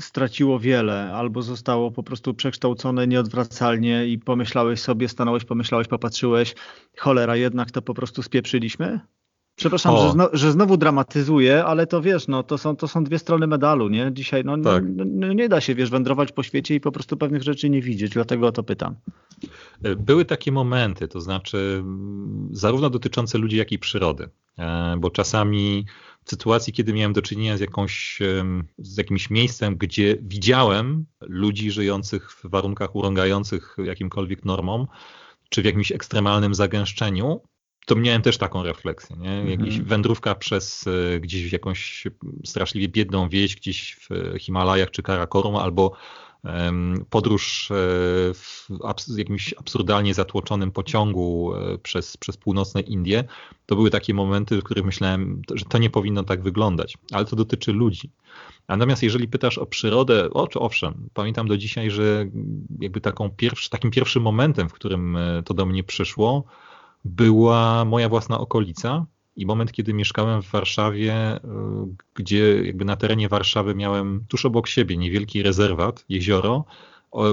[0.01, 6.55] straciło wiele, albo zostało po prostu przekształcone nieodwracalnie i pomyślałeś sobie, stanąłeś, pomyślałeś, popatrzyłeś,
[6.98, 9.01] cholera, jednak to po prostu spieprzyliśmy?
[9.61, 13.19] Przepraszam, że, zno, że, znowu dramatyzuję, ale to wiesz, no, to, są, to są dwie
[13.19, 14.11] strony medalu, nie?
[14.12, 14.85] Dzisiaj no, tak.
[14.97, 17.82] no, no, nie da się, wiesz, wędrować po świecie i po prostu pewnych rzeczy nie
[17.82, 18.95] widzieć, dlatego o to pytam.
[19.97, 21.85] Były takie momenty, to znaczy
[22.51, 24.28] zarówno dotyczące ludzi, jak i przyrody,
[24.59, 25.87] e, bo czasami
[26.24, 28.19] w sytuacji, kiedy miałem do czynienia z, jakąś,
[28.78, 34.87] z jakimś miejscem, gdzie widziałem ludzi żyjących w warunkach urągających jakimkolwiek normom,
[35.49, 37.41] czy w jakimś ekstremalnym zagęszczeniu,
[37.91, 39.17] to miałem też taką refleksję.
[39.17, 39.31] Nie?
[39.31, 39.85] Mhm.
[39.85, 42.05] wędrówka przez e, gdzieś w jakąś
[42.45, 45.93] straszliwie biedną wieś, gdzieś w Himalajach czy Karakorum, albo
[47.11, 47.69] podróż
[48.35, 51.53] w jakimś absurdalnie zatłoczonym pociągu
[51.83, 53.25] przez, przez północne Indie,
[53.67, 57.37] to były takie momenty, w których myślałem, że to nie powinno tak wyglądać, ale to
[57.37, 58.11] dotyczy ludzi.
[58.69, 62.27] Natomiast jeżeli pytasz o przyrodę, o, owszem, pamiętam do dzisiaj, że
[62.81, 66.45] jakby taką pierwszy, takim pierwszym momentem, w którym to do mnie przyszło,
[67.05, 69.06] była moja własna okolica
[69.36, 71.39] i moment, kiedy mieszkałem w Warszawie, y,
[72.14, 76.64] gdzie jakby na terenie Warszawy miałem tuż obok siebie niewielki rezerwat, jezioro,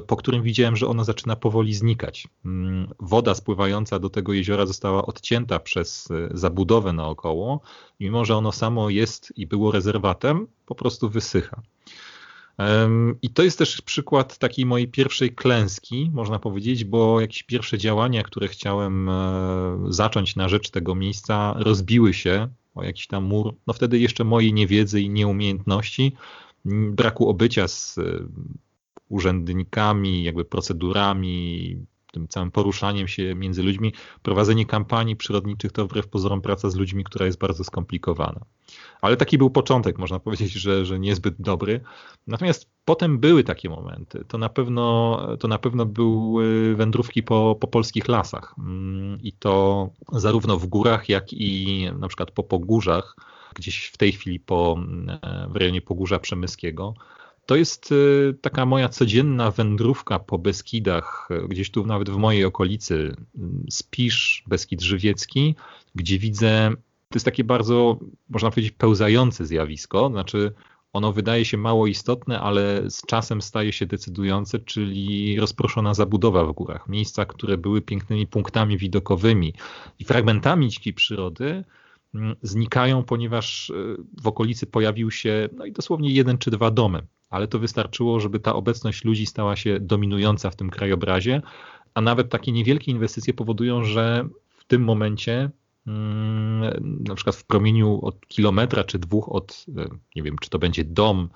[0.07, 2.27] po którym widziałem, że ono zaczyna powoli znikać.
[2.45, 7.61] Mm, woda spływająca do tego jeziora została odcięta przez y, zabudowę naokoło,
[7.99, 11.61] mimo że ono samo jest i było rezerwatem, po prostu wysycha.
[13.21, 18.23] I to jest też przykład takiej mojej pierwszej klęski, można powiedzieć, bo jakieś pierwsze działania,
[18.23, 23.55] które chciałem e, zacząć na rzecz tego miejsca, rozbiły się o jakiś tam mur.
[23.67, 26.15] No wtedy jeszcze mojej niewiedzy i nieumiejętności,
[26.65, 28.03] braku obycia z e,
[29.09, 31.77] urzędnikami, jakby procedurami,
[32.17, 37.03] tym całym poruszaniem się między ludźmi, prowadzenie kampanii przyrodniczych to wbrew pozorom praca z ludźmi,
[37.03, 38.39] która jest bardzo skomplikowana.
[39.01, 41.81] Ale taki był początek, można powiedzieć, że, że niezbyt dobry.
[42.27, 44.25] Natomiast potem były takie momenty.
[44.27, 48.55] To na pewno, to na pewno były wędrówki po, po polskich lasach.
[48.57, 53.15] Mm, I to zarówno w górach, jak i na przykład po pogórzach,
[53.55, 54.77] gdzieś w tej chwili po,
[55.49, 56.93] w rejonie Pogórza Przemyskiego.
[57.47, 63.15] To jest y, taka moja codzienna wędrówka po Beskidach, gdzieś tu nawet w mojej okolicy,
[63.37, 65.55] mm, Spisz, Beskid Żywiecki,
[65.95, 66.71] gdzie widzę,
[67.09, 67.99] to jest takie bardzo,
[68.29, 70.53] można powiedzieć, pełzające zjawisko, znaczy
[70.93, 76.51] ono wydaje się mało istotne, ale z czasem staje się decydujące, czyli rozproszona zabudowa w
[76.51, 76.89] górach.
[76.89, 79.53] Miejsca, które były pięknymi punktami widokowymi
[79.99, 81.63] i fragmentami dzikiej przyrody,
[82.15, 87.07] mm, znikają, ponieważ y, w okolicy pojawił się no i dosłownie jeden czy dwa domy
[87.29, 91.41] ale to wystarczyło, żeby ta obecność ludzi stała się dominująca w tym krajobrazie,
[91.93, 95.49] a nawet takie niewielkie inwestycje powodują, że w tym momencie
[95.87, 100.59] mm, na przykład w promieniu od kilometra czy dwóch od, e, nie wiem, czy to
[100.59, 101.29] będzie dom,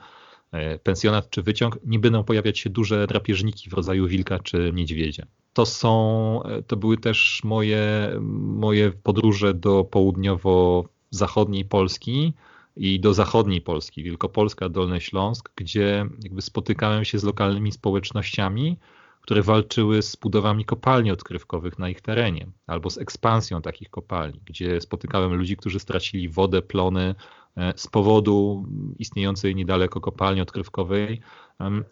[0.52, 5.26] e, pensjonat czy wyciąg, nie będą pojawiać się duże drapieżniki w rodzaju wilka czy niedźwiedzia.
[5.54, 8.12] To są, e, to były też moje,
[8.42, 12.34] moje podróże do południowo-zachodniej Polski,
[12.76, 18.78] i do zachodniej Polski, Wielkopolska, Dolny Śląsk, gdzie jakby spotykałem się z lokalnymi społecznościami,
[19.22, 24.82] które walczyły z budowami kopalni odkrywkowych na ich terenie, albo z ekspansją takich kopalni, gdzie
[24.82, 27.16] spotykałem ludzi, którzy stracili wodę, plony
[27.58, 28.66] e, z powodu
[29.00, 31.22] istniejącej niedaleko kopalni odkrywkowej.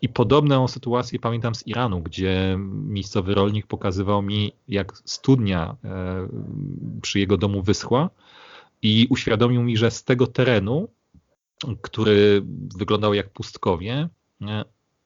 [0.02, 6.28] I podobną sytuację pamiętam z Iranu, gdzie miejscowy rolnik pokazywał mi, jak studnia e,
[7.02, 8.10] przy jego domu wyschła
[8.82, 10.88] i uświadomił mi, że z tego terenu,
[11.82, 12.42] który
[12.78, 14.10] wyglądał jak pustkowie,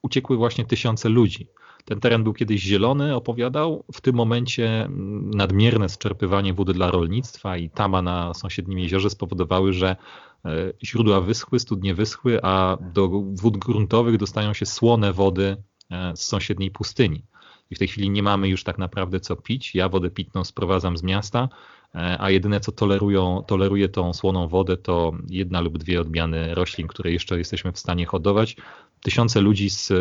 [0.02, 1.48] uciekły właśnie tysiące ludzi.
[1.84, 3.84] Ten teren był kiedyś zielony, opowiadał.
[3.92, 4.88] W tym momencie
[5.34, 9.96] nadmierne zczerpywanie wody dla rolnictwa i tama na sąsiednim jeziorze spowodowały, że
[10.44, 15.56] e, źródła wyschły, studnie wyschły, a do wód gruntowych dostają się słone wody
[15.90, 17.24] e, z sąsiedniej pustyni.
[17.70, 19.74] I w tej chwili nie mamy już tak naprawdę co pić.
[19.74, 21.48] Ja wodę pitną sprowadzam z miasta,
[21.94, 27.12] a jedyne co tolerują, toleruje tą słoną wodę to jedna lub dwie odmiany roślin, które
[27.12, 28.56] jeszcze jesteśmy w stanie hodować.
[29.02, 29.94] Tysiące ludzi z e,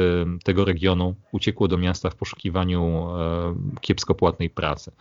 [0.44, 4.92] tego regionu uciekło do miasta w poszukiwaniu e, kiepsko płatnej pracy.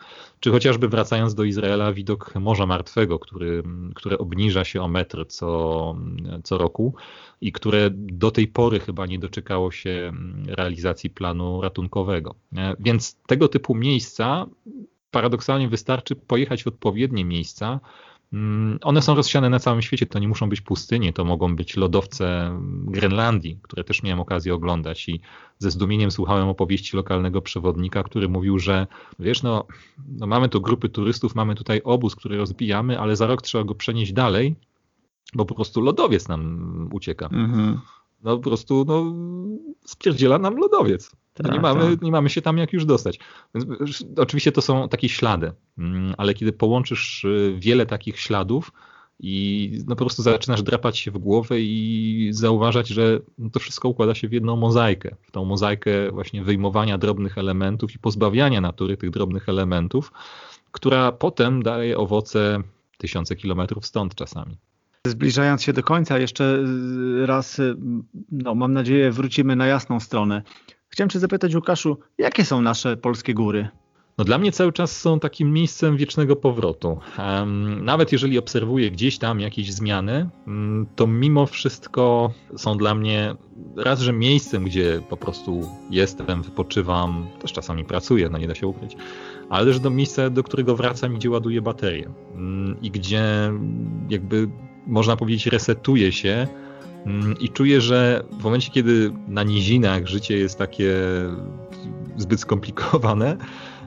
[0.40, 3.62] Czy chociażby wracając do Izraela, widok Morza Martwego, który,
[3.94, 5.96] które obniża się o metr co,
[6.44, 6.94] co roku
[7.40, 10.12] i które do tej pory chyba nie doczekało się
[10.46, 12.34] realizacji planu ratunkowego.
[12.80, 14.46] Więc tego typu miejsca
[15.12, 17.80] paradoksalnie wystarczy pojechać w odpowiednie miejsca.
[18.32, 21.76] Mm, one są rozsiane na całym świecie, to nie muszą być pustynie, to mogą być
[21.76, 25.20] lodowce Grenlandii, które też miałem okazję oglądać i
[25.58, 28.86] ze zdumieniem słuchałem opowieści lokalnego przewodnika, który mówił, że
[29.18, 29.66] wiesz, no,
[30.08, 33.74] no mamy tu grupy turystów, mamy tutaj obóz, który rozbijamy, ale za rok trzeba go
[33.74, 34.54] przenieść dalej,
[35.34, 37.26] bo po prostu lodowiec nam ucieka.
[37.32, 37.80] Mhm.
[38.22, 39.04] No po prostu no,
[39.84, 41.10] spierdziela nam lodowiec.
[41.34, 42.02] Tak, nie, mamy, tak.
[42.02, 43.18] nie mamy się tam jak już dostać.
[43.54, 43.66] Więc,
[44.16, 48.72] oczywiście to są takie ślady, mm, ale kiedy połączysz y, wiele takich śladów
[49.20, 53.88] i no po prostu zaczynasz drapać się w głowę i zauważać, że no to wszystko
[53.88, 55.16] układa się w jedną mozaikę.
[55.22, 60.12] W tą mozaikę właśnie wyjmowania drobnych elementów i pozbawiania natury tych drobnych elementów,
[60.72, 62.62] która potem daje owoce
[62.98, 64.56] tysiące kilometrów stąd czasami.
[65.06, 66.58] Zbliżając się do końca, jeszcze
[67.26, 67.60] raz,
[68.32, 70.42] no, mam nadzieję, wrócimy na jasną stronę.
[70.88, 73.68] Chciałem Cię zapytać, Łukaszu, jakie są nasze polskie góry?
[74.18, 76.98] no dla mnie cały czas są takim miejscem wiecznego powrotu.
[77.82, 83.34] Nawet jeżeli obserwuję gdzieś tam jakieś zmiany, mm, to mimo wszystko są dla mnie
[83.76, 88.66] raz, że miejscem, gdzie po prostu jestem, wypoczywam, też czasami pracuję, no nie da się
[88.66, 88.96] ukryć,
[89.50, 93.22] ale też do miejsca, do którego wracam i gdzie ładuję baterię mm, i gdzie
[94.08, 94.48] jakby
[94.86, 96.46] można powiedzieć resetuję się
[97.06, 100.94] mm, i czuję, że w momencie, kiedy na nizinach życie jest takie
[102.16, 103.36] zbyt skomplikowane,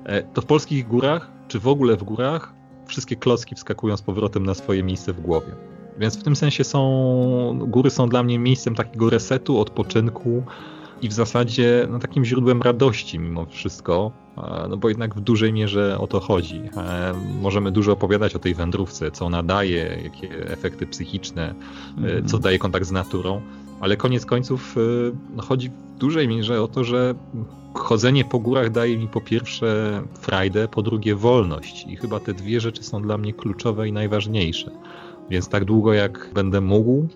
[0.05, 2.53] e, to w polskich górach, czy w ogóle w górach,
[2.87, 5.51] wszystkie klocki wskakują z powrotem na swoje miejsce w głowie.
[5.97, 10.43] Więc w tym sensie są, góry są dla mnie miejscem takiego resetu, odpoczynku
[11.01, 15.53] i w zasadzie no, takim źródłem radości mimo wszystko, e, no bo jednak w dużej
[15.53, 16.61] mierze o to chodzi.
[16.77, 21.55] E, możemy dużo opowiadać o tej wędrówce, co ona daje, jakie efekty psychiczne,
[21.97, 22.27] mm.
[22.27, 23.41] co daje kontakt z naturą,
[23.79, 24.75] ale koniec końców
[25.35, 27.15] no, chodzi w dużej mierze o to, że
[27.73, 32.59] chodzenie po górach daje mi po pierwsze frajdę, po drugie wolność i chyba te dwie
[32.59, 34.71] rzeczy są dla mnie kluczowe i najważniejsze.
[35.29, 37.07] Więc tak długo jak będę mógł,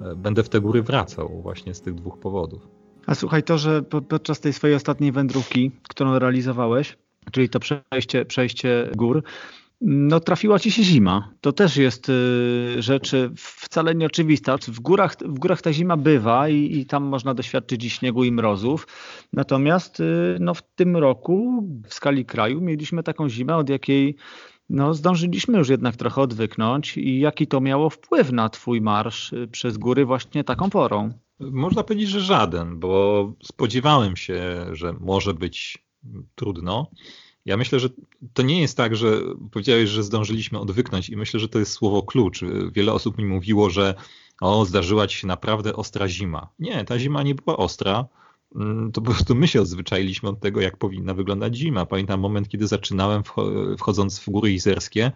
[0.00, 2.71] e, będę w te góry wracał właśnie z tych dwóch powodów.
[3.06, 6.96] A słuchaj, to, że podczas tej swojej ostatniej wędrówki, którą realizowałeś,
[7.32, 9.22] czyli to przejście, przejście gór,
[9.84, 11.28] no trafiła ci się zima.
[11.40, 14.56] To też jest y, rzecz wcale nieoczywista.
[14.68, 18.32] W górach, w górach ta zima bywa i, i tam można doświadczyć i śniegu i
[18.32, 18.86] mrozów.
[19.32, 24.16] Natomiast y, no, w tym roku w skali kraju mieliśmy taką zimę, od jakiej
[24.70, 29.48] no, zdążyliśmy już jednak trochę odwyknąć i jaki to miało wpływ na twój marsz y,
[29.48, 31.12] przez góry właśnie taką porą?
[31.50, 35.84] Można powiedzieć, że żaden, bo spodziewałem się, że może być
[36.34, 36.90] trudno.
[37.44, 37.88] Ja myślę, że
[38.32, 39.20] to nie jest tak, że
[39.50, 42.40] powiedziałeś, że zdążyliśmy odwyknąć i myślę, że to jest słowo klucz.
[42.72, 43.94] Wiele osób mi mówiło, że
[44.40, 46.48] o, zdarzyła ci się naprawdę ostra zima.
[46.58, 48.06] Nie, ta zima nie była ostra.
[48.54, 51.86] Mm, to po prostu my się odzwyczailiśmy od tego, jak powinna wyglądać zima.
[51.86, 53.22] Pamiętam moment, kiedy zaczynałem
[53.78, 55.12] wchodząc w góry izerskie.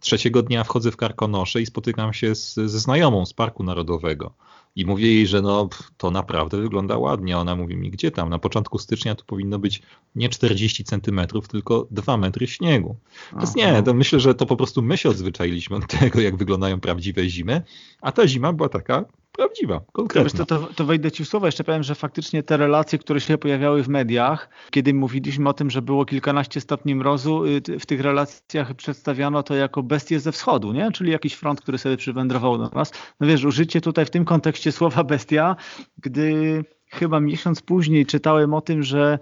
[0.00, 4.34] Trzeciego dnia wchodzę w Karkonosze i spotykam się z, ze znajomą z Parku Narodowego.
[4.80, 7.38] I mówię jej, że no to naprawdę wygląda ładnie.
[7.38, 8.28] Ona mówi mi, gdzie tam?
[8.28, 9.82] Na początku stycznia to powinno być
[10.14, 12.96] nie 40 centymetrów, tylko 2 metry śniegu.
[13.40, 16.80] Jest nie, to myślę, że to po prostu my się odzwyczailiśmy od tego, jak wyglądają
[16.80, 17.62] prawdziwe zimy,
[18.00, 20.44] a ta zima była taka prawdziwa, konkretna.
[20.44, 21.46] To, to, to wejdę Ci w słowo.
[21.46, 25.70] Jeszcze powiem, że faktycznie te relacje, które się pojawiały w mediach, kiedy mówiliśmy o tym,
[25.70, 30.72] że było kilkanaście stopni mrozu, y, w tych relacjach przedstawiano to jako bestie ze wschodu,
[30.72, 30.92] nie?
[30.92, 32.92] czyli jakiś front, który sobie przywędrował do nas.
[33.20, 35.56] No wiesz, użycie tutaj w tym kontekście słowa bestia,
[35.98, 39.18] gdy chyba miesiąc później czytałem o tym, że e,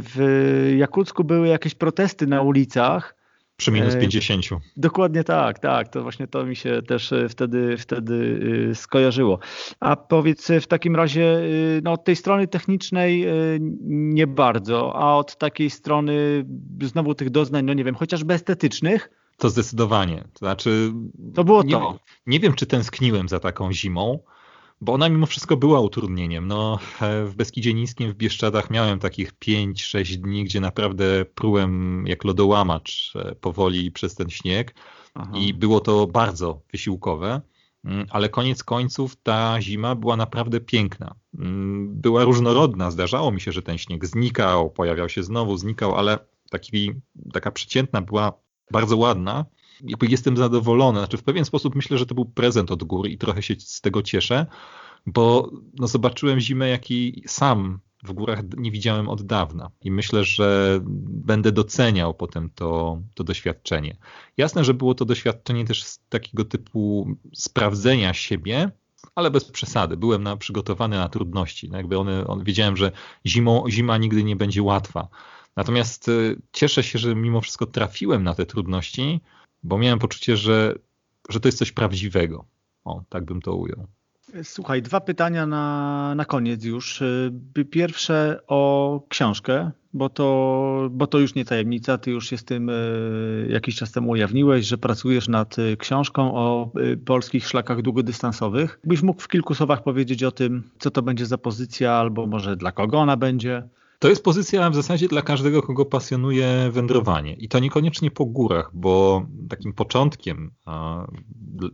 [0.00, 3.22] w Jakucku były jakieś protesty na ulicach,
[3.56, 4.44] przy minus 50.
[4.52, 5.88] E, dokładnie tak, tak.
[5.88, 8.40] To właśnie to mi się też e, wtedy, wtedy
[8.74, 9.38] skojarzyło.
[9.80, 11.40] A powiedz w takim razie,
[11.82, 13.26] no, od tej strony technicznej
[13.88, 16.44] nie bardzo, a od takiej strony
[16.82, 20.24] znowu tych doznań, no nie wiem, chociażby estetycznych, to zdecydowanie.
[20.32, 20.92] To znaczy.
[21.34, 21.98] To było nie, to.
[22.26, 24.18] Nie wiem, czy tęskniłem za taką zimą,
[24.82, 26.48] bo ona mimo wszystko była utrudnieniem.
[26.48, 32.24] No, e, w Beskidzie Niskim, w Bieszczadach miałem takich 5-6 dni, gdzie naprawdę prułem jak
[32.24, 34.74] lodołamacz e, powoli przez ten śnieg
[35.14, 35.32] Aha.
[35.34, 37.40] i było to bardzo wysiłkowe,
[37.84, 41.14] mm, ale koniec końców ta zima była naprawdę piękna.
[41.38, 46.18] Mm, była różnorodna, zdarzało mi się, że ten śnieg znikał, pojawiał się znowu, znikał, ale
[46.50, 46.92] taki,
[47.32, 48.32] taka przeciętna była
[48.70, 49.44] bardzo ładna
[49.80, 50.98] jakby jestem zadowolony.
[50.98, 53.80] Znaczy w pewien sposób myślę, że to był prezent od góry i trochę się z
[53.80, 54.46] tego cieszę,
[55.06, 60.80] bo no, zobaczyłem zimę, jakiej sam w górach nie widziałem od dawna i myślę, że
[61.08, 63.96] będę doceniał potem to, to doświadczenie.
[64.36, 68.70] Jasne, że było to doświadczenie też z takiego typu sprawdzenia siebie,
[69.14, 69.96] ale bez przesady.
[69.96, 71.70] Byłem na, przygotowany na trudności.
[71.70, 72.92] No jakby one, on, wiedziałem, że
[73.26, 75.08] zimą, zima nigdy nie będzie łatwa.
[75.56, 79.20] Natomiast y, cieszę się, że mimo wszystko trafiłem na te trudności,
[79.62, 80.74] bo miałem poczucie, że,
[81.28, 82.44] że to jest coś prawdziwego.
[82.84, 83.86] O, tak bym to ujął.
[84.42, 87.02] Słuchaj, dwa pytania na, na koniec już.
[87.70, 92.70] Pierwsze o książkę, bo to, bo to już nie tajemnica, ty już się z tym
[92.70, 92.72] e,
[93.48, 96.70] jakiś czas temu ujawniłeś, że pracujesz nad e, książką o
[97.04, 98.80] polskich szlakach długodystansowych.
[98.84, 102.56] Byś mógł w kilku słowach powiedzieć o tym, co to będzie za pozycja, albo może
[102.56, 103.68] dla kogo ona będzie?
[104.02, 107.34] To jest pozycja w zasadzie dla każdego, kogo pasjonuje wędrowanie.
[107.34, 110.50] I to niekoniecznie po górach, bo takim początkiem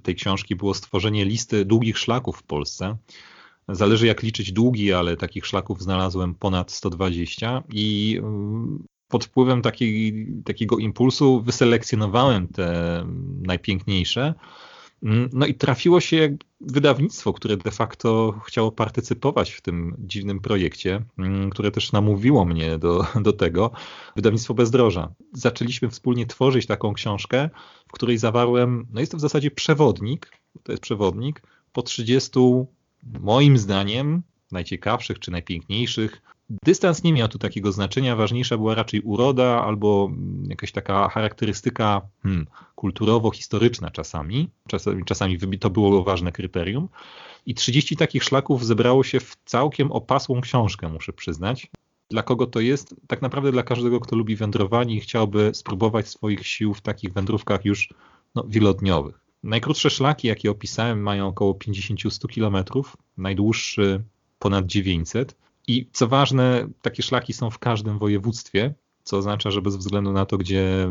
[0.03, 2.97] tej książki było stworzenie listy długich szlaków w Polsce.
[3.69, 8.21] Zależy jak liczyć długi, ale takich szlaków znalazłem ponad 120 i
[9.09, 13.07] pod wpływem takiej, takiego impulsu wyselekcjonowałem te
[13.43, 14.35] najpiękniejsze
[15.33, 21.51] no i trafiło się wydawnictwo, które de facto chciało partycypować w tym dziwnym projekcie, mm,
[21.51, 23.71] które też namówiło mnie do, do tego,
[24.17, 25.15] wydawnictwo Bezdroża.
[25.33, 27.51] Zaczęliśmy wspólnie tworzyć taką książkę,
[27.89, 31.43] w której zawarłem, no jest to w zasadzie przewodnik, to jest przewodnik
[31.73, 32.41] po 30
[33.21, 34.23] moim zdaniem
[34.53, 36.23] najciekawszych czy najpiękniejszych.
[36.51, 40.11] Dystans nie miał tu takiego znaczenia, ważniejsza była raczej uroda albo
[40.49, 44.49] jakaś taka charakterystyka hmm, kulturowo-historyczna czasami.
[44.69, 45.05] czasami.
[45.05, 46.89] Czasami to było ważne kryterium.
[47.47, 51.71] I 30 takich szlaków zebrało się w całkiem opasłą książkę, muszę przyznać.
[52.11, 52.95] Dla kogo to jest?
[53.07, 57.65] Tak naprawdę dla każdego, kto lubi wędrowanie i chciałby spróbować swoich sił w takich wędrówkach
[57.65, 57.89] już
[58.35, 59.21] no, wielodniowych.
[59.43, 62.85] Najkrótsze szlaki, jakie opisałem, mają około 50-100 km,
[63.17, 64.03] najdłuższy
[64.39, 65.37] ponad 900.
[65.69, 70.27] I co ważne, takie szlaki są w każdym województwie, co oznacza, że bez względu na
[70.27, 70.89] to, gdzie,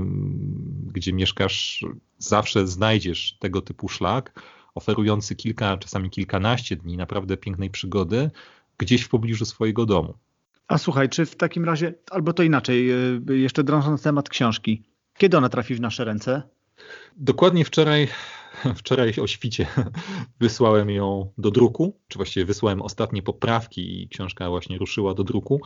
[0.94, 1.86] gdzie mieszkasz,
[2.18, 4.42] zawsze znajdziesz tego typu szlak,
[4.76, 8.32] oferujący kilka, czasami kilkanaście dni naprawdę pięknej przygody
[8.78, 10.14] gdzieś w pobliżu swojego domu.
[10.68, 12.92] A słuchaj, czy w takim razie, albo to inaczej,
[13.30, 14.84] y, jeszcze drążąc temat książki,
[15.18, 16.42] kiedy ona trafi w nasze ręce?
[17.18, 18.08] Dokładnie wczoraj
[18.80, 19.68] wczoraj o świcie
[20.40, 25.62] wysłałem ją do druku, czy właściwie wysłałem ostatnie poprawki i książka właśnie ruszyła do druku,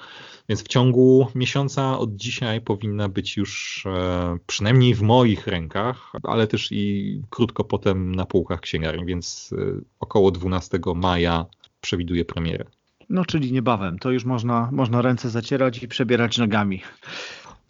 [0.49, 6.47] więc w ciągu miesiąca od dzisiaj powinna być już e, przynajmniej w moich rękach, ale
[6.47, 11.45] też i krótko potem na półkach księgarni, więc e, około 12 maja
[11.81, 12.65] przewiduję premierę.
[13.11, 13.99] No, czyli niebawem.
[13.99, 16.81] To już można, można ręce zacierać i przebierać nogami.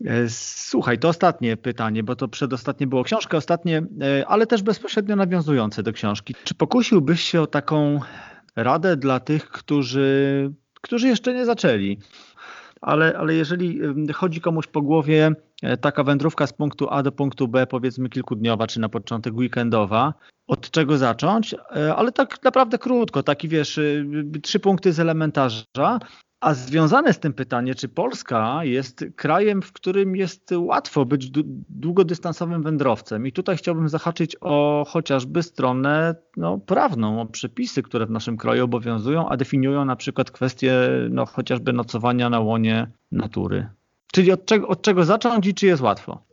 [0.05, 5.15] E, słuchaj, to ostatnie pytanie, bo to przedostatnie było książka, ostatnie, e, ale też bezpośrednio
[5.15, 6.35] nawiązujące do książki.
[6.43, 7.99] Czy pokusiłbyś się o taką
[8.55, 10.51] radę dla tych, którzy,
[10.81, 11.97] którzy jeszcze nie zaczęli?
[12.81, 13.79] Ale, ale jeżeli
[14.13, 18.67] chodzi komuś po głowie e, taka wędrówka z punktu A do punktu B, powiedzmy kilkudniowa,
[18.67, 20.13] czy na początek weekendowa,
[20.47, 21.55] od czego zacząć,
[21.95, 23.79] ale tak naprawdę krótko, taki wiesz,
[24.43, 25.99] trzy punkty z elementarza,
[26.41, 31.31] a związane z tym pytanie, czy Polska jest krajem, w którym jest łatwo być
[31.69, 33.27] długodystansowym wędrowcem?
[33.27, 38.63] I tutaj chciałbym zahaczyć o chociażby stronę no, prawną, o przepisy, które w naszym kraju
[38.63, 40.73] obowiązują, a definiują na przykład kwestie
[41.09, 43.69] no, chociażby nocowania na łonie natury.
[44.13, 46.30] Czyli od czego, od czego zacząć i czy jest łatwo?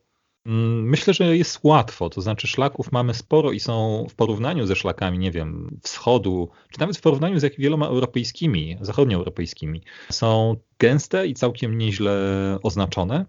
[0.49, 4.77] Mm, myślę, że jest łatwo, to znaczy szlaków mamy sporo i są w porównaniu ze
[4.77, 11.27] szlakami, nie wiem, wschodu, czy nawet w porównaniu z jak wieloma europejskimi, zachodnioeuropejskimi, są gęste
[11.27, 12.13] i całkiem nieźle
[12.63, 13.27] oznaczone.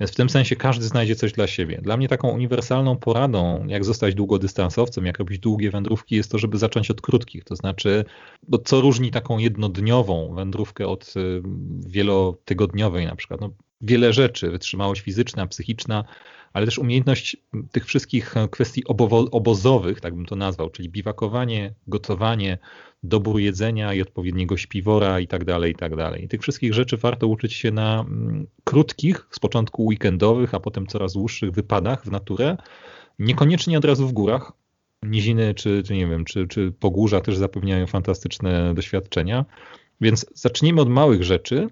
[0.00, 1.80] Więc w tym sensie każdy znajdzie coś dla siebie.
[1.82, 6.58] Dla mnie taką uniwersalną poradą, jak zostać długodystansowcem, jak robić długie wędrówki, jest to, żeby
[6.58, 7.44] zacząć od krótkich.
[7.44, 8.04] To znaczy,
[8.48, 11.42] bo co różni taką jednodniową wędrówkę od y,
[11.86, 13.40] wielotygodniowej na przykład?
[13.40, 16.04] No, wiele rzeczy, wytrzymałość fizyczna, psychiczna,
[16.52, 17.36] ale też umiejętność
[17.72, 18.84] tych wszystkich kwestii
[19.30, 22.58] obozowych, tak bym to nazwał, czyli biwakowanie, gotowanie,
[23.02, 26.28] dobór jedzenia i odpowiedniego śpiwora i tak dalej, i tak dalej.
[26.28, 31.12] Tych wszystkich rzeczy warto uczyć się na mm, krótkich, z początku weekendowych, a potem coraz
[31.12, 32.56] dłuższych wypadach w naturę,
[33.18, 34.52] niekoniecznie od razu w górach.
[35.02, 39.44] Niziny czy, czy nie wiem, czy, czy pogórza też zapewniają fantastyczne doświadczenia.
[40.00, 41.68] Więc zacznijmy od małych rzeczy,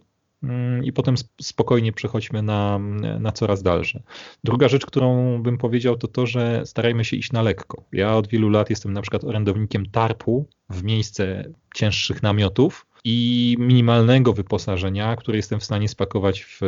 [0.82, 2.78] i potem spokojnie przechodźmy na,
[3.20, 4.02] na coraz dalsze.
[4.44, 7.84] Druga rzecz, którą bym powiedział, to to, że starajmy się iść na lekko.
[7.92, 11.44] Ja od wielu lat jestem na przykład orędownikiem tarpu w miejsce
[11.74, 16.60] cięższych namiotów i minimalnego wyposażenia, które jestem w stanie spakować w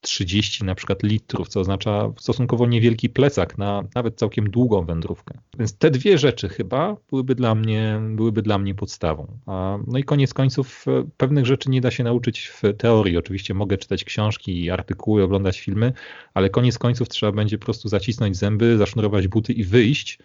[0.00, 5.38] 30 na przykład litrów, co oznacza stosunkowo niewielki plecak na nawet całkiem długą wędrówkę.
[5.58, 9.38] Więc te dwie rzeczy chyba byłyby dla mnie, byłyby dla mnie podstawą.
[9.86, 13.16] No i koniec końców e, pewnych rzeczy nie da się nauczyć w teorii.
[13.16, 15.92] Oczywiście mogę czytać książki, artykuły, oglądać filmy,
[16.34, 20.18] ale koniec końców trzeba będzie po prostu zacisnąć zęby, zasznurować buty i wyjść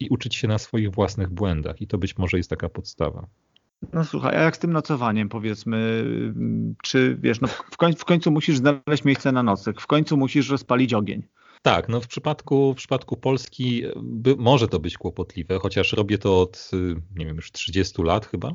[0.00, 1.80] i uczyć się na swoich własnych błędach.
[1.80, 3.26] I to być może jest taka podstawa.
[3.92, 6.04] No słuchaj, a jak z tym nocowaniem powiedzmy,
[6.82, 10.50] czy wiesz, no w, końcu, w końcu musisz znaleźć miejsce na nocek, w końcu musisz
[10.50, 11.22] rozpalić ogień.
[11.62, 16.40] Tak, no w przypadku, w przypadku Polski by, może to być kłopotliwe, chociaż robię to
[16.40, 16.70] od,
[17.16, 18.54] nie wiem, już 30 lat chyba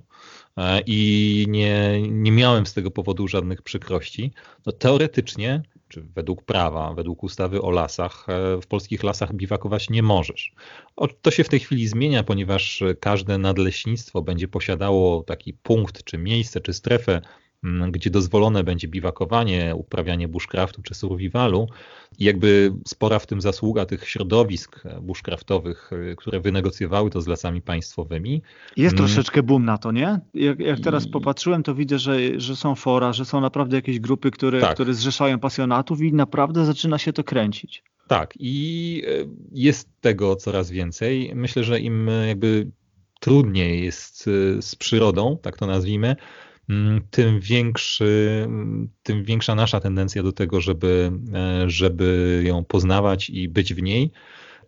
[0.58, 4.34] e, i nie, nie miałem z tego powodu żadnych przykrości.
[4.66, 10.04] No teoretycznie czy według prawa, według ustawy o lasach, e, w polskich lasach biwakować nie
[10.04, 10.54] możesz.
[11.22, 16.62] To się w tej chwili zmienia, ponieważ każde nadleśnictwo będzie posiadało taki punkt, czy miejsce,
[16.62, 17.22] czy strefę
[17.64, 21.68] gdzie dozwolone będzie biwakowanie, uprawianie bushcraftu czy survivalu
[22.20, 27.62] i jakby spora w tym zasługa tych środowisk bushcraftowych, y, które wynegocjowały to z lasami
[27.62, 28.42] państwowymi.
[28.78, 29.08] Jest mm.
[29.08, 30.20] troszeczkę boom na to, nie?
[30.34, 34.32] Jak, jak teraz popatrzyłem, to widzę, że, że są fora, że są naprawdę jakieś grupy,
[34.32, 34.74] które, tak.
[34.74, 37.84] które zrzeszają pasjonatów i naprawdę zaczyna się to kręcić.
[38.08, 41.32] Tak, i e, jest tego coraz więcej.
[41.36, 42.68] Myślę, że im jakby
[43.20, 44.24] trudniej jest
[44.60, 46.49] z przyrodą, tak to nazwijmy, mm,
[47.12, 48.48] tym, większy,
[49.04, 51.12] tym większa nasza tendencja do tego, żeby,
[51.68, 54.12] żeby ją poznawać i być w niej.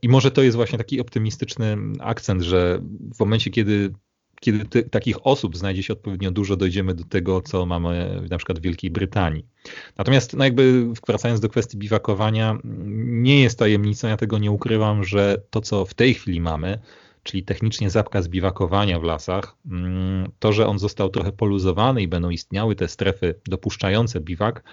[0.01, 2.81] I może to jest właśnie taki optymistyczny akcent, że
[3.15, 3.93] w momencie, kiedy
[4.41, 8.59] kiedy ty, takich osób znajdzie się odpowiednio dużo, dojdziemy do tego, co mamy na przykład
[8.59, 9.45] w Wielkiej Brytanii.
[9.97, 12.57] Natomiast no jakby wracając do kwestii biwakowania,
[13.03, 16.79] nie jest tajemnicą, ja tego nie ukrywam, że to, co w tej chwili mamy,
[17.23, 22.29] czyli technicznie zakaz biwakowania w lasach, mm, to, że on został trochę poluzowany i będą
[22.29, 24.63] istniały te strefy dopuszczające biwak,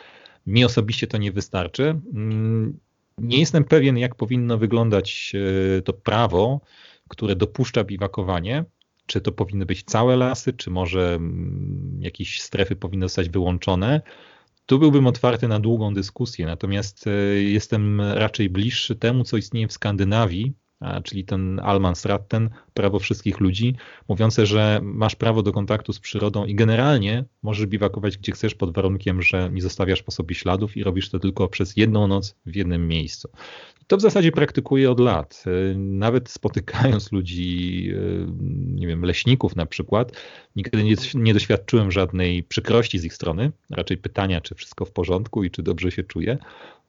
[0.47, 2.01] mi osobiście to nie wystarczy.
[2.15, 2.79] Mm,
[3.19, 5.33] nie jestem pewien, jak powinno wyglądać
[5.79, 6.61] e, to prawo,
[7.09, 8.65] które dopuszcza biwakowanie.
[9.07, 14.01] Czy to powinny być całe lasy, czy może mm, jakieś strefy powinny zostać wyłączone.
[14.66, 17.11] Tu byłbym otwarty na długą dyskusję, natomiast e,
[17.43, 20.55] jestem raczej bliższy temu, co istnieje w Skandynawii,
[21.05, 23.75] czyli ten Almansratten, prawo wszystkich ludzi,
[24.09, 28.75] mówiące, że masz prawo do kontaktu z przyrodą i generalnie możesz biwakować gdzie chcesz pod
[28.75, 32.57] warunkiem, że nie zostawiasz po sobie śladów i robisz to tylko przez jedną noc w
[32.57, 33.29] jednym miejscu.
[33.87, 35.45] To w zasadzie praktykuję od lat.
[35.77, 37.93] Nawet spotykając ludzi,
[38.75, 40.13] nie wiem, leśników na przykład,
[40.57, 45.45] nigdy nie, nie doświadczyłem żadnej przykrości z ich strony, raczej pytania, czy wszystko w porządku
[45.45, 46.39] i czy dobrze się czuję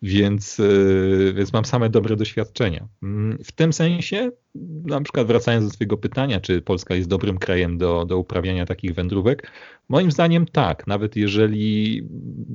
[0.01, 2.87] więc, e, więc mam same dobre doświadczenia.
[3.03, 4.31] Mm, w tym sensie,
[4.85, 8.93] na przykład wracając do swojego pytania, czy Polska jest dobrym krajem do, do uprawiania takich
[8.93, 9.51] wędrówek,
[9.89, 11.97] moim zdaniem tak, nawet jeżeli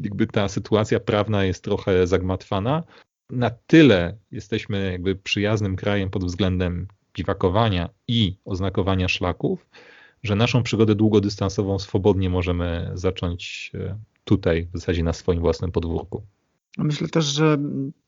[0.02, 2.82] jakby ta sytuacja prawna jest trochę zagmatwana,
[3.30, 9.66] na tyle jesteśmy jakby przyjaznym krajem pod względem biwakowania i oznakowania szlaków,
[10.22, 16.22] że naszą przygodę długodystansową swobodnie możemy zacząć e, tutaj, w zasadzie na swoim własnym podwórku.
[16.78, 17.58] Myślę też, że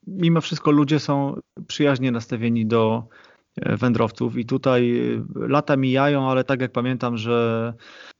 [0.06, 3.08] mimo wszystko ludzie są przyjaźnie nastawieni do
[3.56, 7.72] wędrowców i tutaj e, lata mijają, ale tak jak pamiętam, że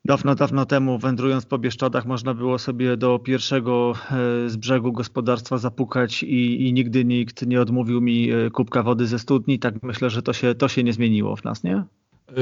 [0.05, 5.59] dawno, dawno temu wędrując po Bieszczadach można było sobie do pierwszego e, z brzegu gospodarstwa
[5.59, 9.59] zapukać i, i nigdy nikt nie odmówił mi kubka wody ze studni.
[9.59, 11.85] Tak myślę, że to się, to się nie zmieniło w nas, nie?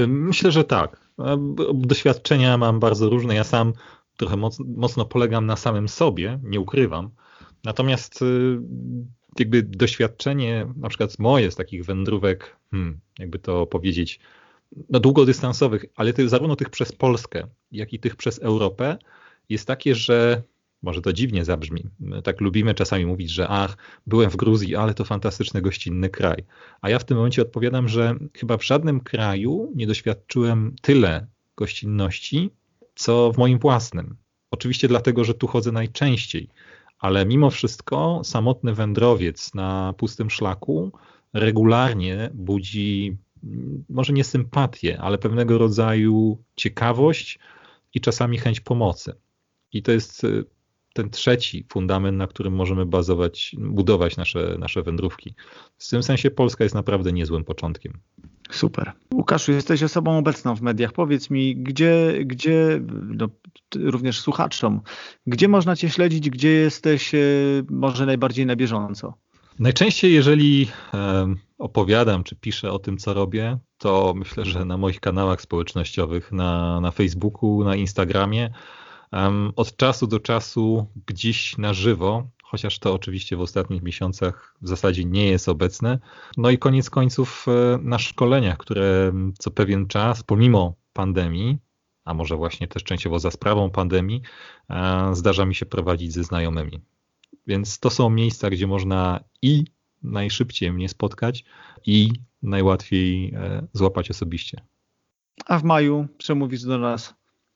[0.06, 1.10] Myślę, że tak.
[1.74, 3.34] Doświadczenia mam bardzo różne.
[3.34, 3.72] Ja sam
[4.16, 7.10] trochę mocno, mocno polegam na samym sobie, nie ukrywam.
[7.64, 8.58] Natomiast y,
[9.38, 14.20] jakby doświadczenie, na przykład moje z takich wędrówek, hmm, jakby to powiedzieć,
[14.90, 18.98] no długodystansowych, ale zarówno tych przez Polskę, jak i tych przez Europę,
[19.48, 20.42] jest takie, że
[20.82, 21.84] może to dziwnie zabrzmi.
[22.00, 26.44] My tak lubimy czasami mówić, że ach, byłem w Gruzji, ale to fantastyczny gościnny kraj.
[26.80, 32.50] A ja w tym momencie odpowiadam, że chyba w żadnym kraju nie doświadczyłem tyle gościnności,
[32.94, 34.16] co w moim własnym.
[34.50, 36.48] Oczywiście dlatego, że tu chodzę najczęściej
[37.04, 40.92] ale mimo wszystko samotny wędrowiec na pustym szlaku
[41.32, 43.16] regularnie budzi
[43.88, 47.38] może nie sympatię, ale pewnego rodzaju ciekawość
[47.94, 49.12] i czasami chęć pomocy.
[49.72, 50.44] I to jest y,
[50.94, 55.34] ten trzeci fundament, na którym możemy bazować, budować nasze, nasze wędrówki.
[55.78, 57.98] W tym sensie Polska jest naprawdę niezłym początkiem.
[58.50, 58.92] Super.
[59.14, 60.92] Łukaszu, jesteś osobą obecną w mediach.
[60.92, 63.28] Powiedz mi, gdzie, gdzie no,
[63.76, 64.80] również słuchaczom,
[65.26, 67.18] gdzie można Cię śledzić, gdzie jesteś e,
[67.70, 69.14] może najbardziej na bieżąco?
[69.58, 70.68] Najczęściej, jeżeli
[71.58, 76.80] opowiadam czy piszę o tym, co robię, to myślę, że na moich kanałach społecznościowych, na,
[76.80, 78.50] na Facebooku, na Instagramie,
[79.56, 85.04] od czasu do czasu gdzieś na żywo chociaż to oczywiście w ostatnich miesiącach w zasadzie
[85.04, 85.98] nie jest obecne.
[86.36, 91.58] No i koniec końców e, na szkoleniach, które co pewien czas, pomimo pandemii,
[92.04, 94.22] a może właśnie też częściowo za sprawą pandemii,
[94.70, 96.80] e, zdarza mi się prowadzić ze znajomymi.
[97.46, 99.64] Więc to są miejsca, gdzie można i
[100.02, 101.44] najszybciej mnie spotkać,
[101.86, 102.10] i
[102.42, 104.60] najłatwiej e, złapać osobiście.
[105.46, 107.14] A w maju przemówisz do nas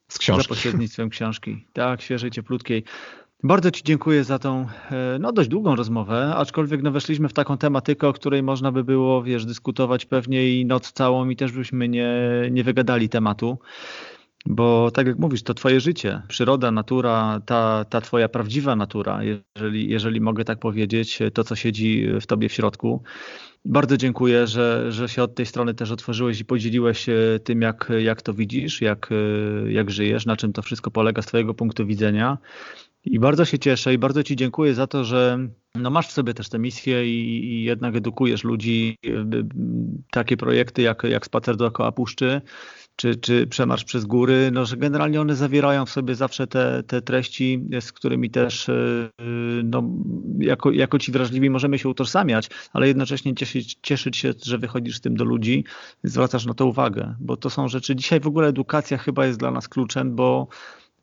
[0.09, 0.43] z książki.
[0.43, 1.67] Za pośrednictwem książki.
[1.73, 2.85] Tak, świeżej, cieplutkiej.
[3.43, 7.59] Bardzo Ci dziękuję za tą e, no, dość długą rozmowę, aczkolwiek no, weszliśmy w taką
[7.59, 11.89] tematykę, o której można by było wiesz, dyskutować pewnie i noc całą i też byśmy
[11.89, 12.11] nie,
[12.51, 13.59] nie wygadali tematu.
[14.47, 19.89] Bo tak jak mówisz, to twoje życie, przyroda, natura, ta, ta twoja prawdziwa natura, jeżeli,
[19.89, 23.03] jeżeli mogę tak powiedzieć, to co siedzi w tobie w środku.
[23.65, 27.93] Bardzo dziękuję, że, że się od tej strony też otworzyłeś i podzieliłeś się tym, jak,
[27.99, 29.11] jak to widzisz, jak,
[29.69, 32.39] jak żyjesz, na czym to wszystko polega z twojego punktu widzenia.
[33.05, 36.35] I bardzo się cieszę i bardzo Ci dziękuję za to, że no masz w sobie
[36.35, 38.97] też tę misję i, i jednak edukujesz ludzi.
[40.11, 42.41] Takie projekty jak, jak Spacer dookoła Puszczy
[42.99, 47.03] czy, czy Przemarsz przez góry, no, że generalnie one zawierają w sobie zawsze te, te
[47.03, 49.11] treści, z którymi też y,
[49.65, 49.83] no,
[50.39, 55.01] jako, jako ci wrażliwi możemy się utożsamiać, ale jednocześnie cieszyć, cieszyć się, że wychodzisz z
[55.01, 55.65] tym do ludzi,
[56.05, 59.51] zwracasz na to uwagę, bo to są rzeczy, dzisiaj w ogóle edukacja chyba jest dla
[59.51, 60.49] nas kluczem, bo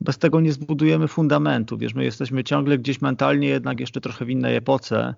[0.00, 1.78] bez tego nie zbudujemy fundamentu.
[1.78, 5.14] Wiesz, my jesteśmy ciągle gdzieś mentalnie jednak jeszcze trochę w innej epoce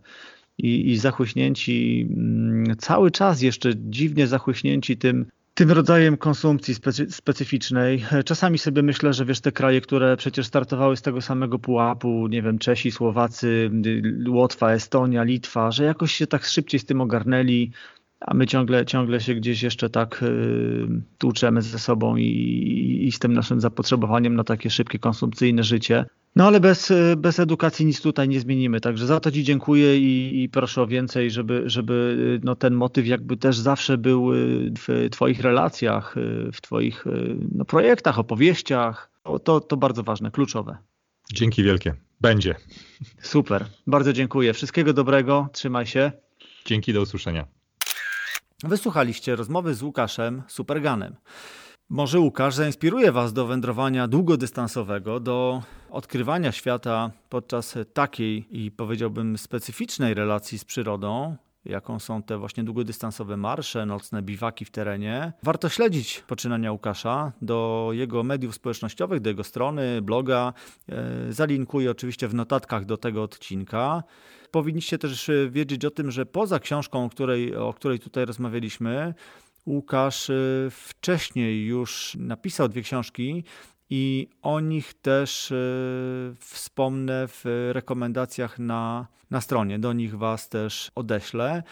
[0.58, 8.04] i, i zachłyśnięci, mm, cały czas jeszcze dziwnie zachłyśnięci tym, tym rodzajem konsumpcji specy, specyficznej.
[8.24, 12.42] Czasami sobie myślę, że wiesz, te kraje, które przecież startowały z tego samego pułapu, nie
[12.42, 13.70] wiem, Czesi, Słowacy,
[14.28, 17.72] Łotwa, Estonia, Litwa, że jakoś się tak szybciej z tym ogarnęli,
[18.20, 20.86] a my ciągle, ciągle się gdzieś jeszcze tak y,
[21.18, 26.04] tłuczemy ze sobą i, i z tym naszym zapotrzebowaniem na takie szybkie, konsumpcyjne życie.
[26.36, 28.80] No ale bez, bez edukacji nic tutaj nie zmienimy.
[28.80, 33.06] Także za to Ci dziękuję i, i proszę o więcej, żeby, żeby no, ten motyw
[33.06, 37.04] jakby też zawsze był y, w Twoich relacjach, y, w Twoich
[37.52, 39.10] no, projektach, opowieściach.
[39.44, 40.78] To, to bardzo ważne, kluczowe.
[41.32, 41.94] Dzięki wielkie.
[42.20, 42.54] Będzie.
[43.22, 43.64] Super.
[43.86, 44.52] Bardzo dziękuję.
[44.52, 45.48] Wszystkiego dobrego.
[45.52, 46.12] Trzymaj się.
[46.64, 47.57] Dzięki, do usłyszenia.
[48.64, 51.16] Wysłuchaliście rozmowy z Łukaszem Superganem.
[51.88, 60.14] Może Łukasz zainspiruje Was do wędrowania długodystansowego, do odkrywania świata podczas takiej i powiedziałbym specyficznej
[60.14, 61.36] relacji z przyrodą,
[61.68, 65.32] jaką są te właśnie długodystansowe marsze, nocne biwaki w terenie.
[65.42, 70.52] Warto śledzić poczynania Łukasza do jego mediów społecznościowych, do jego strony, bloga.
[70.88, 74.02] E, zalinkuję oczywiście w notatkach do tego odcinka.
[74.50, 79.14] Powinniście też wiedzieć o tym, że poza książką, o której, o której tutaj rozmawialiśmy,
[79.68, 83.44] Łukasz y, wcześniej już napisał dwie książki
[83.90, 89.78] i o nich też y, wspomnę w rekomendacjach na, na stronie.
[89.78, 91.62] Do nich Was też odeślę.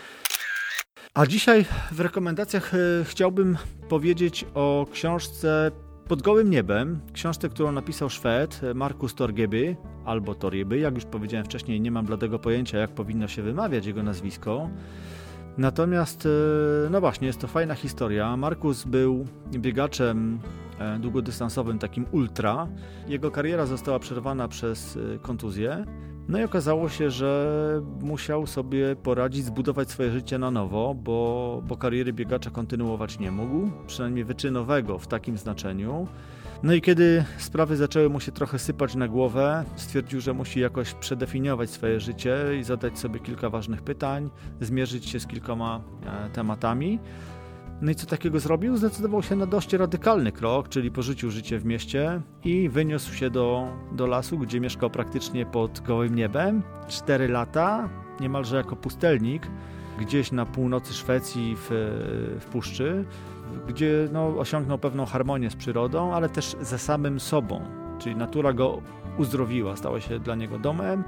[1.14, 3.56] A dzisiaj w rekomendacjach y, chciałbym
[3.88, 5.70] powiedzieć o książce
[6.08, 11.80] pod gołym niebem, książce, którą napisał Szwed Markus Torgeby, albo Torgeby, jak już powiedziałem wcześniej,
[11.80, 14.70] nie mam bladego pojęcia, jak powinno się wymawiać jego nazwisko.
[15.58, 18.36] Natomiast, e, no właśnie, jest to fajna historia.
[18.36, 20.40] Markus był biegaczem
[20.78, 22.68] e, długodystansowym, takim ultra.
[23.08, 25.84] Jego kariera została przerwana przez e, kontuzję.
[26.28, 31.76] No i okazało się, że musiał sobie poradzić, zbudować swoje życie na nowo, bo, bo
[31.76, 36.06] kariery biegacza kontynuować nie mógł, przynajmniej wyczynowego w takim znaczeniu.
[36.62, 40.94] No i kiedy sprawy zaczęły mu się trochę sypać na głowę, stwierdził, że musi jakoś
[40.94, 44.30] przedefiniować swoje życie i zadać sobie kilka ważnych pytań,
[44.60, 46.98] zmierzyć się z kilkoma e, tematami.
[47.80, 48.76] No i co takiego zrobił?
[48.76, 53.68] Zdecydował się na dość radykalny krok, czyli porzucił życie w mieście i wyniósł się do,
[53.92, 56.62] do lasu, gdzie mieszkał praktycznie pod gołym niebem.
[56.88, 57.88] Cztery lata,
[58.20, 59.46] niemalże jako pustelnik,
[60.00, 61.68] gdzieś na północy Szwecji w,
[62.40, 63.04] w puszczy
[63.68, 67.60] gdzie no, osiągnął pewną harmonię z przyrodą, ale też ze samym sobą.
[67.98, 68.82] Czyli natura go
[69.18, 71.04] uzdrowiła, stała się dla niego domem,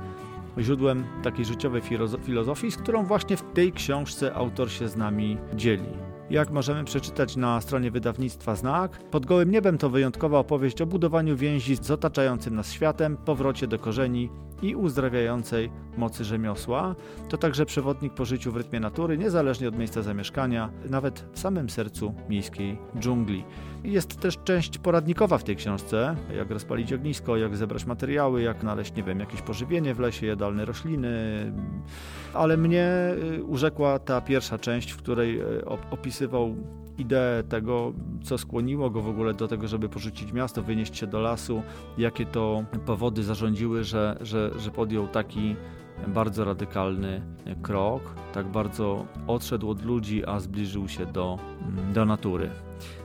[0.59, 1.83] źródłem takiej życiowej
[2.23, 6.08] filozofii, z którą właśnie w tej książce autor się z nami dzieli.
[6.31, 11.37] Jak możemy przeczytać na stronie wydawnictwa Znak, Pod gołym niebem to wyjątkowa opowieść o budowaniu
[11.37, 14.31] więzi z otaczającym nas światem, powrocie do korzeni
[14.63, 16.95] i uzdrawiającej mocy rzemiosła.
[17.29, 21.71] To także przewodnik po życiu w rytmie natury, niezależnie od miejsca zamieszkania, nawet w samym
[21.71, 23.45] sercu miejskiej dżungli.
[23.85, 28.95] Jest też część poradnikowa w tej książce, jak rozpalić ognisko, jak zebrać materiały, jak znaleźć,
[28.95, 31.09] nie wiem, jakieś pożywienie w lesie, jadalne rośliny.
[32.35, 36.55] Ale mnie y, urzekła ta pierwsza część, w której y, opisywał
[36.99, 37.93] ideę tego,
[38.23, 41.63] co skłoniło go w ogóle do tego, żeby porzucić miasto, wynieść się do lasu,
[41.99, 45.57] jakie to powody zarządziły, że, że, że podjął taki
[46.07, 47.23] bardzo radykalny
[47.63, 51.39] krok, tak bardzo odszedł od ludzi, a zbliżył się do,
[51.95, 52.51] do natury.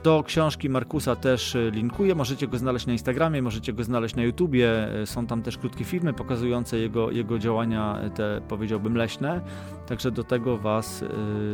[0.04, 2.14] Do książki Markusa też linkuję.
[2.14, 4.88] Możecie go znaleźć na Instagramie, możecie go znaleźć na YouTubie.
[5.04, 9.40] Są tam też krótkie filmy pokazujące jego, jego działania, te powiedziałbym leśne.
[9.86, 11.04] Także do tego Was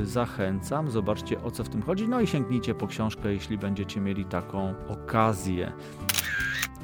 [0.02, 0.90] zachęcam.
[0.90, 2.08] Zobaczcie o co w tym chodzi.
[2.08, 5.72] No i sięgnijcie po książkę, jeśli będziecie mieli taką okazję.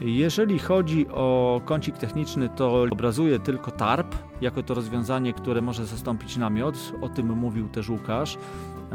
[0.01, 6.37] Jeżeli chodzi o kącik techniczny, to obrazuje tylko tarp, jako to rozwiązanie, które może zastąpić
[6.37, 6.93] namiot.
[7.01, 8.39] O tym mówił też Łukasz.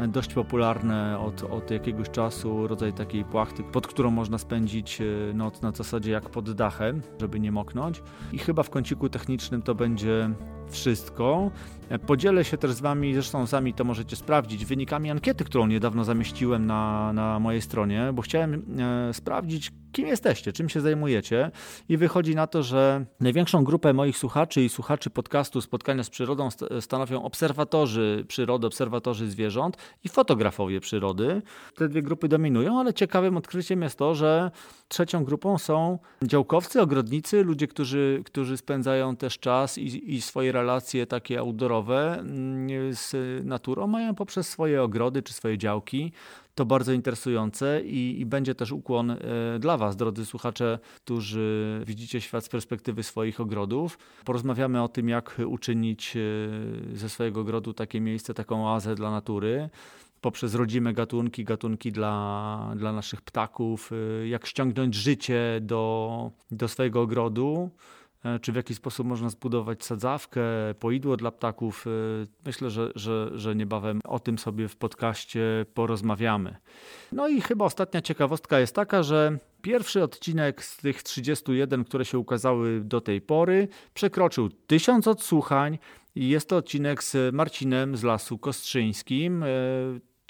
[0.08, 5.62] Dość popularne od, od jakiegoś czasu, rodzaj takiej płachty, pod którą można spędzić e, noc
[5.62, 8.02] na zasadzie jak pod dachem, żeby nie moknąć.
[8.32, 10.30] I chyba w kąciku technicznym to będzie
[10.72, 11.50] wszystko.
[12.06, 16.66] Podzielę się też z Wami, zresztą sami to możecie sprawdzić, wynikami ankiety, którą niedawno zamieściłem
[16.66, 21.50] na, na mojej stronie, bo chciałem e, sprawdzić, kim jesteście, czym się zajmujecie.
[21.88, 26.48] I wychodzi na to, że największą grupę moich słuchaczy i słuchaczy podcastu Spotkania z Przyrodą
[26.80, 31.42] stanowią obserwatorzy przyrody, obserwatorzy zwierząt i fotografowie przyrody.
[31.76, 34.50] Te dwie grupy dominują, ale ciekawym odkryciem jest to, że
[34.92, 41.06] trzecią grupą są działkowcy, ogrodnicy, ludzie, którzy, którzy spędzają też czas i, i swoje relacje
[41.06, 43.14] takie outdoorowe mm, z
[43.46, 46.12] naturą mają poprzez swoje ogrody czy swoje działki
[46.54, 49.16] to bardzo interesujące i, i, będzie też ukłon e,
[49.58, 53.98] dla Was, drodzy słuchacze, którzy widzicie świat z perspektywy swoich ogrodów.
[54.24, 56.20] Porozmawiamy o tym, jak uczynić e,
[56.96, 59.70] ze swojego ogrodu takie miejsce, taką oazę dla natury
[60.22, 67.00] poprzez rodzime gatunki, gatunki dla, dla naszych ptaków, e, jak ściągnąć życie do, do swojego
[67.00, 67.70] ogrodu.
[68.24, 70.42] E, czy w jaki sposób można zbudować sadzawkę,
[70.80, 71.86] poidło dla ptaków.
[71.86, 71.90] E,
[72.46, 76.56] myślę, że, że, że niebawem o tym sobie w podcaście porozmawiamy.
[77.12, 82.18] No i chyba ostatnia ciekawostka jest taka, że pierwszy odcinek z tych 31, które się
[82.18, 85.78] ukazały do tej pory, przekroczył tysiąc odsłuchań.
[86.14, 89.44] I jest to odcinek z Marcinem z Lasu Kostrzyńskim.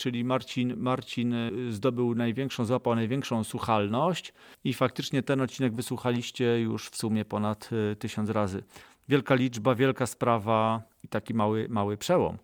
[0.03, 4.33] Czyli Marcin, Marcin y, zdobył największą, złapał największą słuchalność
[4.65, 8.63] i faktycznie ten odcinek wysłuchaliście już w sumie ponad y, tysiąc razy.
[9.09, 12.39] Wielka liczba, wielka sprawa i taki mały, mały przełom.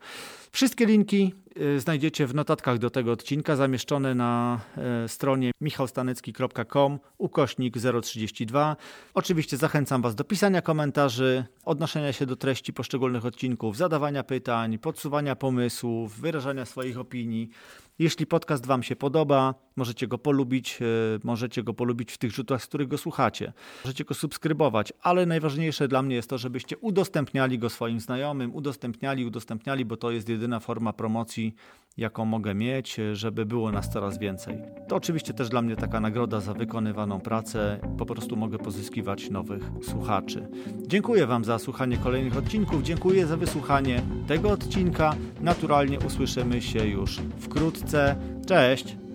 [0.52, 7.74] Wszystkie linki y, znajdziecie w notatkach do tego odcinka, zamieszczone na e, stronie michałstanecki.com ukośnik
[8.02, 8.76] 032.
[9.14, 15.36] Oczywiście zachęcam Was do pisania komentarzy, odnoszenia się do treści poszczególnych odcinków, zadawania pytań, podsuwania
[15.36, 17.50] pomysłów, wyrażania swoich opinii.
[17.98, 20.84] Jeśli podcast Wam się podoba, możecie go polubić, e,
[21.24, 23.52] możecie go polubić w tych rzutach, z których go słuchacie.
[23.84, 29.26] Możecie go subskrybować, ale najważniejsze dla mnie jest to, żebyście udostępniali go swoim znajomym, udostępniali,
[29.26, 31.54] udostępniali, bo to jest jedyna forma promocji,
[31.96, 34.58] jaką mogę mieć, żeby było nas coraz więcej.
[34.88, 37.80] To oczywiście też dla mnie taka nagroda za wykonywaną pracę.
[37.98, 40.48] Po prostu mogę pozyskiwać nowych słuchaczy.
[40.86, 42.82] Dziękuję Wam za słuchanie kolejnych odcinków.
[42.82, 45.14] Dziękuję za wysłuchanie tego odcinka.
[45.40, 48.16] Naturalnie usłyszymy się już wkrótce.
[48.46, 49.07] Cześć!